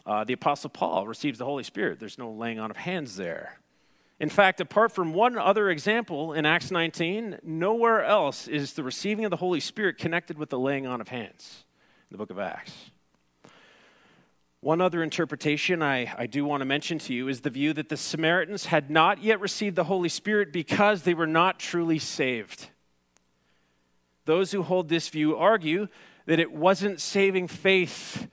Uh, 0.06 0.24
the 0.24 0.34
Apostle 0.34 0.70
Paul 0.70 1.08
receives 1.08 1.40
the 1.40 1.46
Holy 1.46 1.64
Spirit. 1.64 2.00
There's 2.00 2.18
no 2.18 2.32
laying 2.32 2.60
on 2.60 2.70
of 2.70 2.78
hands 2.78 3.16
there. 3.16 3.60
In 4.20 4.30
fact, 4.30 4.62
apart 4.62 4.92
from 4.92 5.14
one 5.14 5.38
other 5.38 5.70
example 5.70 6.34
in 6.34 6.46
Acts 6.46 6.72
19, 6.72 7.40
nowhere 7.44 8.04
else 8.04 8.48
is 8.48 8.74
the 8.74 8.84
receiving 8.84 9.26
of 9.26 9.32
the 9.32 9.38
Holy 9.38 9.60
Spirit 9.60 9.98
connected 9.98 10.38
with 10.38 10.50
the 10.50 10.60
laying 10.60 10.88
on 10.88 11.02
of 11.02 11.10
hands 11.10 11.66
in 12.10 12.14
the 12.14 12.18
book 12.18 12.30
of 12.30 12.40
Acts. 12.40 12.92
One 14.62 14.80
other 14.82 15.04
interpretation 15.04 15.84
I, 15.84 16.14
I 16.18 16.28
do 16.28 16.46
want 16.46 16.62
to 16.62 16.66
mention 16.66 16.98
to 17.00 17.14
you 17.14 17.28
is 17.28 17.42
the 17.42 17.50
view 17.50 17.74
that 17.74 17.90
the 17.90 17.98
Samaritans 17.98 18.68
had 18.68 18.90
not 18.90 19.22
yet 19.22 19.40
received 19.40 19.76
the 19.76 19.84
Holy 19.84 20.10
Spirit 20.10 20.54
because 20.54 21.02
they 21.04 21.14
were 21.14 21.28
not 21.28 21.60
truly 21.60 22.00
saved. 22.00 22.70
Those 24.26 24.52
who 24.52 24.64
hold 24.64 24.90
this 24.90 25.10
view 25.10 25.38
argue 25.38 25.88
that 26.26 26.40
it 26.40 26.52
wasn't 26.52 27.00
saving 27.00 27.48
faith 27.48 28.28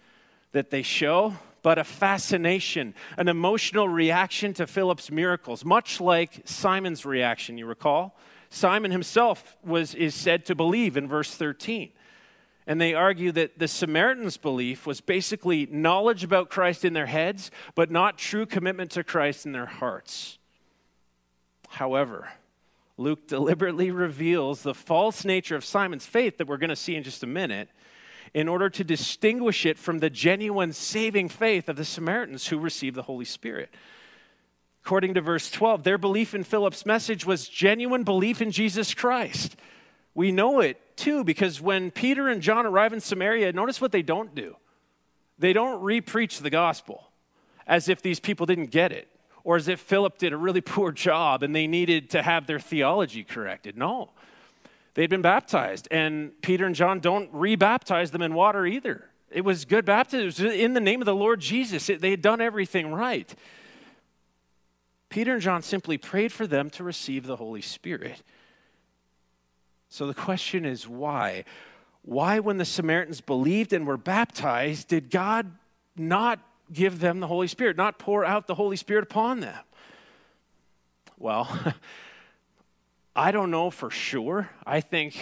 that 0.53 0.70
they 0.70 0.82
show, 0.82 1.34
but 1.62 1.78
a 1.78 1.84
fascination, 1.84 2.95
an 3.16 3.28
emotional 3.28 3.88
reaction 3.88 4.53
to 4.55 4.66
Philip's 4.66 5.11
miracles, 5.11 5.64
much 5.64 6.01
like 6.01 6.43
Simon's 6.45 7.05
reaction, 7.05 7.59
you 7.59 7.66
recall? 7.66 8.16
Simon 8.51 8.90
himself 8.90 9.57
was, 9.64 9.95
is 9.95 10.14
said 10.14 10.45
to 10.47 10.55
believe 10.55 10.97
in 10.97 11.09
verse 11.09 11.34
13. 11.34 11.90
And 12.66 12.80
they 12.80 12.95
argue 12.95 13.32
that 13.32 13.59
the 13.59 13.66
Samaritans' 13.66 14.36
belief 14.36 14.86
was 14.86 15.01
basically 15.01 15.66
knowledge 15.66 16.22
about 16.22 16.51
Christ 16.51 16.84
in 16.84 16.93
their 16.93 17.07
heads, 17.07 17.51
but 17.74 17.90
not 17.90 18.18
true 18.18 18.47
commitment 18.47 18.90
to 18.93 19.03
Christ 19.03 19.47
in 19.47 19.53
their 19.53 19.66
hearts. 19.66 20.38
However, 21.70 22.28
Luke 22.97 23.26
deliberately 23.26 23.90
reveals 23.90 24.62
the 24.62 24.74
false 24.74 25.24
nature 25.24 25.57
of 25.57 25.64
Simon's 25.64 26.07
faith 26.07 26.38
that 26.38 26.47
we're 26.47 26.59
going 26.59 26.70
to 26.70 26.76
see 26.76 26.95
in 26.95 27.03
just 27.03 27.22
a 27.22 27.26
minute 27.26 27.68
in 28.34 28.49
order 28.49 28.70
to 28.70 28.84
distinguish 28.84 29.66
it 29.66 29.78
from 29.78 29.99
the 29.99 30.11
genuine 30.11 30.72
saving 30.72 31.28
faith 31.28 31.68
of 31.68 31.76
the 31.76 31.84
Samaritans 31.84 32.49
who 32.49 32.59
received 32.59 32.97
the 32.97 33.03
Holy 33.03 33.24
Spirit. 33.24 33.70
According 34.84 35.14
to 35.14 35.20
verse 35.20 35.51
12, 35.51 35.84
their 35.84 35.99
belief 35.99 36.34
in 36.34 36.45
Philip's 36.45 36.84
message 36.84 37.24
was 37.24 37.49
genuine 37.49 38.05
belief 38.05 38.43
in 38.43 38.51
Jesus 38.51 38.95
Christ. 38.95 39.57
We 40.14 40.32
know 40.32 40.61
it 40.61 40.97
too 40.97 41.24
because 41.24 41.61
when 41.61 41.90
Peter 41.90 42.28
and 42.28 42.43
John 42.43 42.66
arrive 42.66 42.93
in 42.93 43.01
Samaria, 43.01 43.53
notice 43.53 43.80
what 43.80 43.93
they 43.93 44.03
don't 44.03 44.34
do. 44.34 44.57
They 45.38 45.53
don't 45.53 45.82
repreach 45.82 46.40
the 46.40 46.51
gospel 46.51 47.09
as 47.66 47.88
if 47.88 48.03
these 48.03 48.20
people 48.20 48.47
didn't 48.47 48.70
get 48.70 48.93
it 48.93 49.09
or 49.45 49.57
as 49.57 49.68
if 49.68 49.80
Philip 49.80 50.18
did 50.18 50.32
a 50.32 50.36
really 50.36 50.61
poor 50.74 50.93
job 50.93 51.43
and 51.43 51.55
they 51.55 51.66
needed 51.66 52.11
to 52.11 52.22
have 52.22 52.47
their 52.47 52.61
theology 52.61 53.24
corrected. 53.24 53.76
No. 53.76 54.11
They'd 54.95 55.09
been 55.09 55.22
baptized, 55.22 55.88
and 55.90 56.32
Peter 56.43 56.66
and 56.66 56.74
John 56.74 57.01
don't 57.01 57.32
rebaptize 57.32 58.11
them 58.11 58.20
in 58.20 58.34
water 58.34 58.66
either. 58.66 59.09
It 59.30 59.43
was 59.43 59.64
good 59.64 59.86
baptism. 59.86 60.26
Was 60.26 60.40
in 60.40 60.74
the 60.74 60.80
name 60.80 61.01
of 61.01 61.07
the 61.07 61.14
Lord 61.14 61.40
Jesus. 61.40 61.88
It, 61.88 62.03
they 62.03 62.11
had 62.11 62.20
done 62.20 62.43
everything 62.43 62.93
right. 62.93 63.34
Peter 65.09 65.32
and 65.32 65.43
John 65.43 65.62
simply 65.62 65.97
prayed 65.99 66.32
for 66.32 66.47
them 66.47 66.68
to 66.70 66.84
receive 66.84 67.26
the 67.26 67.36
Holy 67.36 67.62
Spirit. 67.62 68.22
So 69.88 70.07
the 70.07 70.14
question 70.14 70.64
is 70.64 70.88
why? 70.88 71.45
Why, 72.03 72.40
when 72.40 72.59
the 72.59 72.64
Samaritans 72.64 73.20
believed 73.20 73.72
and 73.72 73.86
were 73.86 73.97
baptized, 73.97 74.88
did 74.88 75.11
God 75.11 75.51
not 75.97 76.40
give 76.73 77.01
them 77.01 77.20
the 77.20 77.27
Holy 77.27 77.47
Spirit, 77.47 77.77
not 77.77 77.99
pour 77.99 78.25
out 78.25 78.47
the 78.47 78.55
Holy 78.55 78.77
Spirit 78.77 79.05
upon 79.05 79.41
them? 79.41 79.59
Well, 81.18 81.49
I 83.16 83.31
don't 83.31 83.51
know 83.51 83.70
for 83.70 83.91
sure. 83.91 84.51
I 84.66 84.81
think 84.81 85.16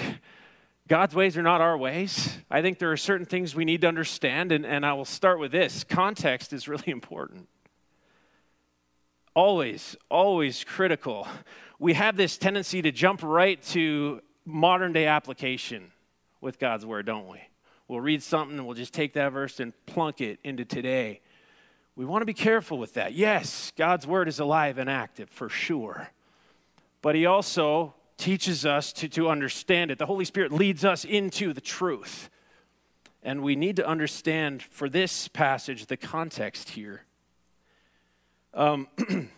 God's 0.89 1.15
ways 1.15 1.37
are 1.37 1.43
not 1.43 1.61
our 1.61 1.77
ways. 1.77 2.37
I 2.51 2.63
think 2.63 2.79
there 2.79 2.91
are 2.91 2.97
certain 2.97 3.27
things 3.27 3.55
we 3.55 3.65
need 3.65 3.83
to 3.83 3.87
understand, 3.87 4.51
and, 4.51 4.67
and 4.67 4.85
I 4.85 4.93
will 4.93 5.05
start 5.05 5.39
with 5.39 5.53
this 5.53 5.85
context 5.85 6.53
is 6.53 6.69
really 6.69 6.91
important. 6.91 7.49
Always, 9.35 9.97
always 10.11 10.65
critical. 10.65 11.29
We 11.79 11.95
have 11.95 12.17
this 12.17 12.37
tendency 12.37 12.83
to 12.83 12.91
jump 12.91 13.23
right 13.23 13.63
to 13.67 14.21
modern 14.45 14.93
day 14.93 15.07
application 15.07 15.93
with 16.41 16.59
God's 16.59 16.85
word, 16.85 17.07
don't 17.07 17.29
we? 17.29 17.41
We'll 17.87 18.01
read 18.01 18.23
something 18.23 18.59
and 18.59 18.67
we'll 18.67 18.77
just 18.77 18.95
take 18.95 19.13
that 19.15 19.33
verse 19.33 19.61
and 19.61 19.73
plunk 19.87 20.21
it 20.21 20.41
into 20.43 20.65
today. 20.65 21.21
We 22.01 22.07
want 22.07 22.23
to 22.23 22.27
be 22.27 22.33
careful 22.33 22.79
with 22.79 22.95
that. 22.95 23.13
Yes, 23.13 23.75
God's 23.77 24.07
word 24.07 24.27
is 24.27 24.41
alive 24.41 24.79
and 24.79 24.89
active 24.89 25.29
for 25.29 25.51
sure. 25.51 26.09
But 27.03 27.15
he 27.15 27.27
also 27.27 27.93
teaches 28.17 28.65
us 28.65 28.95
to, 28.95 29.09
to 29.11 29.29
understand 29.29 29.91
it. 29.91 29.99
The 29.99 30.07
Holy 30.07 30.25
Spirit 30.25 30.51
leads 30.51 30.83
us 30.83 31.05
into 31.05 31.53
the 31.53 31.61
truth. 31.61 32.31
And 33.23 33.43
we 33.43 33.55
need 33.55 33.77
to 33.77 33.87
understand 33.87 34.63
for 34.63 34.89
this 34.89 35.29
passage 35.29 35.85
the 35.89 35.99
context 35.99 36.71
here. 36.71 37.03
Um, 38.55 38.89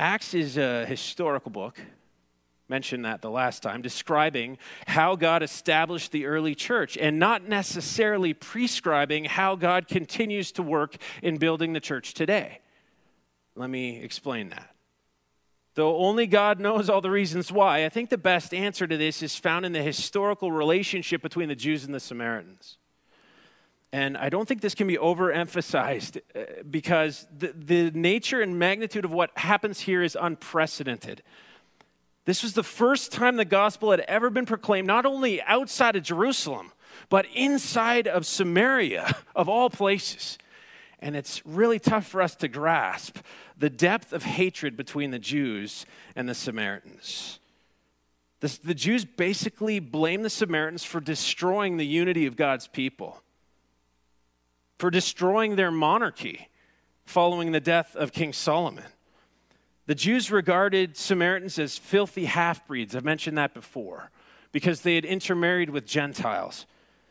Acts 0.00 0.34
is 0.34 0.56
a 0.56 0.84
historical 0.84 1.52
book 1.52 1.80
mentioned 2.68 3.04
that 3.04 3.20
the 3.20 3.30
last 3.30 3.62
time, 3.62 3.82
describing 3.82 4.58
how 4.86 5.16
God 5.16 5.42
established 5.42 6.12
the 6.12 6.26
early 6.26 6.54
church 6.54 6.96
and 6.96 7.18
not 7.18 7.46
necessarily 7.46 8.32
prescribing 8.32 9.26
how 9.26 9.54
God 9.54 9.86
continues 9.86 10.52
to 10.52 10.62
work 10.62 10.96
in 11.22 11.36
building 11.36 11.72
the 11.72 11.80
church 11.80 12.14
today. 12.14 12.60
Let 13.54 13.70
me 13.70 14.00
explain 14.02 14.48
that. 14.50 14.74
Though 15.74 15.98
only 15.98 16.26
God 16.26 16.60
knows 16.60 16.88
all 16.88 17.00
the 17.00 17.10
reasons 17.10 17.50
why, 17.50 17.84
I 17.84 17.88
think 17.88 18.08
the 18.08 18.18
best 18.18 18.54
answer 18.54 18.86
to 18.86 18.96
this 18.96 19.22
is 19.22 19.36
found 19.36 19.66
in 19.66 19.72
the 19.72 19.82
historical 19.82 20.52
relationship 20.52 21.20
between 21.20 21.48
the 21.48 21.56
Jews 21.56 21.84
and 21.84 21.92
the 21.92 22.00
Samaritans. 22.00 22.78
And 23.92 24.16
I 24.16 24.28
don't 24.28 24.46
think 24.46 24.60
this 24.60 24.74
can 24.74 24.86
be 24.86 24.96
overemphasized 24.96 26.16
uh, 26.34 26.62
because 26.68 27.26
the, 27.36 27.54
the 27.56 27.90
nature 27.92 28.40
and 28.40 28.58
magnitude 28.58 29.04
of 29.04 29.12
what 29.12 29.30
happens 29.36 29.80
here 29.80 30.02
is 30.02 30.16
unprecedented. 30.20 31.22
This 32.24 32.42
was 32.42 32.54
the 32.54 32.62
first 32.62 33.12
time 33.12 33.36
the 33.36 33.44
gospel 33.44 33.90
had 33.90 34.00
ever 34.00 34.30
been 34.30 34.46
proclaimed, 34.46 34.86
not 34.86 35.04
only 35.04 35.42
outside 35.42 35.96
of 35.96 36.02
Jerusalem, 36.02 36.72
but 37.08 37.26
inside 37.34 38.08
of 38.08 38.26
Samaria, 38.26 39.16
of 39.36 39.48
all 39.48 39.68
places. 39.70 40.38
And 41.00 41.16
it's 41.16 41.44
really 41.44 41.78
tough 41.78 42.06
for 42.06 42.22
us 42.22 42.34
to 42.36 42.48
grasp 42.48 43.18
the 43.58 43.70
depth 43.70 44.12
of 44.12 44.22
hatred 44.22 44.76
between 44.76 45.10
the 45.10 45.18
Jews 45.18 45.84
and 46.16 46.28
the 46.28 46.34
Samaritans. 46.34 47.38
The, 48.40 48.58
the 48.64 48.74
Jews 48.74 49.04
basically 49.04 49.78
blame 49.78 50.22
the 50.22 50.30
Samaritans 50.30 50.84
for 50.84 51.00
destroying 51.00 51.76
the 51.76 51.86
unity 51.86 52.26
of 52.26 52.36
God's 52.36 52.66
people, 52.66 53.22
for 54.78 54.90
destroying 54.90 55.56
their 55.56 55.70
monarchy 55.70 56.48
following 57.04 57.52
the 57.52 57.60
death 57.60 57.94
of 57.96 58.12
King 58.12 58.32
Solomon. 58.32 58.84
The 59.86 59.94
Jews 59.94 60.30
regarded 60.30 60.96
Samaritans 60.96 61.58
as 61.58 61.76
filthy 61.76 62.24
half 62.24 62.66
breeds. 62.66 62.96
I've 62.96 63.04
mentioned 63.04 63.36
that 63.36 63.52
before 63.52 64.10
because 64.50 64.80
they 64.80 64.94
had 64.94 65.04
intermarried 65.04 65.70
with 65.70 65.86
Gentiles. 65.86 66.64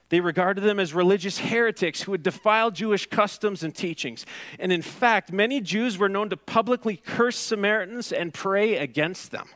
They 0.10 0.20
regarded 0.20 0.62
them 0.62 0.80
as 0.80 0.94
religious 0.94 1.40
heretics 1.40 2.04
who 2.04 2.12
had 2.12 2.24
defiled 2.24 2.76
Jewish 2.76 3.08
customs 3.08 3.64
and 3.64 3.74
teachings. 3.74 4.26
And 4.60 4.72
in 4.72 4.82
fact, 4.82 5.32
many 5.32 5.60
Jews 5.60 5.98
were 5.98 6.10
known 6.10 6.30
to 6.30 6.38
publicly 6.38 6.98
curse 6.98 7.38
Samaritans 7.38 8.12
and 8.12 8.34
pray 8.34 8.78
against 8.78 9.32
them. 9.32 9.48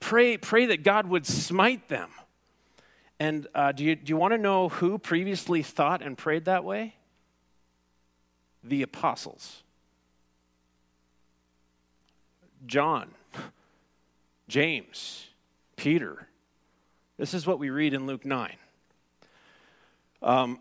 Pray, 0.00 0.36
pray 0.36 0.66
that 0.66 0.82
God 0.82 1.06
would 1.08 1.26
smite 1.26 1.88
them. 1.88 2.10
And 3.20 3.48
uh, 3.54 3.72
do, 3.72 3.84
you, 3.84 3.96
do 3.96 4.10
you 4.10 4.16
want 4.16 4.32
to 4.32 4.38
know 4.38 4.68
who 4.68 4.98
previously 4.98 5.62
thought 5.62 6.02
and 6.02 6.16
prayed 6.16 6.44
that 6.44 6.64
way? 6.64 6.94
The 8.62 8.82
apostles. 8.82 9.62
John, 12.66 13.10
James, 14.48 15.28
Peter. 15.76 16.28
This 17.16 17.34
is 17.34 17.46
what 17.46 17.58
we 17.58 17.70
read 17.70 17.94
in 17.94 18.06
Luke 18.06 18.24
9. 18.24 18.56
Um, 20.22 20.60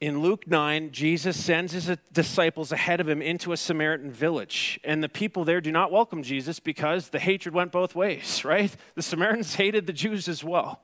in 0.00 0.20
Luke 0.20 0.46
9, 0.46 0.92
Jesus 0.92 1.42
sends 1.42 1.72
his 1.72 1.94
disciples 2.10 2.72
ahead 2.72 3.00
of 3.00 3.08
him 3.08 3.20
into 3.20 3.52
a 3.52 3.56
Samaritan 3.56 4.10
village. 4.10 4.80
And 4.82 5.04
the 5.04 5.10
people 5.10 5.44
there 5.44 5.60
do 5.60 5.70
not 5.70 5.92
welcome 5.92 6.22
Jesus 6.22 6.58
because 6.58 7.10
the 7.10 7.18
hatred 7.18 7.54
went 7.54 7.70
both 7.70 7.94
ways, 7.94 8.44
right? 8.44 8.74
The 8.94 9.02
Samaritans 9.02 9.56
hated 9.56 9.86
the 9.86 9.92
Jews 9.92 10.26
as 10.26 10.42
well. 10.42 10.80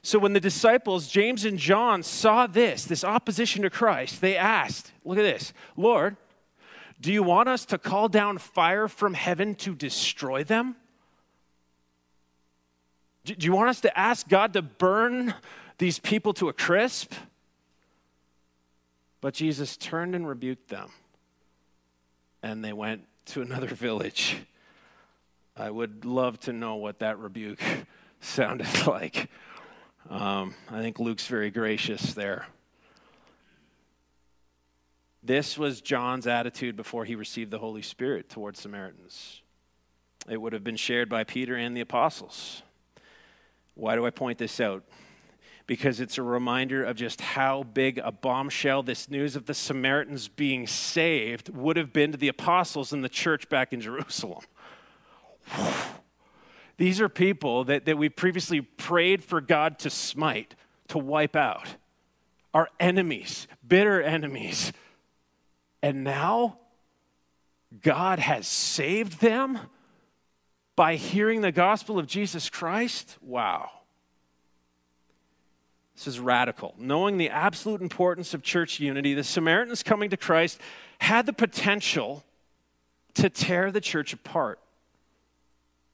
So 0.00 0.18
when 0.18 0.32
the 0.32 0.40
disciples, 0.40 1.08
James 1.08 1.44
and 1.44 1.58
John, 1.58 2.02
saw 2.02 2.46
this, 2.46 2.84
this 2.84 3.04
opposition 3.04 3.62
to 3.62 3.70
Christ, 3.70 4.20
they 4.20 4.36
asked, 4.36 4.92
look 5.04 5.18
at 5.18 5.22
this, 5.22 5.52
Lord, 5.76 6.16
do 7.00 7.12
you 7.12 7.22
want 7.22 7.48
us 7.48 7.64
to 7.66 7.78
call 7.78 8.08
down 8.08 8.38
fire 8.38 8.88
from 8.88 9.14
heaven 9.14 9.54
to 9.56 9.74
destroy 9.74 10.42
them? 10.42 10.76
Do 13.24 13.34
you 13.38 13.52
want 13.52 13.68
us 13.68 13.80
to 13.82 13.98
ask 13.98 14.26
God 14.28 14.54
to 14.54 14.62
burn 14.62 15.34
these 15.76 15.98
people 15.98 16.32
to 16.34 16.48
a 16.48 16.52
crisp? 16.52 17.12
But 19.20 19.34
Jesus 19.34 19.76
turned 19.76 20.14
and 20.14 20.26
rebuked 20.26 20.68
them, 20.68 20.90
and 22.42 22.64
they 22.64 22.72
went 22.72 23.02
to 23.26 23.42
another 23.42 23.66
village. 23.68 24.36
I 25.56 25.70
would 25.70 26.04
love 26.04 26.38
to 26.40 26.52
know 26.52 26.76
what 26.76 27.00
that 27.00 27.18
rebuke 27.18 27.60
sounded 28.20 28.68
like. 28.86 29.28
Um, 30.08 30.54
I 30.70 30.80
think 30.80 30.98
Luke's 30.98 31.26
very 31.26 31.50
gracious 31.50 32.14
there. 32.14 32.46
This 35.28 35.58
was 35.58 35.82
John's 35.82 36.26
attitude 36.26 36.74
before 36.74 37.04
he 37.04 37.14
received 37.14 37.50
the 37.50 37.58
Holy 37.58 37.82
Spirit 37.82 38.30
towards 38.30 38.60
Samaritans. 38.60 39.42
It 40.26 40.40
would 40.40 40.54
have 40.54 40.64
been 40.64 40.78
shared 40.78 41.10
by 41.10 41.24
Peter 41.24 41.54
and 41.54 41.76
the 41.76 41.82
apostles. 41.82 42.62
Why 43.74 43.94
do 43.94 44.06
I 44.06 44.10
point 44.10 44.38
this 44.38 44.58
out? 44.58 44.84
Because 45.66 46.00
it's 46.00 46.16
a 46.16 46.22
reminder 46.22 46.82
of 46.82 46.96
just 46.96 47.20
how 47.20 47.62
big 47.62 47.98
a 47.98 48.10
bombshell 48.10 48.82
this 48.82 49.10
news 49.10 49.36
of 49.36 49.44
the 49.44 49.52
Samaritans 49.52 50.28
being 50.28 50.66
saved 50.66 51.50
would 51.50 51.76
have 51.76 51.92
been 51.92 52.10
to 52.12 52.16
the 52.16 52.28
apostles 52.28 52.94
and 52.94 53.04
the 53.04 53.08
church 53.10 53.50
back 53.50 53.74
in 53.74 53.82
Jerusalem. 53.82 54.44
These 56.78 57.02
are 57.02 57.10
people 57.10 57.64
that, 57.64 57.84
that 57.84 57.98
we 57.98 58.08
previously 58.08 58.62
prayed 58.62 59.22
for 59.22 59.42
God 59.42 59.78
to 59.80 59.90
smite, 59.90 60.54
to 60.88 60.96
wipe 60.96 61.36
out. 61.36 61.76
Our 62.54 62.70
enemies, 62.80 63.46
bitter 63.68 64.00
enemies 64.00 64.72
and 65.82 66.04
now 66.04 66.58
God 67.82 68.18
has 68.18 68.46
saved 68.46 69.20
them 69.20 69.58
by 70.76 70.96
hearing 70.96 71.40
the 71.40 71.52
gospel 71.52 71.98
of 71.98 72.06
Jesus 72.06 72.48
Christ? 72.48 73.16
Wow. 73.20 73.70
This 75.94 76.06
is 76.06 76.20
radical. 76.20 76.74
Knowing 76.78 77.18
the 77.18 77.30
absolute 77.30 77.80
importance 77.80 78.32
of 78.32 78.42
church 78.42 78.78
unity, 78.78 79.14
the 79.14 79.24
Samaritans 79.24 79.82
coming 79.82 80.10
to 80.10 80.16
Christ 80.16 80.60
had 81.00 81.26
the 81.26 81.32
potential 81.32 82.24
to 83.14 83.28
tear 83.28 83.72
the 83.72 83.80
church 83.80 84.12
apart 84.12 84.60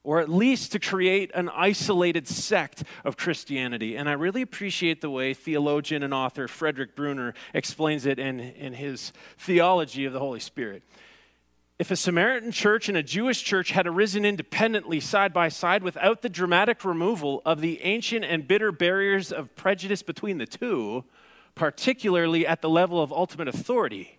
or 0.04 0.20
at 0.20 0.28
least 0.28 0.70
to 0.70 0.78
create 0.78 1.30
an 1.34 1.48
isolated 1.48 2.28
sect 2.28 2.84
of 3.04 3.16
Christianity. 3.16 3.96
And 3.96 4.08
I 4.08 4.12
really 4.12 4.42
appreciate 4.42 5.00
the 5.00 5.10
way 5.10 5.32
theologian 5.34 6.02
and 6.02 6.12
author 6.12 6.46
Frederick 6.46 6.94
Bruner 6.94 7.32
explains 7.54 8.04
it 8.04 8.18
in, 8.18 8.38
in 8.38 8.74
his 8.74 9.12
theology 9.38 10.04
of 10.04 10.12
the 10.12 10.20
Holy 10.20 10.40
Spirit. 10.40 10.82
if 11.78 11.90
a 11.90 11.96
Samaritan 11.96 12.52
church 12.52 12.88
and 12.88 12.96
a 12.96 13.02
Jewish 13.02 13.42
church 13.42 13.72
had 13.72 13.86
arisen 13.86 14.24
independently 14.24 15.00
side 15.00 15.32
by 15.32 15.48
side 15.48 15.82
without 15.82 16.22
the 16.22 16.28
dramatic 16.28 16.84
removal 16.84 17.42
of 17.44 17.60
the 17.60 17.82
ancient 17.82 18.24
and 18.24 18.46
bitter 18.46 18.70
barriers 18.70 19.32
of 19.32 19.54
prejudice 19.56 20.02
between 20.02 20.38
the 20.38 20.46
two, 20.46 21.04
particularly 21.54 22.46
at 22.46 22.62
the 22.62 22.70
level 22.70 23.02
of 23.02 23.12
ultimate 23.12 23.48
authority, 23.48 24.18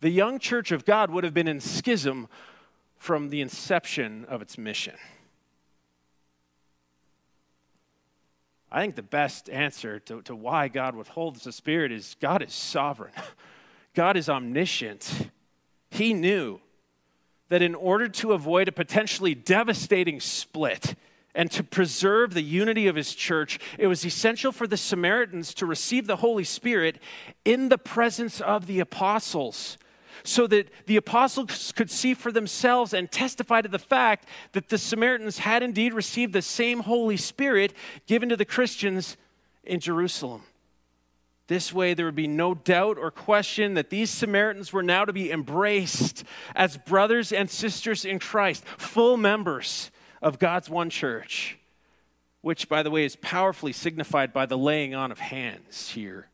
the 0.00 0.10
young 0.10 0.38
church 0.38 0.70
of 0.70 0.84
God 0.84 1.10
would 1.10 1.24
have 1.24 1.34
been 1.34 1.48
in 1.48 1.60
schism 1.60 2.28
from 3.06 3.28
the 3.28 3.40
inception 3.40 4.24
of 4.28 4.42
its 4.42 4.58
mission. 4.58 4.96
I 8.68 8.80
think 8.80 8.96
the 8.96 9.02
best 9.04 9.48
answer 9.48 10.00
to, 10.00 10.22
to 10.22 10.34
why 10.34 10.66
God 10.66 10.96
withholds 10.96 11.44
the 11.44 11.52
Spirit 11.52 11.92
is 11.92 12.16
God 12.20 12.42
is 12.42 12.52
sovereign. 12.52 13.12
God 13.94 14.16
is 14.16 14.28
omniscient. 14.28 15.30
He 15.88 16.14
knew 16.14 16.58
that 17.48 17.62
in 17.62 17.76
order 17.76 18.08
to 18.08 18.32
avoid 18.32 18.66
a 18.66 18.72
potentially 18.72 19.36
devastating 19.36 20.18
split 20.18 20.96
and 21.32 21.48
to 21.52 21.62
preserve 21.62 22.34
the 22.34 22.42
unity 22.42 22.88
of 22.88 22.96
his 22.96 23.14
church, 23.14 23.60
it 23.78 23.86
was 23.86 24.04
essential 24.04 24.50
for 24.50 24.66
the 24.66 24.76
Samaritans 24.76 25.54
to 25.54 25.64
receive 25.64 26.08
the 26.08 26.16
Holy 26.16 26.42
Spirit 26.42 26.98
in 27.44 27.68
the 27.68 27.78
presence 27.78 28.40
of 28.40 28.66
the 28.66 28.80
apostles 28.80 29.78
so 30.24 30.46
that 30.46 30.70
the 30.86 30.96
apostles 30.96 31.72
could 31.72 31.90
see 31.90 32.14
for 32.14 32.32
themselves 32.32 32.92
and 32.92 33.10
testify 33.10 33.60
to 33.60 33.68
the 33.68 33.78
fact 33.78 34.28
that 34.52 34.68
the 34.68 34.78
Samaritans 34.78 35.38
had 35.38 35.62
indeed 35.62 35.94
received 35.94 36.32
the 36.32 36.42
same 36.42 36.80
Holy 36.80 37.16
Spirit 37.16 37.72
given 38.06 38.28
to 38.28 38.36
the 38.36 38.44
Christians 38.44 39.16
in 39.64 39.80
Jerusalem. 39.80 40.42
This 41.48 41.72
way, 41.72 41.94
there 41.94 42.06
would 42.06 42.16
be 42.16 42.26
no 42.26 42.54
doubt 42.54 42.98
or 42.98 43.10
question 43.10 43.74
that 43.74 43.90
these 43.90 44.10
Samaritans 44.10 44.72
were 44.72 44.82
now 44.82 45.04
to 45.04 45.12
be 45.12 45.30
embraced 45.30 46.24
as 46.56 46.76
brothers 46.76 47.32
and 47.32 47.48
sisters 47.48 48.04
in 48.04 48.18
Christ, 48.18 48.64
full 48.64 49.16
members 49.16 49.92
of 50.20 50.40
God's 50.40 50.68
one 50.68 50.90
church, 50.90 51.58
which, 52.40 52.68
by 52.68 52.82
the 52.82 52.90
way, 52.90 53.04
is 53.04 53.14
powerfully 53.16 53.72
signified 53.72 54.32
by 54.32 54.46
the 54.46 54.58
laying 54.58 54.94
on 54.94 55.12
of 55.12 55.20
hands 55.20 55.90
here. 55.90 56.28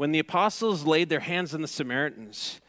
When 0.00 0.12
the 0.12 0.18
apostles 0.18 0.86
laid 0.86 1.10
their 1.10 1.20
hands 1.20 1.54
on 1.54 1.60
the 1.60 1.68
Samaritans, 1.68 2.62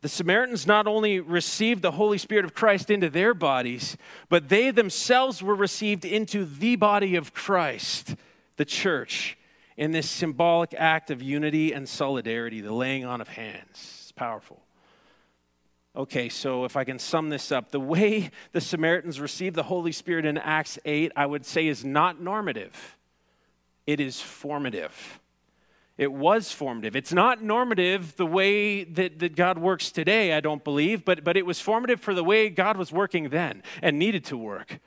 the 0.00 0.08
Samaritans 0.08 0.66
not 0.66 0.88
only 0.88 1.20
received 1.20 1.80
the 1.80 1.92
Holy 1.92 2.18
Spirit 2.18 2.44
of 2.44 2.54
Christ 2.54 2.90
into 2.90 3.08
their 3.08 3.34
bodies, 3.34 3.96
but 4.28 4.48
they 4.48 4.72
themselves 4.72 5.44
were 5.44 5.54
received 5.54 6.04
into 6.04 6.44
the 6.44 6.74
body 6.74 7.14
of 7.14 7.34
Christ, 7.34 8.16
the 8.56 8.64
church 8.64 9.38
in 9.76 9.92
this 9.92 10.10
symbolic 10.10 10.74
act 10.76 11.12
of 11.12 11.22
unity 11.22 11.72
and 11.72 11.88
solidarity, 11.88 12.60
the 12.60 12.74
laying 12.74 13.04
on 13.04 13.20
of 13.20 13.28
hands. 13.28 14.00
It's 14.02 14.10
powerful. 14.10 14.60
Okay, 15.94 16.28
so 16.28 16.64
if 16.64 16.76
I 16.76 16.82
can 16.82 16.98
sum 16.98 17.28
this 17.28 17.52
up, 17.52 17.70
the 17.70 17.78
way 17.78 18.32
the 18.50 18.60
Samaritans 18.60 19.20
received 19.20 19.54
the 19.54 19.62
Holy 19.62 19.92
Spirit 19.92 20.24
in 20.24 20.36
Acts 20.38 20.80
8, 20.84 21.12
I 21.14 21.26
would 21.26 21.46
say, 21.46 21.68
is 21.68 21.84
not 21.84 22.20
normative, 22.20 22.96
it 23.86 24.00
is 24.00 24.20
formative. 24.20 25.20
It 25.96 26.12
was 26.12 26.50
formative. 26.50 26.96
It's 26.96 27.12
not 27.12 27.42
normative 27.42 28.16
the 28.16 28.26
way 28.26 28.82
that, 28.82 29.20
that 29.20 29.36
God 29.36 29.58
works 29.58 29.92
today, 29.92 30.32
I 30.32 30.40
don't 30.40 30.64
believe, 30.64 31.04
but, 31.04 31.22
but 31.22 31.36
it 31.36 31.46
was 31.46 31.60
formative 31.60 32.00
for 32.00 32.14
the 32.14 32.24
way 32.24 32.48
God 32.48 32.76
was 32.76 32.90
working 32.90 33.28
then 33.28 33.62
and 33.80 33.98
needed 33.98 34.24
to 34.26 34.36
work. 34.36 34.80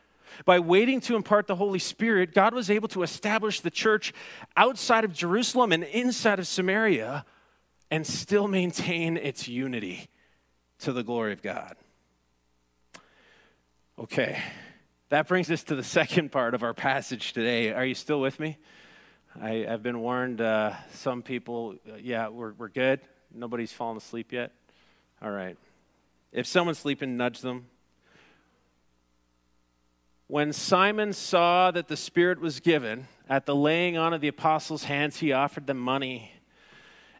By 0.44 0.60
waiting 0.60 1.00
to 1.02 1.16
impart 1.16 1.48
the 1.48 1.56
Holy 1.56 1.80
Spirit, 1.80 2.34
God 2.34 2.54
was 2.54 2.70
able 2.70 2.90
to 2.90 3.04
establish 3.04 3.62
the 3.62 3.72
church 3.72 4.14
outside 4.58 5.06
of 5.06 5.14
Jerusalem 5.14 5.72
and 5.72 5.84
inside 5.86 6.40
of 6.40 6.48
Samaria 6.48 7.26
and 7.90 8.06
still 8.06 8.48
maintain 8.48 9.16
its 9.16 9.48
unity 9.48 10.10
to 10.80 10.92
the 10.92 11.04
glory 11.04 11.32
of 11.32 11.42
God. 11.42 11.76
Okay, 13.98 14.40
that 15.10 15.28
brings 15.28 15.50
us 15.50 15.64
to 15.64 15.76
the 15.76 15.84
second 15.84 16.32
part 16.32 16.54
of 16.54 16.64
our 16.64 16.74
passage 16.74 17.32
today. 17.32 17.74
Are 17.74 17.86
you 17.86 17.96
still 17.96 18.20
with 18.20 18.40
me? 18.40 18.58
I, 19.40 19.66
have 19.68 19.84
been 19.84 20.00
warned, 20.00 20.42
uh, 20.42 20.74
some 20.94 21.22
people, 21.22 21.76
uh, 21.88 21.98
yeah, 22.02 22.30
we're, 22.30 22.54
we're 22.54 22.70
good. 22.70 23.02
Nobody's 23.32 23.72
fallen 23.72 23.98
asleep 23.98 24.32
yet. 24.32 24.52
All 25.22 25.30
right. 25.30 25.58
If 26.32 26.48
someone's 26.48 26.80
sleeping, 26.80 27.18
nudge 27.18 27.42
them. 27.42 27.68
When 30.26 30.54
Simon 30.54 31.14
saw 31.14 31.70
that 31.72 31.88
the 31.88 31.96
Spirit 31.96 32.40
was 32.42 32.60
given, 32.60 33.08
at 33.30 33.46
the 33.46 33.56
laying 33.56 33.96
on 33.96 34.14
of 34.14 34.22
the 34.22 34.28
apostles' 34.28 34.86
hands, 34.86 35.18
he 35.18 35.32
offered 35.32 35.68
them 35.68 35.78
money 35.78 36.32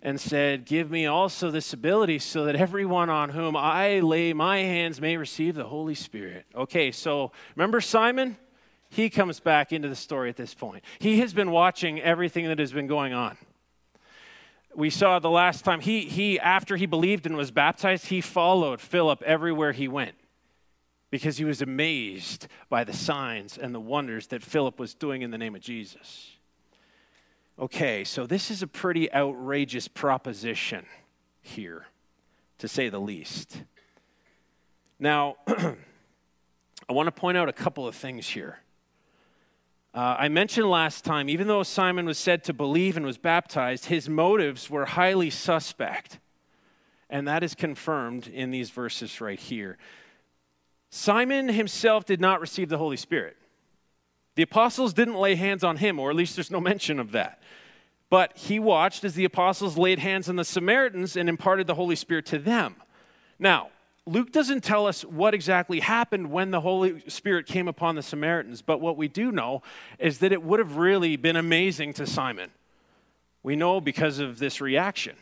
and 0.02 0.20
said, 0.20 0.66
Give 0.66 0.90
me 0.90 1.06
also 1.06 1.52
this 1.52 1.72
ability 1.72 2.20
so 2.20 2.46
that 2.46 2.56
everyone 2.56 3.10
on 3.10 3.30
whom 3.30 3.56
I 3.56 4.00
lay 4.00 4.34
my 4.34 4.58
hands 4.58 5.00
may 5.00 5.18
receive 5.18 5.54
the 5.54 5.66
Holy 5.66 5.96
Spirit. 5.96 6.46
Okay, 6.56 6.92
so 6.92 7.32
remember 7.56 7.80
Simon? 7.80 8.38
He 8.90 9.10
comes 9.10 9.40
back 9.40 9.74
into 9.74 9.90
the 9.90 9.96
story 9.96 10.30
at 10.30 10.38
this 10.38 10.54
point. 10.54 10.84
He 11.00 11.20
has 11.20 11.34
been 11.34 11.52
watching 11.52 12.02
everything 12.02 12.48
that 12.48 12.60
has 12.60 12.72
been 12.72 12.88
going 12.88 13.14
on. 13.14 13.38
We 14.76 14.90
saw 14.90 15.20
the 15.20 15.30
last 15.30 15.66
time 15.66 15.80
he, 15.80 16.02
he 16.02 16.40
after 16.40 16.76
he 16.78 16.86
believed 16.86 17.26
and 17.26 17.36
was 17.36 17.52
baptized, 17.52 18.08
he 18.08 18.22
followed 18.22 18.80
Philip 18.80 19.22
everywhere 19.24 19.72
he 19.72 19.88
went 19.88 20.16
because 21.10 21.38
he 21.38 21.46
was 21.46 21.62
amazed 21.62 22.48
by 22.70 22.84
the 22.84 22.94
signs 22.94 23.58
and 23.58 23.74
the 23.74 23.80
wonders 23.80 24.28
that 24.28 24.44
Philip 24.44 24.80
was 24.80 24.94
doing 24.94 25.22
in 25.22 25.32
the 25.32 25.38
name 25.38 25.56
of 25.56 25.62
Jesus. 25.62 26.32
Okay, 27.60 28.04
so 28.04 28.28
this 28.28 28.52
is 28.52 28.62
a 28.62 28.68
pretty 28.68 29.12
outrageous 29.14 29.88
proposition 29.88 30.86
here, 31.42 31.88
to 32.60 32.68
say 32.68 32.90
the 32.90 33.00
least. 33.00 33.64
Now, 35.00 35.38
I 35.48 36.94
want 36.94 37.08
to 37.08 37.12
point 37.12 37.38
out 37.38 37.50
a 37.50 37.54
couple 37.54 37.88
of 37.88 37.96
things 37.96 38.30
here. 38.30 38.60
Uh, 39.98 40.16
I 40.20 40.30
mentioned 40.30 40.70
last 40.70 41.04
time, 41.04 41.28
even 41.28 41.48
though 41.48 41.64
Simon 41.64 42.06
was 42.06 42.20
said 42.20 42.44
to 42.44 42.54
believe 42.54 42.98
and 42.98 43.06
was 43.06 43.18
baptized, 43.18 43.86
his 43.86 44.08
motives 44.08 44.70
were 44.70 44.86
highly 44.86 45.32
suspect. 45.32 46.20
And 47.10 47.28
that 47.28 47.44
is 47.44 47.56
confirmed 47.56 48.28
in 48.28 48.52
these 48.52 48.70
verses 48.70 49.20
right 49.20 49.40
here. 49.40 49.80
Simon 50.92 51.50
himself 51.50 52.06
did 52.06 52.22
not 52.22 52.42
receive 52.42 52.70
the 52.70 52.78
Holy 52.78 52.96
Spirit. 52.96 53.38
The 54.36 54.44
apostles 54.44 54.94
didn't 54.94 55.16
lay 55.16 55.34
hands 55.34 55.64
on 55.64 55.78
him, 55.78 56.00
or 56.00 56.12
at 56.12 56.16
least 56.16 56.36
there's 56.36 56.52
no 56.52 56.62
mention 56.62 57.00
of 57.00 57.12
that. 57.14 57.42
But 58.12 58.38
he 58.38 58.60
watched 58.60 59.04
as 59.04 59.16
the 59.16 59.26
apostles 59.26 59.80
laid 59.80 59.98
hands 59.98 60.30
on 60.30 60.36
the 60.36 60.46
Samaritans 60.46 61.18
and 61.18 61.28
imparted 61.28 61.66
the 61.66 61.74
Holy 61.74 61.96
Spirit 61.96 62.28
to 62.28 62.38
them. 62.38 62.76
Now, 63.40 63.70
Luke 64.08 64.32
doesn't 64.32 64.64
tell 64.64 64.88
us 64.88 65.04
what 65.04 65.34
exactly 65.34 65.82
happened 65.82 66.32
when 66.32 66.52
the 66.52 66.62
Holy 66.62 67.04
Spirit 67.10 67.46
came 67.46 67.68
upon 67.68 67.96
the 67.96 68.02
Samaritans, 68.02 68.62
but 68.62 68.80
what 68.80 68.96
we 68.96 69.10
do 69.10 69.34
know 69.34 69.62
is 70.00 70.20
that 70.20 70.32
it 70.32 70.42
would 70.42 70.60
have 70.60 70.78
really 70.78 71.18
been 71.18 71.36
amazing 71.36 71.92
to 71.94 72.08
Simon. 72.08 72.50
We 73.44 73.58
know 73.58 73.82
because 73.82 74.20
of 74.20 74.40
this 74.40 74.62
reaction. 74.62 75.18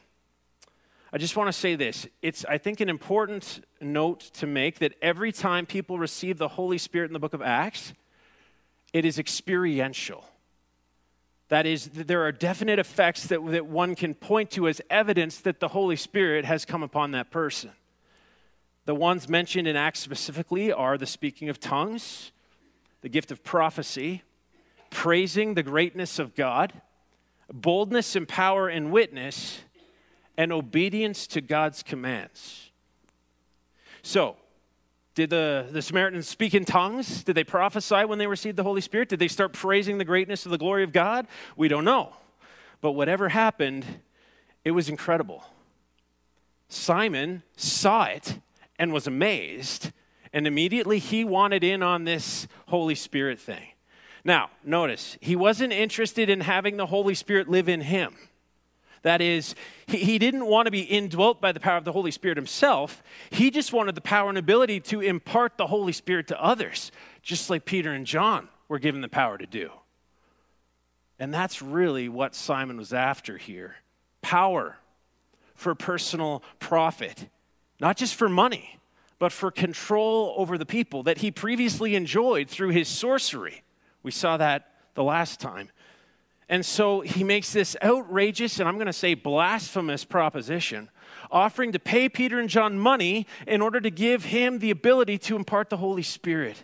I 1.12 1.18
just 1.18 1.36
want 1.36 1.48
to 1.48 1.54
say 1.54 1.76
this. 1.76 2.06
It's, 2.22 2.46
I 2.46 2.60
think, 2.60 2.80
an 2.80 2.90
important 2.90 3.66
note 3.82 4.20
to 4.36 4.46
make 4.46 4.78
that 4.80 4.94
every 5.02 5.32
time 5.32 5.66
people 5.66 5.98
receive 5.98 6.38
the 6.38 6.50
Holy 6.50 6.78
Spirit 6.78 7.08
in 7.08 7.14
the 7.14 7.20
book 7.20 7.34
of 7.34 7.42
Acts, 7.42 7.94
it 8.94 9.04
is 9.04 9.18
experiential. 9.18 10.26
That 11.50 11.66
is, 11.66 11.90
there 11.92 12.24
are 12.24 12.32
definite 12.32 12.78
effects 12.78 13.28
that, 13.28 13.44
that 13.48 13.66
one 13.66 13.96
can 13.96 14.14
point 14.14 14.52
to 14.52 14.68
as 14.68 14.80
evidence 14.92 15.40
that 15.40 15.60
the 15.60 15.70
Holy 15.70 15.96
Spirit 15.96 16.46
has 16.46 16.66
come 16.66 16.84
upon 16.84 17.12
that 17.12 17.32
person. 17.32 17.72
The 18.86 18.96
ones 18.96 19.28
mentioned 19.28 19.68
in 19.68 19.76
Acts 19.76 20.00
specifically 20.00 20.72
are 20.72 20.98
the 20.98 21.08
speaking 21.08 21.50
of 21.50 21.60
tongues, 21.60 22.32
the 23.02 23.10
gift 23.10 23.32
of 23.32 23.44
prophecy, 23.44 24.22
praising 24.92 25.56
the 25.56 25.64
greatness 25.64 26.20
of 26.20 26.36
God, 26.36 26.72
boldness 27.52 28.16
and 28.16 28.28
power 28.28 28.68
and 28.68 28.92
witness, 28.92 29.62
and 30.38 30.52
obedience 30.52 31.26
to 31.28 31.42
God's 31.42 31.82
commands. 31.82 32.70
So, 34.04 34.38
did 35.16 35.30
the, 35.30 35.68
the 35.72 35.82
Samaritans 35.82 36.28
speak 36.28 36.54
in 36.54 36.66
tongues? 36.66 37.24
Did 37.24 37.36
they 37.36 37.44
prophesy 37.44 38.04
when 38.06 38.20
they 38.20 38.28
received 38.28 38.58
the 38.58 38.64
Holy 38.64 38.82
Spirit? 38.82 39.10
Did 39.10 39.20
they 39.20 39.30
start 39.30 39.54
praising 39.54 39.98
the 39.98 40.06
greatness 40.06 40.46
of 40.46 40.52
the 40.52 40.58
glory 40.58 40.84
of 40.84 40.92
God? 40.92 41.26
We 41.56 41.70
don't 41.70 41.86
know. 41.86 42.14
But 42.82 42.92
whatever 42.92 43.30
happened, 43.30 43.86
it 44.64 44.72
was 44.72 44.90
incredible. 44.90 45.44
Simon 46.68 47.44
saw 47.56 48.06
it 48.06 48.40
and 48.78 48.92
was 48.92 49.08
amazed, 49.08 49.92
and 50.34 50.46
immediately 50.48 51.00
he 51.00 51.24
wanted 51.24 51.64
in 51.64 51.82
on 51.82 52.04
this 52.04 52.48
Holy 52.68 52.96
Spirit 52.96 53.40
thing. 53.40 53.68
Now, 54.24 54.50
notice, 54.64 55.18
he 55.22 55.36
wasn't 55.36 55.72
interested 55.72 56.30
in 56.30 56.42
having 56.42 56.78
the 56.78 56.88
Holy 56.88 57.14
Spirit 57.14 57.48
live 57.48 57.70
in 57.70 57.82
him. 57.82 58.16
That 59.04 59.22
is, 59.22 59.54
he, 59.86 60.18
didn't 60.18 60.48
want 60.48 60.66
to 60.66 60.72
be 60.72 60.82
indwelt 60.82 61.40
by 61.40 61.52
the 61.52 61.60
power 61.60 61.78
of 61.78 61.86
the 61.86 61.92
Holy 61.92 62.10
Spirit 62.10 62.38
himself. 62.38 63.04
He 63.30 63.52
just 63.52 63.72
wanted 63.72 63.94
the 63.94 64.02
power 64.02 64.30
and 64.30 64.38
ability 64.38 64.80
to 64.80 65.00
impart 65.00 65.58
the 65.58 65.68
Holy 65.68 65.94
Spirit 65.94 66.28
to 66.30 66.44
others, 66.44 66.92
just 67.22 67.52
like 67.52 67.66
Peter 67.66 67.92
and 67.92 68.08
John 68.08 68.50
were 68.68 68.80
given 68.80 69.02
the 69.02 69.08
power 69.08 69.38
to 69.38 69.46
do. 69.46 69.70
And 71.20 71.32
that's 71.32 71.62
really 71.62 72.10
what 72.10 72.34
Simon 72.34 72.78
was 72.78 72.94
after 72.94 73.38
here 73.38 73.76
power 74.24 74.78
for 75.54 75.76
personal 75.76 76.42
profit. 76.58 77.30
Not 77.86 77.98
just 77.98 78.16
for 78.16 78.28
money, 78.28 78.80
but 79.20 79.32
for 79.32 79.52
control 79.52 80.34
over 80.38 80.58
the 80.58 80.66
people 80.66 81.04
that 81.04 81.20
he 81.20 81.30
previously 81.30 81.94
enjoyed 81.94 82.50
through 82.50 82.70
his 82.70 82.88
sorcery. 82.88 83.62
We 84.02 84.10
saw 84.10 84.38
that 84.38 84.72
the 84.96 85.04
last 85.04 85.40
time. 85.40 85.70
And 86.50 86.66
so 86.66 87.02
he 87.02 87.24
makes 87.24 87.54
this 87.54 87.78
outrageous, 87.84 88.60
and 88.60 88.68
I'm 88.68 88.78
going 88.78 88.88
to 88.88 88.92
say 88.92 89.14
blasphemous 89.14 90.04
proposition, 90.04 90.90
offering 91.30 91.74
to 91.74 91.80
pay 91.80 92.10
Peter 92.10 92.40
and 92.40 92.50
John 92.50 92.80
money 92.80 93.28
in 93.46 93.62
order 93.62 93.80
to 93.80 93.92
give 93.92 94.26
him 94.26 94.58
the 94.58 94.72
ability 94.72 95.20
to 95.20 95.36
impart 95.36 95.70
the 95.70 95.78
Holy 95.78 96.02
Spirit, 96.02 96.64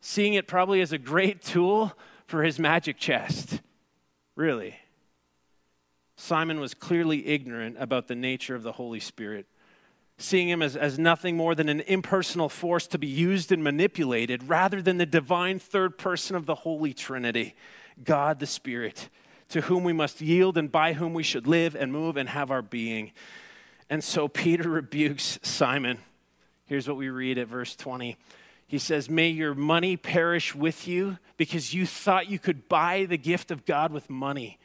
seeing 0.00 0.34
it 0.34 0.46
probably 0.46 0.80
as 0.80 0.92
a 0.92 0.98
great 0.98 1.42
tool 1.42 1.92
for 2.28 2.44
his 2.44 2.56
magic 2.56 2.98
chest. 2.98 3.62
Really. 4.36 4.76
Simon 6.14 6.60
was 6.60 6.72
clearly 6.72 7.26
ignorant 7.26 7.74
about 7.80 8.06
the 8.06 8.14
nature 8.14 8.54
of 8.54 8.62
the 8.62 8.70
Holy 8.70 9.00
Spirit 9.00 9.48
seeing 10.20 10.48
him 10.48 10.62
as, 10.62 10.76
as 10.76 10.98
nothing 10.98 11.36
more 11.36 11.54
than 11.54 11.68
an 11.68 11.80
impersonal 11.80 12.48
force 12.48 12.86
to 12.88 12.98
be 12.98 13.06
used 13.06 13.50
and 13.50 13.64
manipulated 13.64 14.48
rather 14.48 14.82
than 14.82 14.98
the 14.98 15.06
divine 15.06 15.58
third 15.58 15.98
person 15.98 16.36
of 16.36 16.46
the 16.46 16.54
Holy 16.54 16.92
Trinity, 16.92 17.54
God 18.04 18.38
the 18.38 18.46
Spirit, 18.46 19.08
to 19.48 19.62
whom 19.62 19.84
we 19.84 19.92
must 19.92 20.20
yield 20.20 20.56
and 20.56 20.70
by 20.70 20.92
whom 20.92 21.14
we 21.14 21.22
should 21.22 21.46
live 21.46 21.74
and 21.74 21.92
move 21.92 22.16
and 22.16 22.28
have 22.28 22.50
our 22.50 22.62
being. 22.62 23.12
And 23.88 24.04
so 24.04 24.28
Peter 24.28 24.68
rebukes 24.68 25.38
Simon. 25.42 25.98
Here's 26.66 26.86
what 26.86 26.96
we 26.96 27.08
read 27.08 27.38
at 27.38 27.48
verse 27.48 27.74
20. 27.74 28.16
He 28.66 28.78
says, 28.78 29.10
May 29.10 29.28
your 29.30 29.54
money 29.54 29.96
perish 29.96 30.54
with 30.54 30.86
you 30.86 31.18
because 31.36 31.74
you 31.74 31.86
thought 31.86 32.30
you 32.30 32.38
could 32.38 32.68
buy 32.68 33.06
the 33.06 33.18
gift 33.18 33.50
of 33.50 33.64
God 33.64 33.92
with 33.92 34.08
money. 34.08 34.58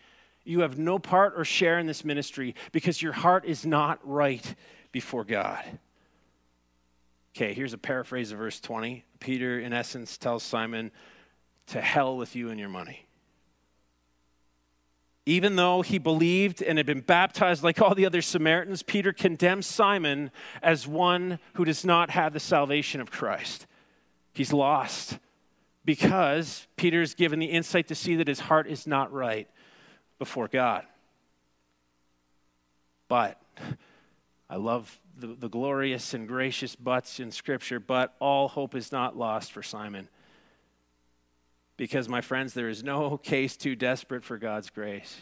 You 0.44 0.60
have 0.60 0.78
no 0.78 1.00
part 1.00 1.34
or 1.36 1.44
share 1.44 1.80
in 1.80 1.88
this 1.88 2.06
ministry 2.06 2.54
because 2.72 3.02
your 3.02 3.14
heart 3.14 3.46
is 3.46 3.66
not 3.66 4.00
right 4.04 4.54
before 4.96 5.26
God. 5.26 5.62
Okay, 7.36 7.54
here's 7.54 7.74
a 7.74 7.78
paraphrase 7.78 8.32
of 8.32 8.38
verse 8.38 8.62
20. 8.62 9.04
Peter, 9.20 9.60
in 9.60 9.74
essence, 9.74 10.18
tells 10.18 10.42
Simon, 10.42 10.90
To 11.68 11.82
hell 11.82 12.16
with 12.16 12.34
you 12.34 12.50
and 12.50 12.58
your 12.58 12.70
money. 12.70 13.06
Even 15.26 15.58
though 15.58 15.82
he 15.82 15.98
believed 15.98 16.62
and 16.62 16.78
had 16.78 16.86
been 16.86 17.02
baptized 17.02 17.62
like 17.62 17.82
all 17.82 17.94
the 17.94 18.06
other 18.06 18.22
Samaritans, 18.22 18.84
Peter 18.84 19.12
condemns 19.12 19.68
Simon 19.68 20.32
as 20.64 20.88
one 20.88 21.40
who 21.56 21.66
does 21.66 21.84
not 21.84 22.12
have 22.12 22.32
the 22.32 22.40
salvation 22.40 23.02
of 23.02 23.12
Christ. 23.12 23.68
He's 24.32 24.54
lost 24.54 25.20
because 25.84 26.68
Peter's 26.78 27.14
given 27.16 27.40
the 27.40 27.48
insight 27.48 27.90
to 27.90 27.96
see 27.96 28.16
that 28.16 28.30
his 28.30 28.40
heart 28.40 28.66
is 28.66 28.88
not 28.88 29.12
right 29.12 29.50
before 30.20 30.48
God. 30.48 30.86
But 33.10 33.42
I 34.50 34.58
love 34.58 35.00
the, 35.18 35.28
the 35.28 35.50
glorious 35.50 36.14
and 36.14 36.28
gracious 36.28 36.76
buts 36.76 37.20
in 37.20 37.32
Scripture, 37.32 37.80
but 37.80 38.16
all 38.20 38.48
hope 38.48 38.76
is 38.76 38.92
not 38.92 39.18
lost 39.18 39.52
for 39.52 39.64
Simon. 39.64 40.08
Because, 41.78 42.08
my 42.08 42.22
friends, 42.22 42.54
there 42.54 42.70
is 42.70 42.84
no 42.84 43.18
case 43.24 43.58
too 43.58 43.76
desperate 43.76 44.24
for 44.24 44.38
God's 44.38 44.70
grace. 44.70 45.18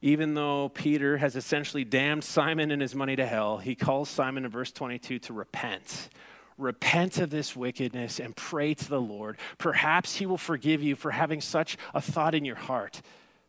Even 0.00 0.34
though 0.34 0.68
Peter 0.68 1.16
has 1.16 1.34
essentially 1.34 1.84
damned 1.84 2.22
Simon 2.22 2.70
and 2.70 2.80
his 2.80 2.94
money 2.94 3.16
to 3.16 3.26
hell, 3.26 3.58
he 3.58 3.74
calls 3.74 4.08
Simon 4.08 4.44
in 4.44 4.50
verse 4.50 4.70
22 4.70 5.18
to 5.20 5.32
repent. 5.32 6.10
Repent 6.56 7.18
of 7.18 7.30
this 7.30 7.56
wickedness 7.56 8.20
and 8.20 8.36
pray 8.36 8.74
to 8.74 8.88
the 8.88 9.00
Lord. 9.00 9.38
Perhaps 9.58 10.16
he 10.16 10.26
will 10.26 10.38
forgive 10.38 10.82
you 10.82 10.94
for 10.94 11.10
having 11.10 11.40
such 11.40 11.76
a 11.94 12.00
thought 12.00 12.34
in 12.34 12.44
your 12.44 12.56
heart. 12.56 13.00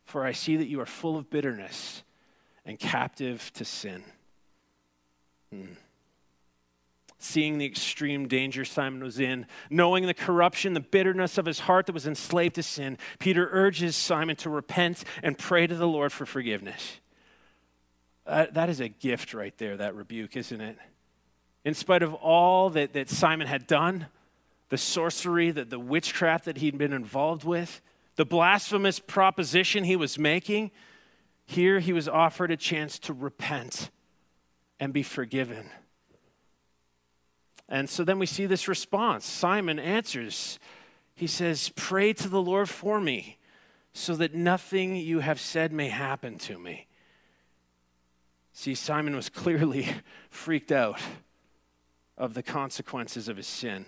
For 0.04 0.24
I 0.24 0.32
see 0.32 0.56
that 0.56 0.66
you 0.66 0.80
are 0.80 0.86
full 0.86 1.16
of 1.16 1.30
bitterness 1.30 2.02
and 2.70 2.78
captive 2.78 3.50
to 3.52 3.64
sin. 3.64 4.04
Hmm. 5.52 5.72
Seeing 7.18 7.58
the 7.58 7.66
extreme 7.66 8.28
danger 8.28 8.64
Simon 8.64 9.02
was 9.02 9.18
in, 9.18 9.46
knowing 9.70 10.06
the 10.06 10.14
corruption, 10.14 10.72
the 10.72 10.80
bitterness 10.80 11.36
of 11.36 11.46
his 11.46 11.58
heart 11.58 11.86
that 11.86 11.92
was 11.92 12.06
enslaved 12.06 12.54
to 12.54 12.62
sin, 12.62 12.96
Peter 13.18 13.48
urges 13.50 13.96
Simon 13.96 14.36
to 14.36 14.48
repent 14.48 15.02
and 15.20 15.36
pray 15.36 15.66
to 15.66 15.74
the 15.74 15.88
Lord 15.88 16.12
for 16.12 16.24
forgiveness. 16.24 17.00
That 18.24 18.68
is 18.68 18.78
a 18.78 18.88
gift 18.88 19.34
right 19.34 19.56
there, 19.58 19.76
that 19.76 19.96
rebuke, 19.96 20.36
isn't 20.36 20.60
it? 20.60 20.78
In 21.64 21.74
spite 21.74 22.04
of 22.04 22.14
all 22.14 22.70
that, 22.70 22.92
that 22.92 23.10
Simon 23.10 23.48
had 23.48 23.66
done, 23.66 24.06
the 24.68 24.78
sorcery, 24.78 25.50
the, 25.50 25.64
the 25.64 25.80
witchcraft 25.80 26.44
that 26.44 26.58
he'd 26.58 26.78
been 26.78 26.92
involved 26.92 27.42
with, 27.42 27.80
the 28.14 28.24
blasphemous 28.24 29.00
proposition 29.00 29.82
he 29.82 29.96
was 29.96 30.20
making, 30.20 30.70
here 31.50 31.80
he 31.80 31.92
was 31.92 32.08
offered 32.08 32.52
a 32.52 32.56
chance 32.56 32.96
to 33.00 33.12
repent 33.12 33.90
and 34.78 34.92
be 34.92 35.02
forgiven. 35.02 35.68
And 37.68 37.90
so 37.90 38.04
then 38.04 38.20
we 38.20 38.26
see 38.26 38.46
this 38.46 38.68
response. 38.68 39.26
Simon 39.26 39.80
answers. 39.80 40.60
He 41.16 41.26
says, 41.26 41.72
Pray 41.74 42.12
to 42.12 42.28
the 42.28 42.40
Lord 42.40 42.68
for 42.68 43.00
me, 43.00 43.38
so 43.92 44.14
that 44.14 44.32
nothing 44.32 44.94
you 44.94 45.18
have 45.18 45.40
said 45.40 45.72
may 45.72 45.88
happen 45.88 46.38
to 46.38 46.56
me. 46.56 46.86
See, 48.52 48.76
Simon 48.76 49.16
was 49.16 49.28
clearly 49.28 49.88
freaked 50.30 50.70
out 50.70 51.00
of 52.16 52.34
the 52.34 52.44
consequences 52.44 53.28
of 53.28 53.36
his 53.36 53.48
sin 53.48 53.86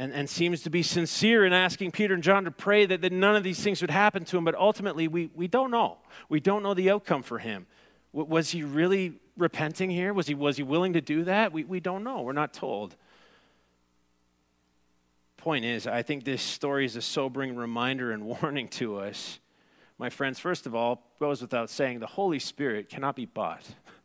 and, 0.00 0.14
and 0.14 0.30
seems 0.30 0.62
to 0.62 0.70
be 0.70 0.82
sincere 0.82 1.44
in 1.44 1.52
asking 1.52 1.90
Peter 1.90 2.14
and 2.14 2.22
John 2.22 2.44
to 2.44 2.50
pray 2.50 2.86
that, 2.86 3.02
that 3.02 3.12
none 3.12 3.36
of 3.36 3.42
these 3.42 3.60
things 3.60 3.82
would 3.82 3.90
happen 3.90 4.24
to 4.24 4.38
him, 4.38 4.46
but 4.46 4.54
ultimately 4.54 5.08
we, 5.08 5.30
we 5.34 5.46
don't 5.46 5.70
know. 5.70 5.98
We 6.30 6.40
don't 6.40 6.62
know 6.62 6.72
the 6.72 6.90
outcome 6.90 7.22
for 7.22 7.38
him. 7.38 7.66
W- 8.14 8.26
was 8.26 8.48
he 8.48 8.62
really 8.62 9.20
repenting 9.36 9.90
here? 9.90 10.14
Was 10.14 10.26
he, 10.26 10.32
was 10.32 10.56
he 10.56 10.62
willing 10.62 10.94
to 10.94 11.02
do 11.02 11.24
that? 11.24 11.52
We, 11.52 11.64
we 11.64 11.80
don't 11.80 12.02
know. 12.02 12.22
We're 12.22 12.32
not 12.32 12.54
told. 12.54 12.96
Point 15.36 15.66
is, 15.66 15.86
I 15.86 16.00
think 16.00 16.24
this 16.24 16.40
story 16.40 16.86
is 16.86 16.96
a 16.96 17.02
sobering 17.02 17.54
reminder 17.54 18.10
and 18.10 18.24
warning 18.40 18.68
to 18.68 19.00
us. 19.00 19.38
My 19.98 20.08
friends, 20.08 20.38
first 20.38 20.64
of 20.64 20.74
all, 20.74 21.02
goes 21.18 21.42
without 21.42 21.68
saying, 21.68 21.98
the 21.98 22.06
Holy 22.06 22.38
Spirit 22.38 22.88
cannot 22.88 23.16
be 23.16 23.26
bought. 23.26 23.66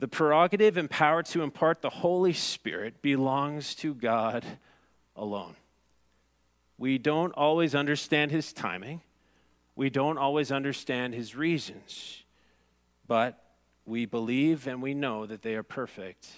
The 0.00 0.08
prerogative 0.08 0.76
and 0.76 0.88
power 0.88 1.22
to 1.24 1.42
impart 1.42 1.82
the 1.82 1.90
Holy 1.90 2.32
Spirit 2.32 3.02
belongs 3.02 3.74
to 3.76 3.94
God 3.94 4.44
alone. 5.16 5.56
We 6.78 6.98
don't 6.98 7.32
always 7.32 7.74
understand 7.74 8.30
his 8.30 8.52
timing. 8.52 9.00
We 9.74 9.90
don't 9.90 10.18
always 10.18 10.52
understand 10.52 11.14
his 11.14 11.34
reasons. 11.34 12.22
But 13.08 13.42
we 13.84 14.06
believe 14.06 14.68
and 14.68 14.80
we 14.80 14.94
know 14.94 15.26
that 15.26 15.42
they 15.42 15.54
are 15.54 15.64
perfect. 15.64 16.28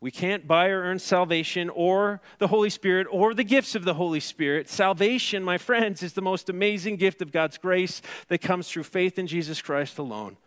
We 0.00 0.10
can't 0.10 0.46
buy 0.46 0.68
or 0.68 0.80
earn 0.82 0.98
salvation 0.98 1.68
or 1.68 2.22
the 2.38 2.46
Holy 2.46 2.70
Spirit 2.70 3.06
or 3.10 3.34
the 3.34 3.44
gifts 3.44 3.74
of 3.74 3.84
the 3.84 3.92
Holy 3.92 4.20
Spirit. 4.20 4.70
Salvation, 4.70 5.44
my 5.44 5.58
friends, 5.58 6.02
is 6.02 6.14
the 6.14 6.22
most 6.22 6.48
amazing 6.48 6.96
gift 6.96 7.20
of 7.20 7.32
God's 7.32 7.58
grace 7.58 8.00
that 8.28 8.38
comes 8.38 8.70
through 8.70 8.84
faith 8.84 9.18
in 9.18 9.26
Jesus 9.26 9.60
Christ 9.60 9.98
alone. 9.98 10.38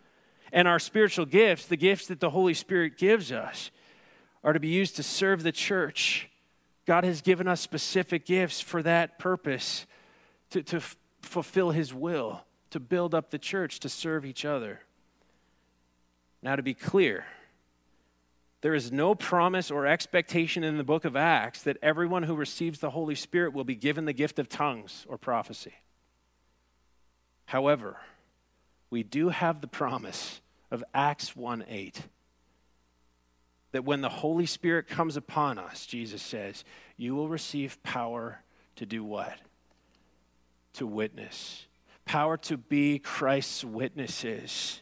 And 0.54 0.68
our 0.68 0.78
spiritual 0.78 1.26
gifts, 1.26 1.66
the 1.66 1.76
gifts 1.76 2.06
that 2.06 2.20
the 2.20 2.30
Holy 2.30 2.54
Spirit 2.54 2.96
gives 2.96 3.32
us, 3.32 3.72
are 4.44 4.52
to 4.52 4.60
be 4.60 4.68
used 4.68 4.94
to 4.96 5.02
serve 5.02 5.42
the 5.42 5.50
church. 5.50 6.30
God 6.86 7.02
has 7.02 7.22
given 7.22 7.48
us 7.48 7.60
specific 7.60 8.24
gifts 8.24 8.60
for 8.60 8.80
that 8.84 9.18
purpose 9.18 9.84
to, 10.50 10.62
to 10.62 10.76
f- 10.76 10.96
fulfill 11.22 11.72
His 11.72 11.92
will, 11.92 12.44
to 12.70 12.78
build 12.78 13.16
up 13.16 13.30
the 13.30 13.38
church, 13.38 13.80
to 13.80 13.88
serve 13.88 14.24
each 14.24 14.44
other. 14.44 14.80
Now, 16.40 16.54
to 16.54 16.62
be 16.62 16.74
clear, 16.74 17.24
there 18.60 18.74
is 18.74 18.92
no 18.92 19.16
promise 19.16 19.72
or 19.72 19.88
expectation 19.88 20.62
in 20.62 20.76
the 20.76 20.84
book 20.84 21.04
of 21.04 21.16
Acts 21.16 21.62
that 21.62 21.78
everyone 21.82 22.22
who 22.22 22.36
receives 22.36 22.78
the 22.78 22.90
Holy 22.90 23.16
Spirit 23.16 23.54
will 23.54 23.64
be 23.64 23.74
given 23.74 24.04
the 24.04 24.12
gift 24.12 24.38
of 24.38 24.48
tongues 24.48 25.04
or 25.08 25.18
prophecy. 25.18 25.74
However, 27.46 27.96
we 28.88 29.02
do 29.02 29.30
have 29.30 29.60
the 29.60 29.66
promise 29.66 30.40
of 30.70 30.84
Acts 30.94 31.36
1 31.36 31.64
8. 31.68 32.00
That 33.72 33.84
when 33.84 34.00
the 34.00 34.08
Holy 34.08 34.46
Spirit 34.46 34.86
comes 34.86 35.16
upon 35.16 35.58
us, 35.58 35.86
Jesus 35.86 36.22
says, 36.22 36.64
you 36.96 37.14
will 37.14 37.28
receive 37.28 37.82
power 37.82 38.40
to 38.76 38.86
do 38.86 39.02
what? 39.02 39.36
To 40.74 40.86
witness. 40.86 41.66
Power 42.04 42.36
to 42.38 42.56
be 42.56 42.98
Christ's 42.98 43.64
witnesses. 43.64 44.80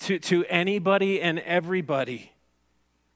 To, 0.00 0.18
to 0.18 0.44
anybody 0.46 1.20
and 1.20 1.38
everybody. 1.40 2.32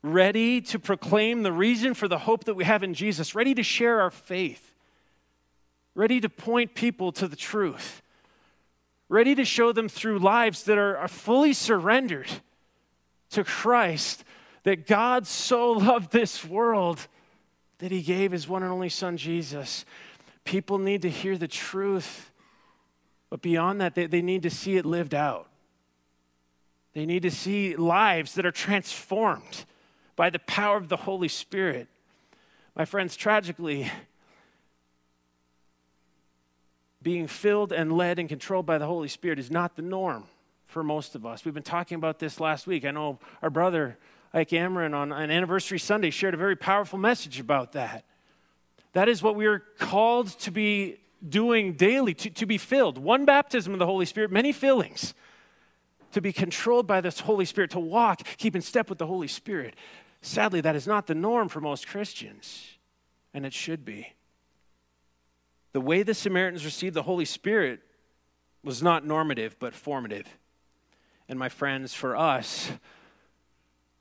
Ready 0.02 0.60
to 0.62 0.78
proclaim 0.78 1.42
the 1.42 1.52
reason 1.52 1.94
for 1.94 2.08
the 2.08 2.18
hope 2.18 2.44
that 2.44 2.54
we 2.54 2.64
have 2.64 2.82
in 2.82 2.94
Jesus. 2.94 3.34
Ready 3.34 3.54
to 3.54 3.62
share 3.62 4.00
our 4.00 4.10
faith. 4.10 4.74
Ready 5.94 6.20
to 6.20 6.28
point 6.28 6.74
people 6.74 7.12
to 7.12 7.26
the 7.26 7.36
truth 7.36 8.00
ready 9.10 9.34
to 9.34 9.44
show 9.44 9.72
them 9.72 9.88
through 9.88 10.20
lives 10.20 10.62
that 10.62 10.78
are, 10.78 10.96
are 10.96 11.08
fully 11.08 11.52
surrendered 11.52 12.30
to 13.30 13.44
Christ, 13.44 14.24
that 14.62 14.86
God 14.86 15.26
so 15.26 15.72
loved 15.72 16.12
this 16.12 16.44
world 16.44 17.08
that 17.78 17.90
he 17.90 18.02
gave 18.02 18.30
his 18.30 18.48
one 18.48 18.62
and 18.62 18.72
only 18.72 18.88
Son, 18.88 19.16
Jesus. 19.16 19.84
People 20.44 20.78
need 20.78 21.02
to 21.02 21.10
hear 21.10 21.36
the 21.36 21.48
truth. 21.48 22.30
But 23.30 23.42
beyond 23.42 23.80
that, 23.80 23.94
they, 23.94 24.06
they 24.06 24.22
need 24.22 24.42
to 24.44 24.50
see 24.50 24.76
it 24.76 24.86
lived 24.86 25.14
out. 25.14 25.48
They 26.92 27.04
need 27.04 27.22
to 27.22 27.30
see 27.30 27.76
lives 27.76 28.34
that 28.34 28.46
are 28.46 28.52
transformed 28.52 29.64
by 30.14 30.30
the 30.30 30.38
power 30.40 30.76
of 30.76 30.88
the 30.88 30.96
Holy 30.96 31.28
Spirit. 31.28 31.88
My 32.76 32.84
friends, 32.84 33.16
tragically, 33.16 33.90
being 37.02 37.26
filled 37.26 37.72
and 37.72 37.92
led 37.92 38.18
and 38.18 38.28
controlled 38.28 38.66
by 38.66 38.78
the 38.78 38.86
Holy 38.86 39.08
Spirit 39.08 39.38
is 39.38 39.50
not 39.50 39.76
the 39.76 39.82
norm 39.82 40.24
for 40.66 40.82
most 40.82 41.14
of 41.14 41.26
us. 41.26 41.44
We've 41.44 41.54
been 41.54 41.62
talking 41.62 41.96
about 41.96 42.18
this 42.18 42.38
last 42.40 42.66
week. 42.66 42.84
I 42.84 42.90
know 42.90 43.18
our 43.42 43.50
brother, 43.50 43.98
Ike 44.32 44.50
Amron, 44.50 44.94
on 44.94 45.12
an 45.12 45.30
anniversary 45.30 45.78
Sunday 45.78 46.10
shared 46.10 46.34
a 46.34 46.36
very 46.36 46.56
powerful 46.56 46.98
message 46.98 47.40
about 47.40 47.72
that. 47.72 48.04
That 48.92 49.08
is 49.08 49.22
what 49.22 49.34
we 49.34 49.46
are 49.46 49.60
called 49.78 50.28
to 50.40 50.50
be 50.50 50.98
doing 51.26 51.74
daily, 51.74 52.14
to, 52.14 52.30
to 52.30 52.46
be 52.46 52.58
filled. 52.58 52.98
One 52.98 53.24
baptism 53.24 53.72
of 53.72 53.78
the 53.78 53.86
Holy 53.86 54.06
Spirit, 54.06 54.30
many 54.30 54.52
fillings. 54.52 55.14
To 56.12 56.20
be 56.20 56.32
controlled 56.32 56.88
by 56.88 57.00
this 57.00 57.20
Holy 57.20 57.44
Spirit, 57.44 57.70
to 57.70 57.78
walk, 57.78 58.22
keep 58.36 58.56
in 58.56 58.62
step 58.62 58.88
with 58.88 58.98
the 58.98 59.06
Holy 59.06 59.28
Spirit. 59.28 59.76
Sadly, 60.22 60.60
that 60.60 60.74
is 60.74 60.86
not 60.86 61.06
the 61.06 61.14
norm 61.14 61.48
for 61.48 61.60
most 61.60 61.86
Christians, 61.86 62.78
and 63.32 63.46
it 63.46 63.52
should 63.52 63.84
be. 63.84 64.14
The 65.72 65.80
way 65.80 66.02
the 66.02 66.14
Samaritans 66.14 66.64
received 66.64 66.94
the 66.94 67.02
Holy 67.02 67.24
Spirit 67.24 67.80
was 68.62 68.82
not 68.82 69.06
normative, 69.06 69.56
but 69.58 69.74
formative. 69.74 70.26
And 71.28 71.38
my 71.38 71.48
friends, 71.48 71.94
for 71.94 72.16
us, 72.16 72.72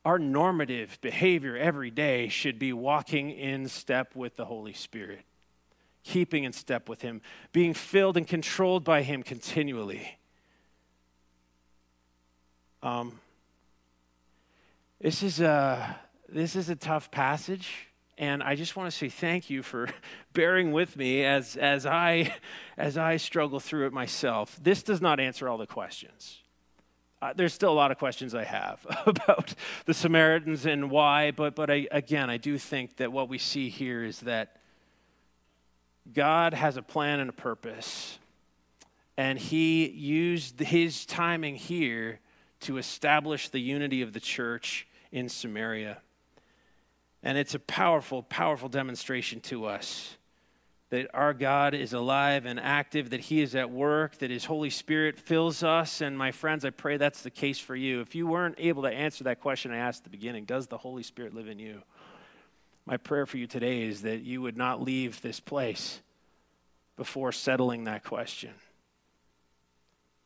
our 0.04 0.18
normative 0.18 0.98
behavior 1.02 1.56
every 1.56 1.92
day 1.92 2.28
should 2.28 2.58
be 2.58 2.74
walking 2.74 3.30
in 3.30 3.68
step 3.68 4.16
with 4.16 4.36
the 4.36 4.46
Holy 4.46 4.74
Spirit, 4.74 5.22
keeping 6.04 6.44
in 6.44 6.54
step 6.54 6.90
with 6.90 7.02
Him, 7.02 7.22
being 7.52 7.74
filled 7.74 8.18
and 8.18 8.28
controlled 8.28 8.84
by 8.84 9.04
Him 9.04 9.22
continually. 9.22 10.18
Um, 12.82 13.20
this 15.00 15.22
is 15.22 15.40
a 15.40 16.00
this 16.28 16.56
is 16.56 16.70
a 16.70 16.76
tough 16.76 17.12
passage 17.12 17.89
and 18.20 18.44
I 18.44 18.56
just 18.56 18.76
want 18.76 18.92
to 18.92 18.96
say 18.96 19.08
thank 19.08 19.50
you 19.50 19.64
for 19.64 19.88
bearing 20.34 20.74
with 20.74 20.98
me 20.98 21.24
as, 21.24 21.56
as, 21.56 21.86
I, 21.86 22.36
as 22.78 22.98
I 22.98 23.16
struggle 23.16 23.62
through 23.62 23.88
it 23.88 23.94
myself. 23.94 24.60
This 24.62 24.84
does 24.84 25.02
not 25.02 25.22
answer 25.22 25.48
all 25.48 25.58
the 25.58 25.66
questions. 25.66 26.40
Uh, 27.22 27.34
there's 27.34 27.54
still 27.54 27.72
a 27.72 27.74
lot 27.74 27.92
of 27.92 27.98
questions 27.98 28.36
I 28.36 28.44
have 28.44 28.86
about 29.06 29.56
the 29.86 29.94
Samaritans 29.94 30.66
and 30.66 30.92
why, 30.92 31.32
but, 31.32 31.56
but 31.56 31.70
I, 31.70 31.88
again, 31.92 32.30
I 32.30 32.36
do 32.36 32.58
think 32.58 32.98
that 32.98 33.14
what 33.14 33.30
we 33.30 33.38
see 33.38 33.70
here 33.70 34.04
is 34.04 34.20
that 34.22 34.58
God 36.12 36.54
has 36.54 36.76
a 36.76 36.82
plan 36.82 37.22
and 37.22 37.30
a 37.30 37.34
purpose, 37.34 38.20
and 39.16 39.40
He 39.40 39.88
used 39.90 40.60
His 40.60 41.06
timing 41.06 41.56
here 41.56 42.20
to 42.62 42.78
establish 42.78 43.48
the 43.48 43.60
unity 43.60 44.02
of 44.02 44.12
the 44.12 44.20
church 44.20 44.88
in 45.12 45.30
Samaria. 45.30 46.00
And 47.24 47.38
it's 47.38 47.56
a 47.56 47.60
powerful, 47.60 48.24
powerful 48.24 48.70
demonstration 48.70 49.42
to 49.42 49.66
us 49.66 50.18
that 50.90 51.08
our 51.14 51.34
God 51.34 51.76
is 51.76 51.94
alive 51.94 52.46
and 52.46 52.60
active, 52.60 53.12
that 53.12 53.20
He 53.20 53.42
is 53.42 53.54
at 53.54 53.70
work, 53.70 54.18
that 54.20 54.32
His 54.32 54.46
Holy 54.46 54.72
Spirit 54.72 55.20
fills 55.20 55.62
us. 55.62 56.02
And 56.02 56.18
my 56.18 56.32
friends, 56.32 56.66
I 56.66 56.72
pray 56.72 56.98
that's 56.98 57.22
the 57.22 57.30
case 57.30 57.60
for 57.60 57.76
you. 57.76 58.02
If 58.02 58.16
you 58.16 58.26
weren't 58.26 58.56
able 58.58 58.84
to 58.84 58.90
answer 58.90 59.24
that 59.26 59.40
question 59.40 59.72
I 59.72 59.78
asked 59.78 60.00
at 60.00 60.04
the 60.06 60.10
beginning, 60.10 60.46
does 60.46 60.68
the 60.68 60.78
Holy 60.78 61.04
Spirit 61.04 61.36
live 61.36 61.48
in 61.48 61.60
you? 61.60 61.84
My 62.86 62.98
prayer 62.98 63.28
for 63.28 63.38
you 63.38 63.46
today 63.46 63.84
is 63.84 64.02
that 64.02 64.22
you 64.22 64.42
would 64.42 64.58
not 64.58 64.82
leave 64.82 65.22
this 65.22 65.40
place 65.40 66.02
before 66.98 67.32
settling 67.32 67.84
that 67.84 68.04
question. 68.04 68.52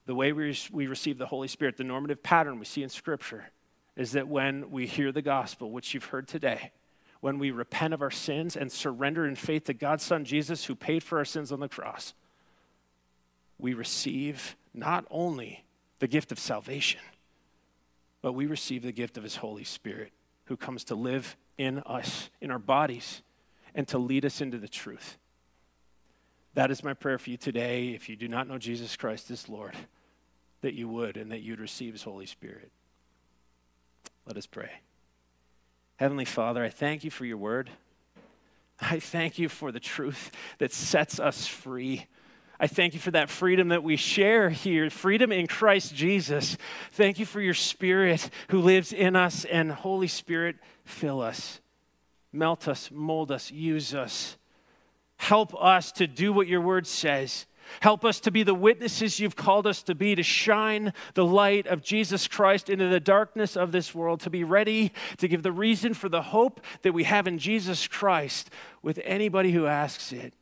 The 0.05 0.15
way 0.15 0.31
we, 0.31 0.57
we 0.71 0.87
receive 0.87 1.17
the 1.17 1.25
Holy 1.25 1.49
Spirit, 1.49 1.75
the 1.75 1.83
normative 1.83 2.23
pattern 2.23 2.57
we 2.57 2.65
see 2.65 2.83
in 2.83 2.89
Scripture, 2.89 3.51
is 3.97 4.13
that 4.13 4.29
when 4.29 4.71
we 4.71 4.87
hear 4.87 5.11
the 5.11 5.21
gospel, 5.21 5.71
which 5.71 5.93
you've 5.93 6.05
heard 6.05 6.27
today, 6.27 6.71
when 7.23 7.39
we 7.39 7.51
repent 7.51 7.93
of 7.93 8.01
our 8.01 8.11
sins 8.11 8.57
and 8.57 8.69
surrender 8.69 9.25
in 9.25 9.33
faith 9.33 9.63
to 9.63 9.73
God's 9.73 10.03
Son 10.03 10.25
Jesus, 10.25 10.65
who 10.65 10.75
paid 10.75 11.01
for 11.01 11.19
our 11.19 11.23
sins 11.23 11.53
on 11.53 11.61
the 11.61 11.69
cross, 11.69 12.13
we 13.57 13.73
receive 13.73 14.57
not 14.73 15.05
only 15.09 15.63
the 15.99 16.07
gift 16.09 16.33
of 16.33 16.37
salvation, 16.37 16.99
but 18.21 18.33
we 18.33 18.45
receive 18.45 18.83
the 18.83 18.91
gift 18.91 19.15
of 19.15 19.23
His 19.23 19.37
Holy 19.37 19.63
Spirit, 19.63 20.11
who 20.47 20.57
comes 20.57 20.83
to 20.83 20.95
live 20.95 21.37
in 21.57 21.79
us, 21.85 22.29
in 22.41 22.51
our 22.51 22.59
bodies, 22.59 23.21
and 23.73 23.87
to 23.87 23.97
lead 23.97 24.25
us 24.25 24.41
into 24.41 24.57
the 24.57 24.67
truth. 24.67 25.17
That 26.55 26.71
is 26.71 26.83
my 26.83 26.93
prayer 26.93 27.17
for 27.17 27.29
you 27.29 27.37
today. 27.37 27.91
If 27.91 28.09
you 28.09 28.17
do 28.17 28.27
not 28.27 28.49
know 28.49 28.57
Jesus 28.57 28.97
Christ 28.97 29.31
as 29.31 29.47
Lord, 29.47 29.77
that 30.59 30.73
you 30.73 30.89
would 30.89 31.15
and 31.15 31.31
that 31.31 31.41
you'd 31.41 31.61
receive 31.61 31.93
His 31.93 32.03
Holy 32.03 32.25
Spirit. 32.25 32.69
Let 34.27 34.35
us 34.35 34.45
pray. 34.45 34.71
Heavenly 36.03 36.25
Father, 36.25 36.61
I 36.61 36.67
thank 36.67 37.05
you 37.05 37.09
for 37.09 37.23
your 37.23 37.37
word. 37.37 37.69
I 38.77 38.99
thank 38.99 39.39
you 39.39 39.47
for 39.47 39.71
the 39.71 39.79
truth 39.79 40.31
that 40.57 40.73
sets 40.73 41.17
us 41.17 41.47
free. 41.47 42.07
I 42.59 42.67
thank 42.67 42.93
you 42.93 42.99
for 42.99 43.11
that 43.11 43.29
freedom 43.29 43.69
that 43.69 43.83
we 43.83 43.95
share 43.95 44.49
here, 44.49 44.89
freedom 44.89 45.31
in 45.31 45.47
Christ 45.47 45.95
Jesus. 45.95 46.57
Thank 46.91 47.19
you 47.19 47.25
for 47.25 47.39
your 47.39 47.53
Spirit 47.53 48.29
who 48.49 48.59
lives 48.59 48.91
in 48.91 49.15
us, 49.15 49.45
and 49.45 49.71
Holy 49.71 50.09
Spirit, 50.09 50.57
fill 50.83 51.21
us, 51.21 51.61
melt 52.33 52.67
us, 52.67 52.91
mold 52.91 53.31
us, 53.31 53.49
use 53.49 53.95
us. 53.95 54.35
Help 55.15 55.55
us 55.57 55.93
to 55.93 56.05
do 56.05 56.33
what 56.33 56.49
your 56.49 56.59
word 56.59 56.85
says 56.85 57.45
Help 57.81 58.05
us 58.05 58.19
to 58.21 58.31
be 58.31 58.43
the 58.43 58.53
witnesses 58.53 59.19
you've 59.19 59.35
called 59.35 59.67
us 59.67 59.83
to 59.83 59.95
be, 59.95 60.15
to 60.15 60.23
shine 60.23 60.93
the 61.13 61.25
light 61.25 61.67
of 61.67 61.81
Jesus 61.81 62.27
Christ 62.27 62.69
into 62.69 62.87
the 62.87 62.99
darkness 62.99 63.55
of 63.55 63.71
this 63.71 63.93
world, 63.93 64.19
to 64.21 64.29
be 64.29 64.43
ready 64.43 64.91
to 65.17 65.27
give 65.27 65.43
the 65.43 65.51
reason 65.51 65.93
for 65.93 66.09
the 66.09 66.21
hope 66.21 66.61
that 66.81 66.93
we 66.93 67.03
have 67.03 67.27
in 67.27 67.37
Jesus 67.37 67.87
Christ 67.87 68.49
with 68.81 68.99
anybody 69.03 69.51
who 69.51 69.65
asks 69.65 70.11
it. 70.11 70.33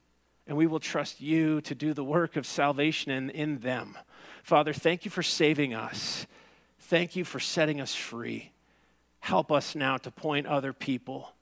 And 0.47 0.57
we 0.57 0.67
will 0.67 0.79
trust 0.79 1.21
you 1.21 1.61
to 1.61 1.75
do 1.75 1.93
the 1.93 2.03
work 2.03 2.35
of 2.35 2.45
salvation 2.45 3.11
in, 3.11 3.29
in 3.29 3.59
them. 3.59 3.97
Father, 4.43 4.73
thank 4.73 5.05
you 5.05 5.11
for 5.11 5.23
saving 5.23 5.73
us. 5.73 6.25
Thank 6.79 7.15
you 7.15 7.23
for 7.23 7.39
setting 7.39 7.79
us 7.79 7.95
free. 7.95 8.51
Help 9.19 9.51
us 9.51 9.75
now 9.75 9.97
to 9.97 10.11
point 10.11 10.47
other 10.47 10.73
people 10.73 11.33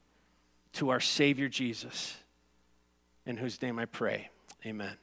to 0.74 0.90
our 0.90 1.00
Savior 1.00 1.48
Jesus, 1.48 2.16
in 3.26 3.36
whose 3.36 3.60
name 3.60 3.78
I 3.78 3.86
pray. 3.86 4.28
Amen. 4.64 4.96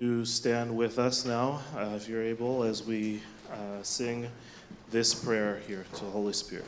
To 0.00 0.24
stand 0.26 0.76
with 0.76 0.98
us 0.98 1.24
now, 1.24 1.62
uh, 1.74 1.94
if 1.96 2.08
you're 2.08 2.22
able, 2.22 2.62
as 2.62 2.82
we 2.82 3.22
uh, 3.50 3.82
sing 3.82 4.28
this 4.90 5.14
prayer 5.14 5.60
here 5.66 5.86
to 5.94 6.04
the 6.04 6.10
Holy 6.10 6.34
Spirit. 6.34 6.66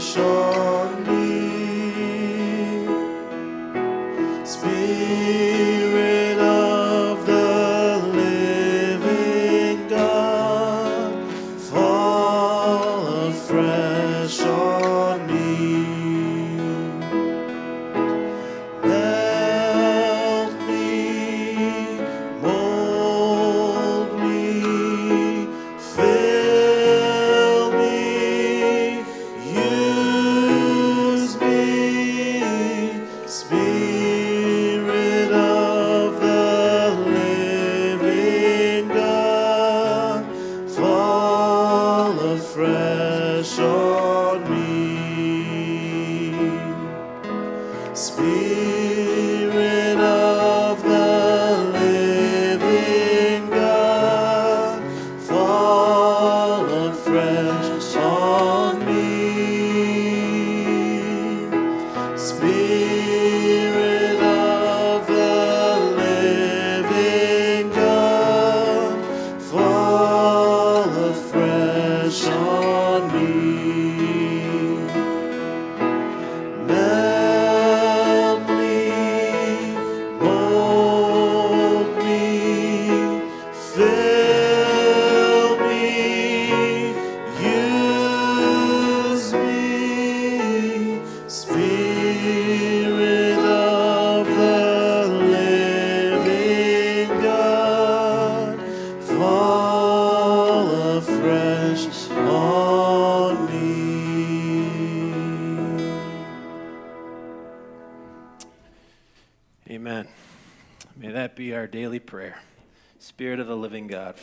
Spirit. 0.00 0.37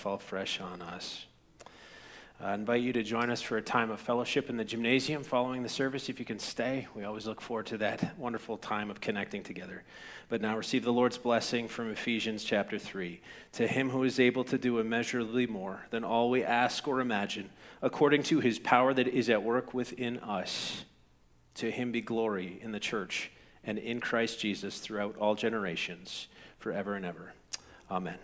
Fall 0.06 0.20
fresh 0.20 0.62
on 0.62 0.84
us. 0.84 1.26
I 2.40 2.54
invite 2.54 2.84
you 2.84 2.94
to 2.94 3.02
join 3.02 3.32
us 3.32 3.42
for 3.42 3.58
a 3.58 3.62
time 3.64 3.90
of 3.90 4.00
fellowship 4.00 4.52
in 4.52 4.58
the 4.58 4.64
gymnasium 4.64 5.24
following 5.24 5.64
the 5.64 5.68
service. 5.68 6.10
If 6.10 6.20
you 6.20 6.26
can 6.26 6.38
stay, 6.38 6.88
we 6.94 7.06
always 7.06 7.26
look 7.26 7.42
forward 7.42 7.66
to 7.66 7.80
that 7.80 8.16
wonderful 8.16 8.60
time 8.60 8.92
of 8.92 9.02
connecting 9.02 9.42
together. 9.42 9.82
But 10.30 10.44
now 10.44 10.56
receive 10.56 10.84
the 10.84 10.94
Lord's 10.94 11.18
blessing 11.18 11.68
from 11.68 11.90
Ephesians 11.90 12.44
chapter 12.44 12.78
3. 12.78 13.20
To 13.54 13.66
him 13.68 13.90
who 13.90 14.04
is 14.04 14.20
able 14.20 14.44
to 14.44 14.60
do 14.60 14.78
immeasurably 14.78 15.48
more 15.48 15.88
than 15.90 16.04
all 16.04 16.30
we 16.30 16.44
ask 16.44 16.88
or 16.88 17.02
imagine, 17.02 17.50
according 17.82 18.22
to 18.24 18.42
his 18.42 18.60
power 18.60 18.94
that 18.94 19.08
is 19.08 19.28
at 19.28 19.42
work 19.42 19.74
within 19.74 20.20
us, 20.20 20.86
to 21.56 21.72
him 21.72 21.92
be 21.92 22.02
glory 22.02 22.60
in 22.62 22.72
the 22.72 22.80
church 22.80 23.32
and 23.64 23.80
in 23.80 24.00
Christ 24.00 24.40
Jesus 24.40 24.78
throughout 24.78 25.18
all 25.18 25.34
generations, 25.34 26.28
forever 26.60 26.94
and 26.94 27.08
ever. 27.08 27.34
Amen. 27.90 28.20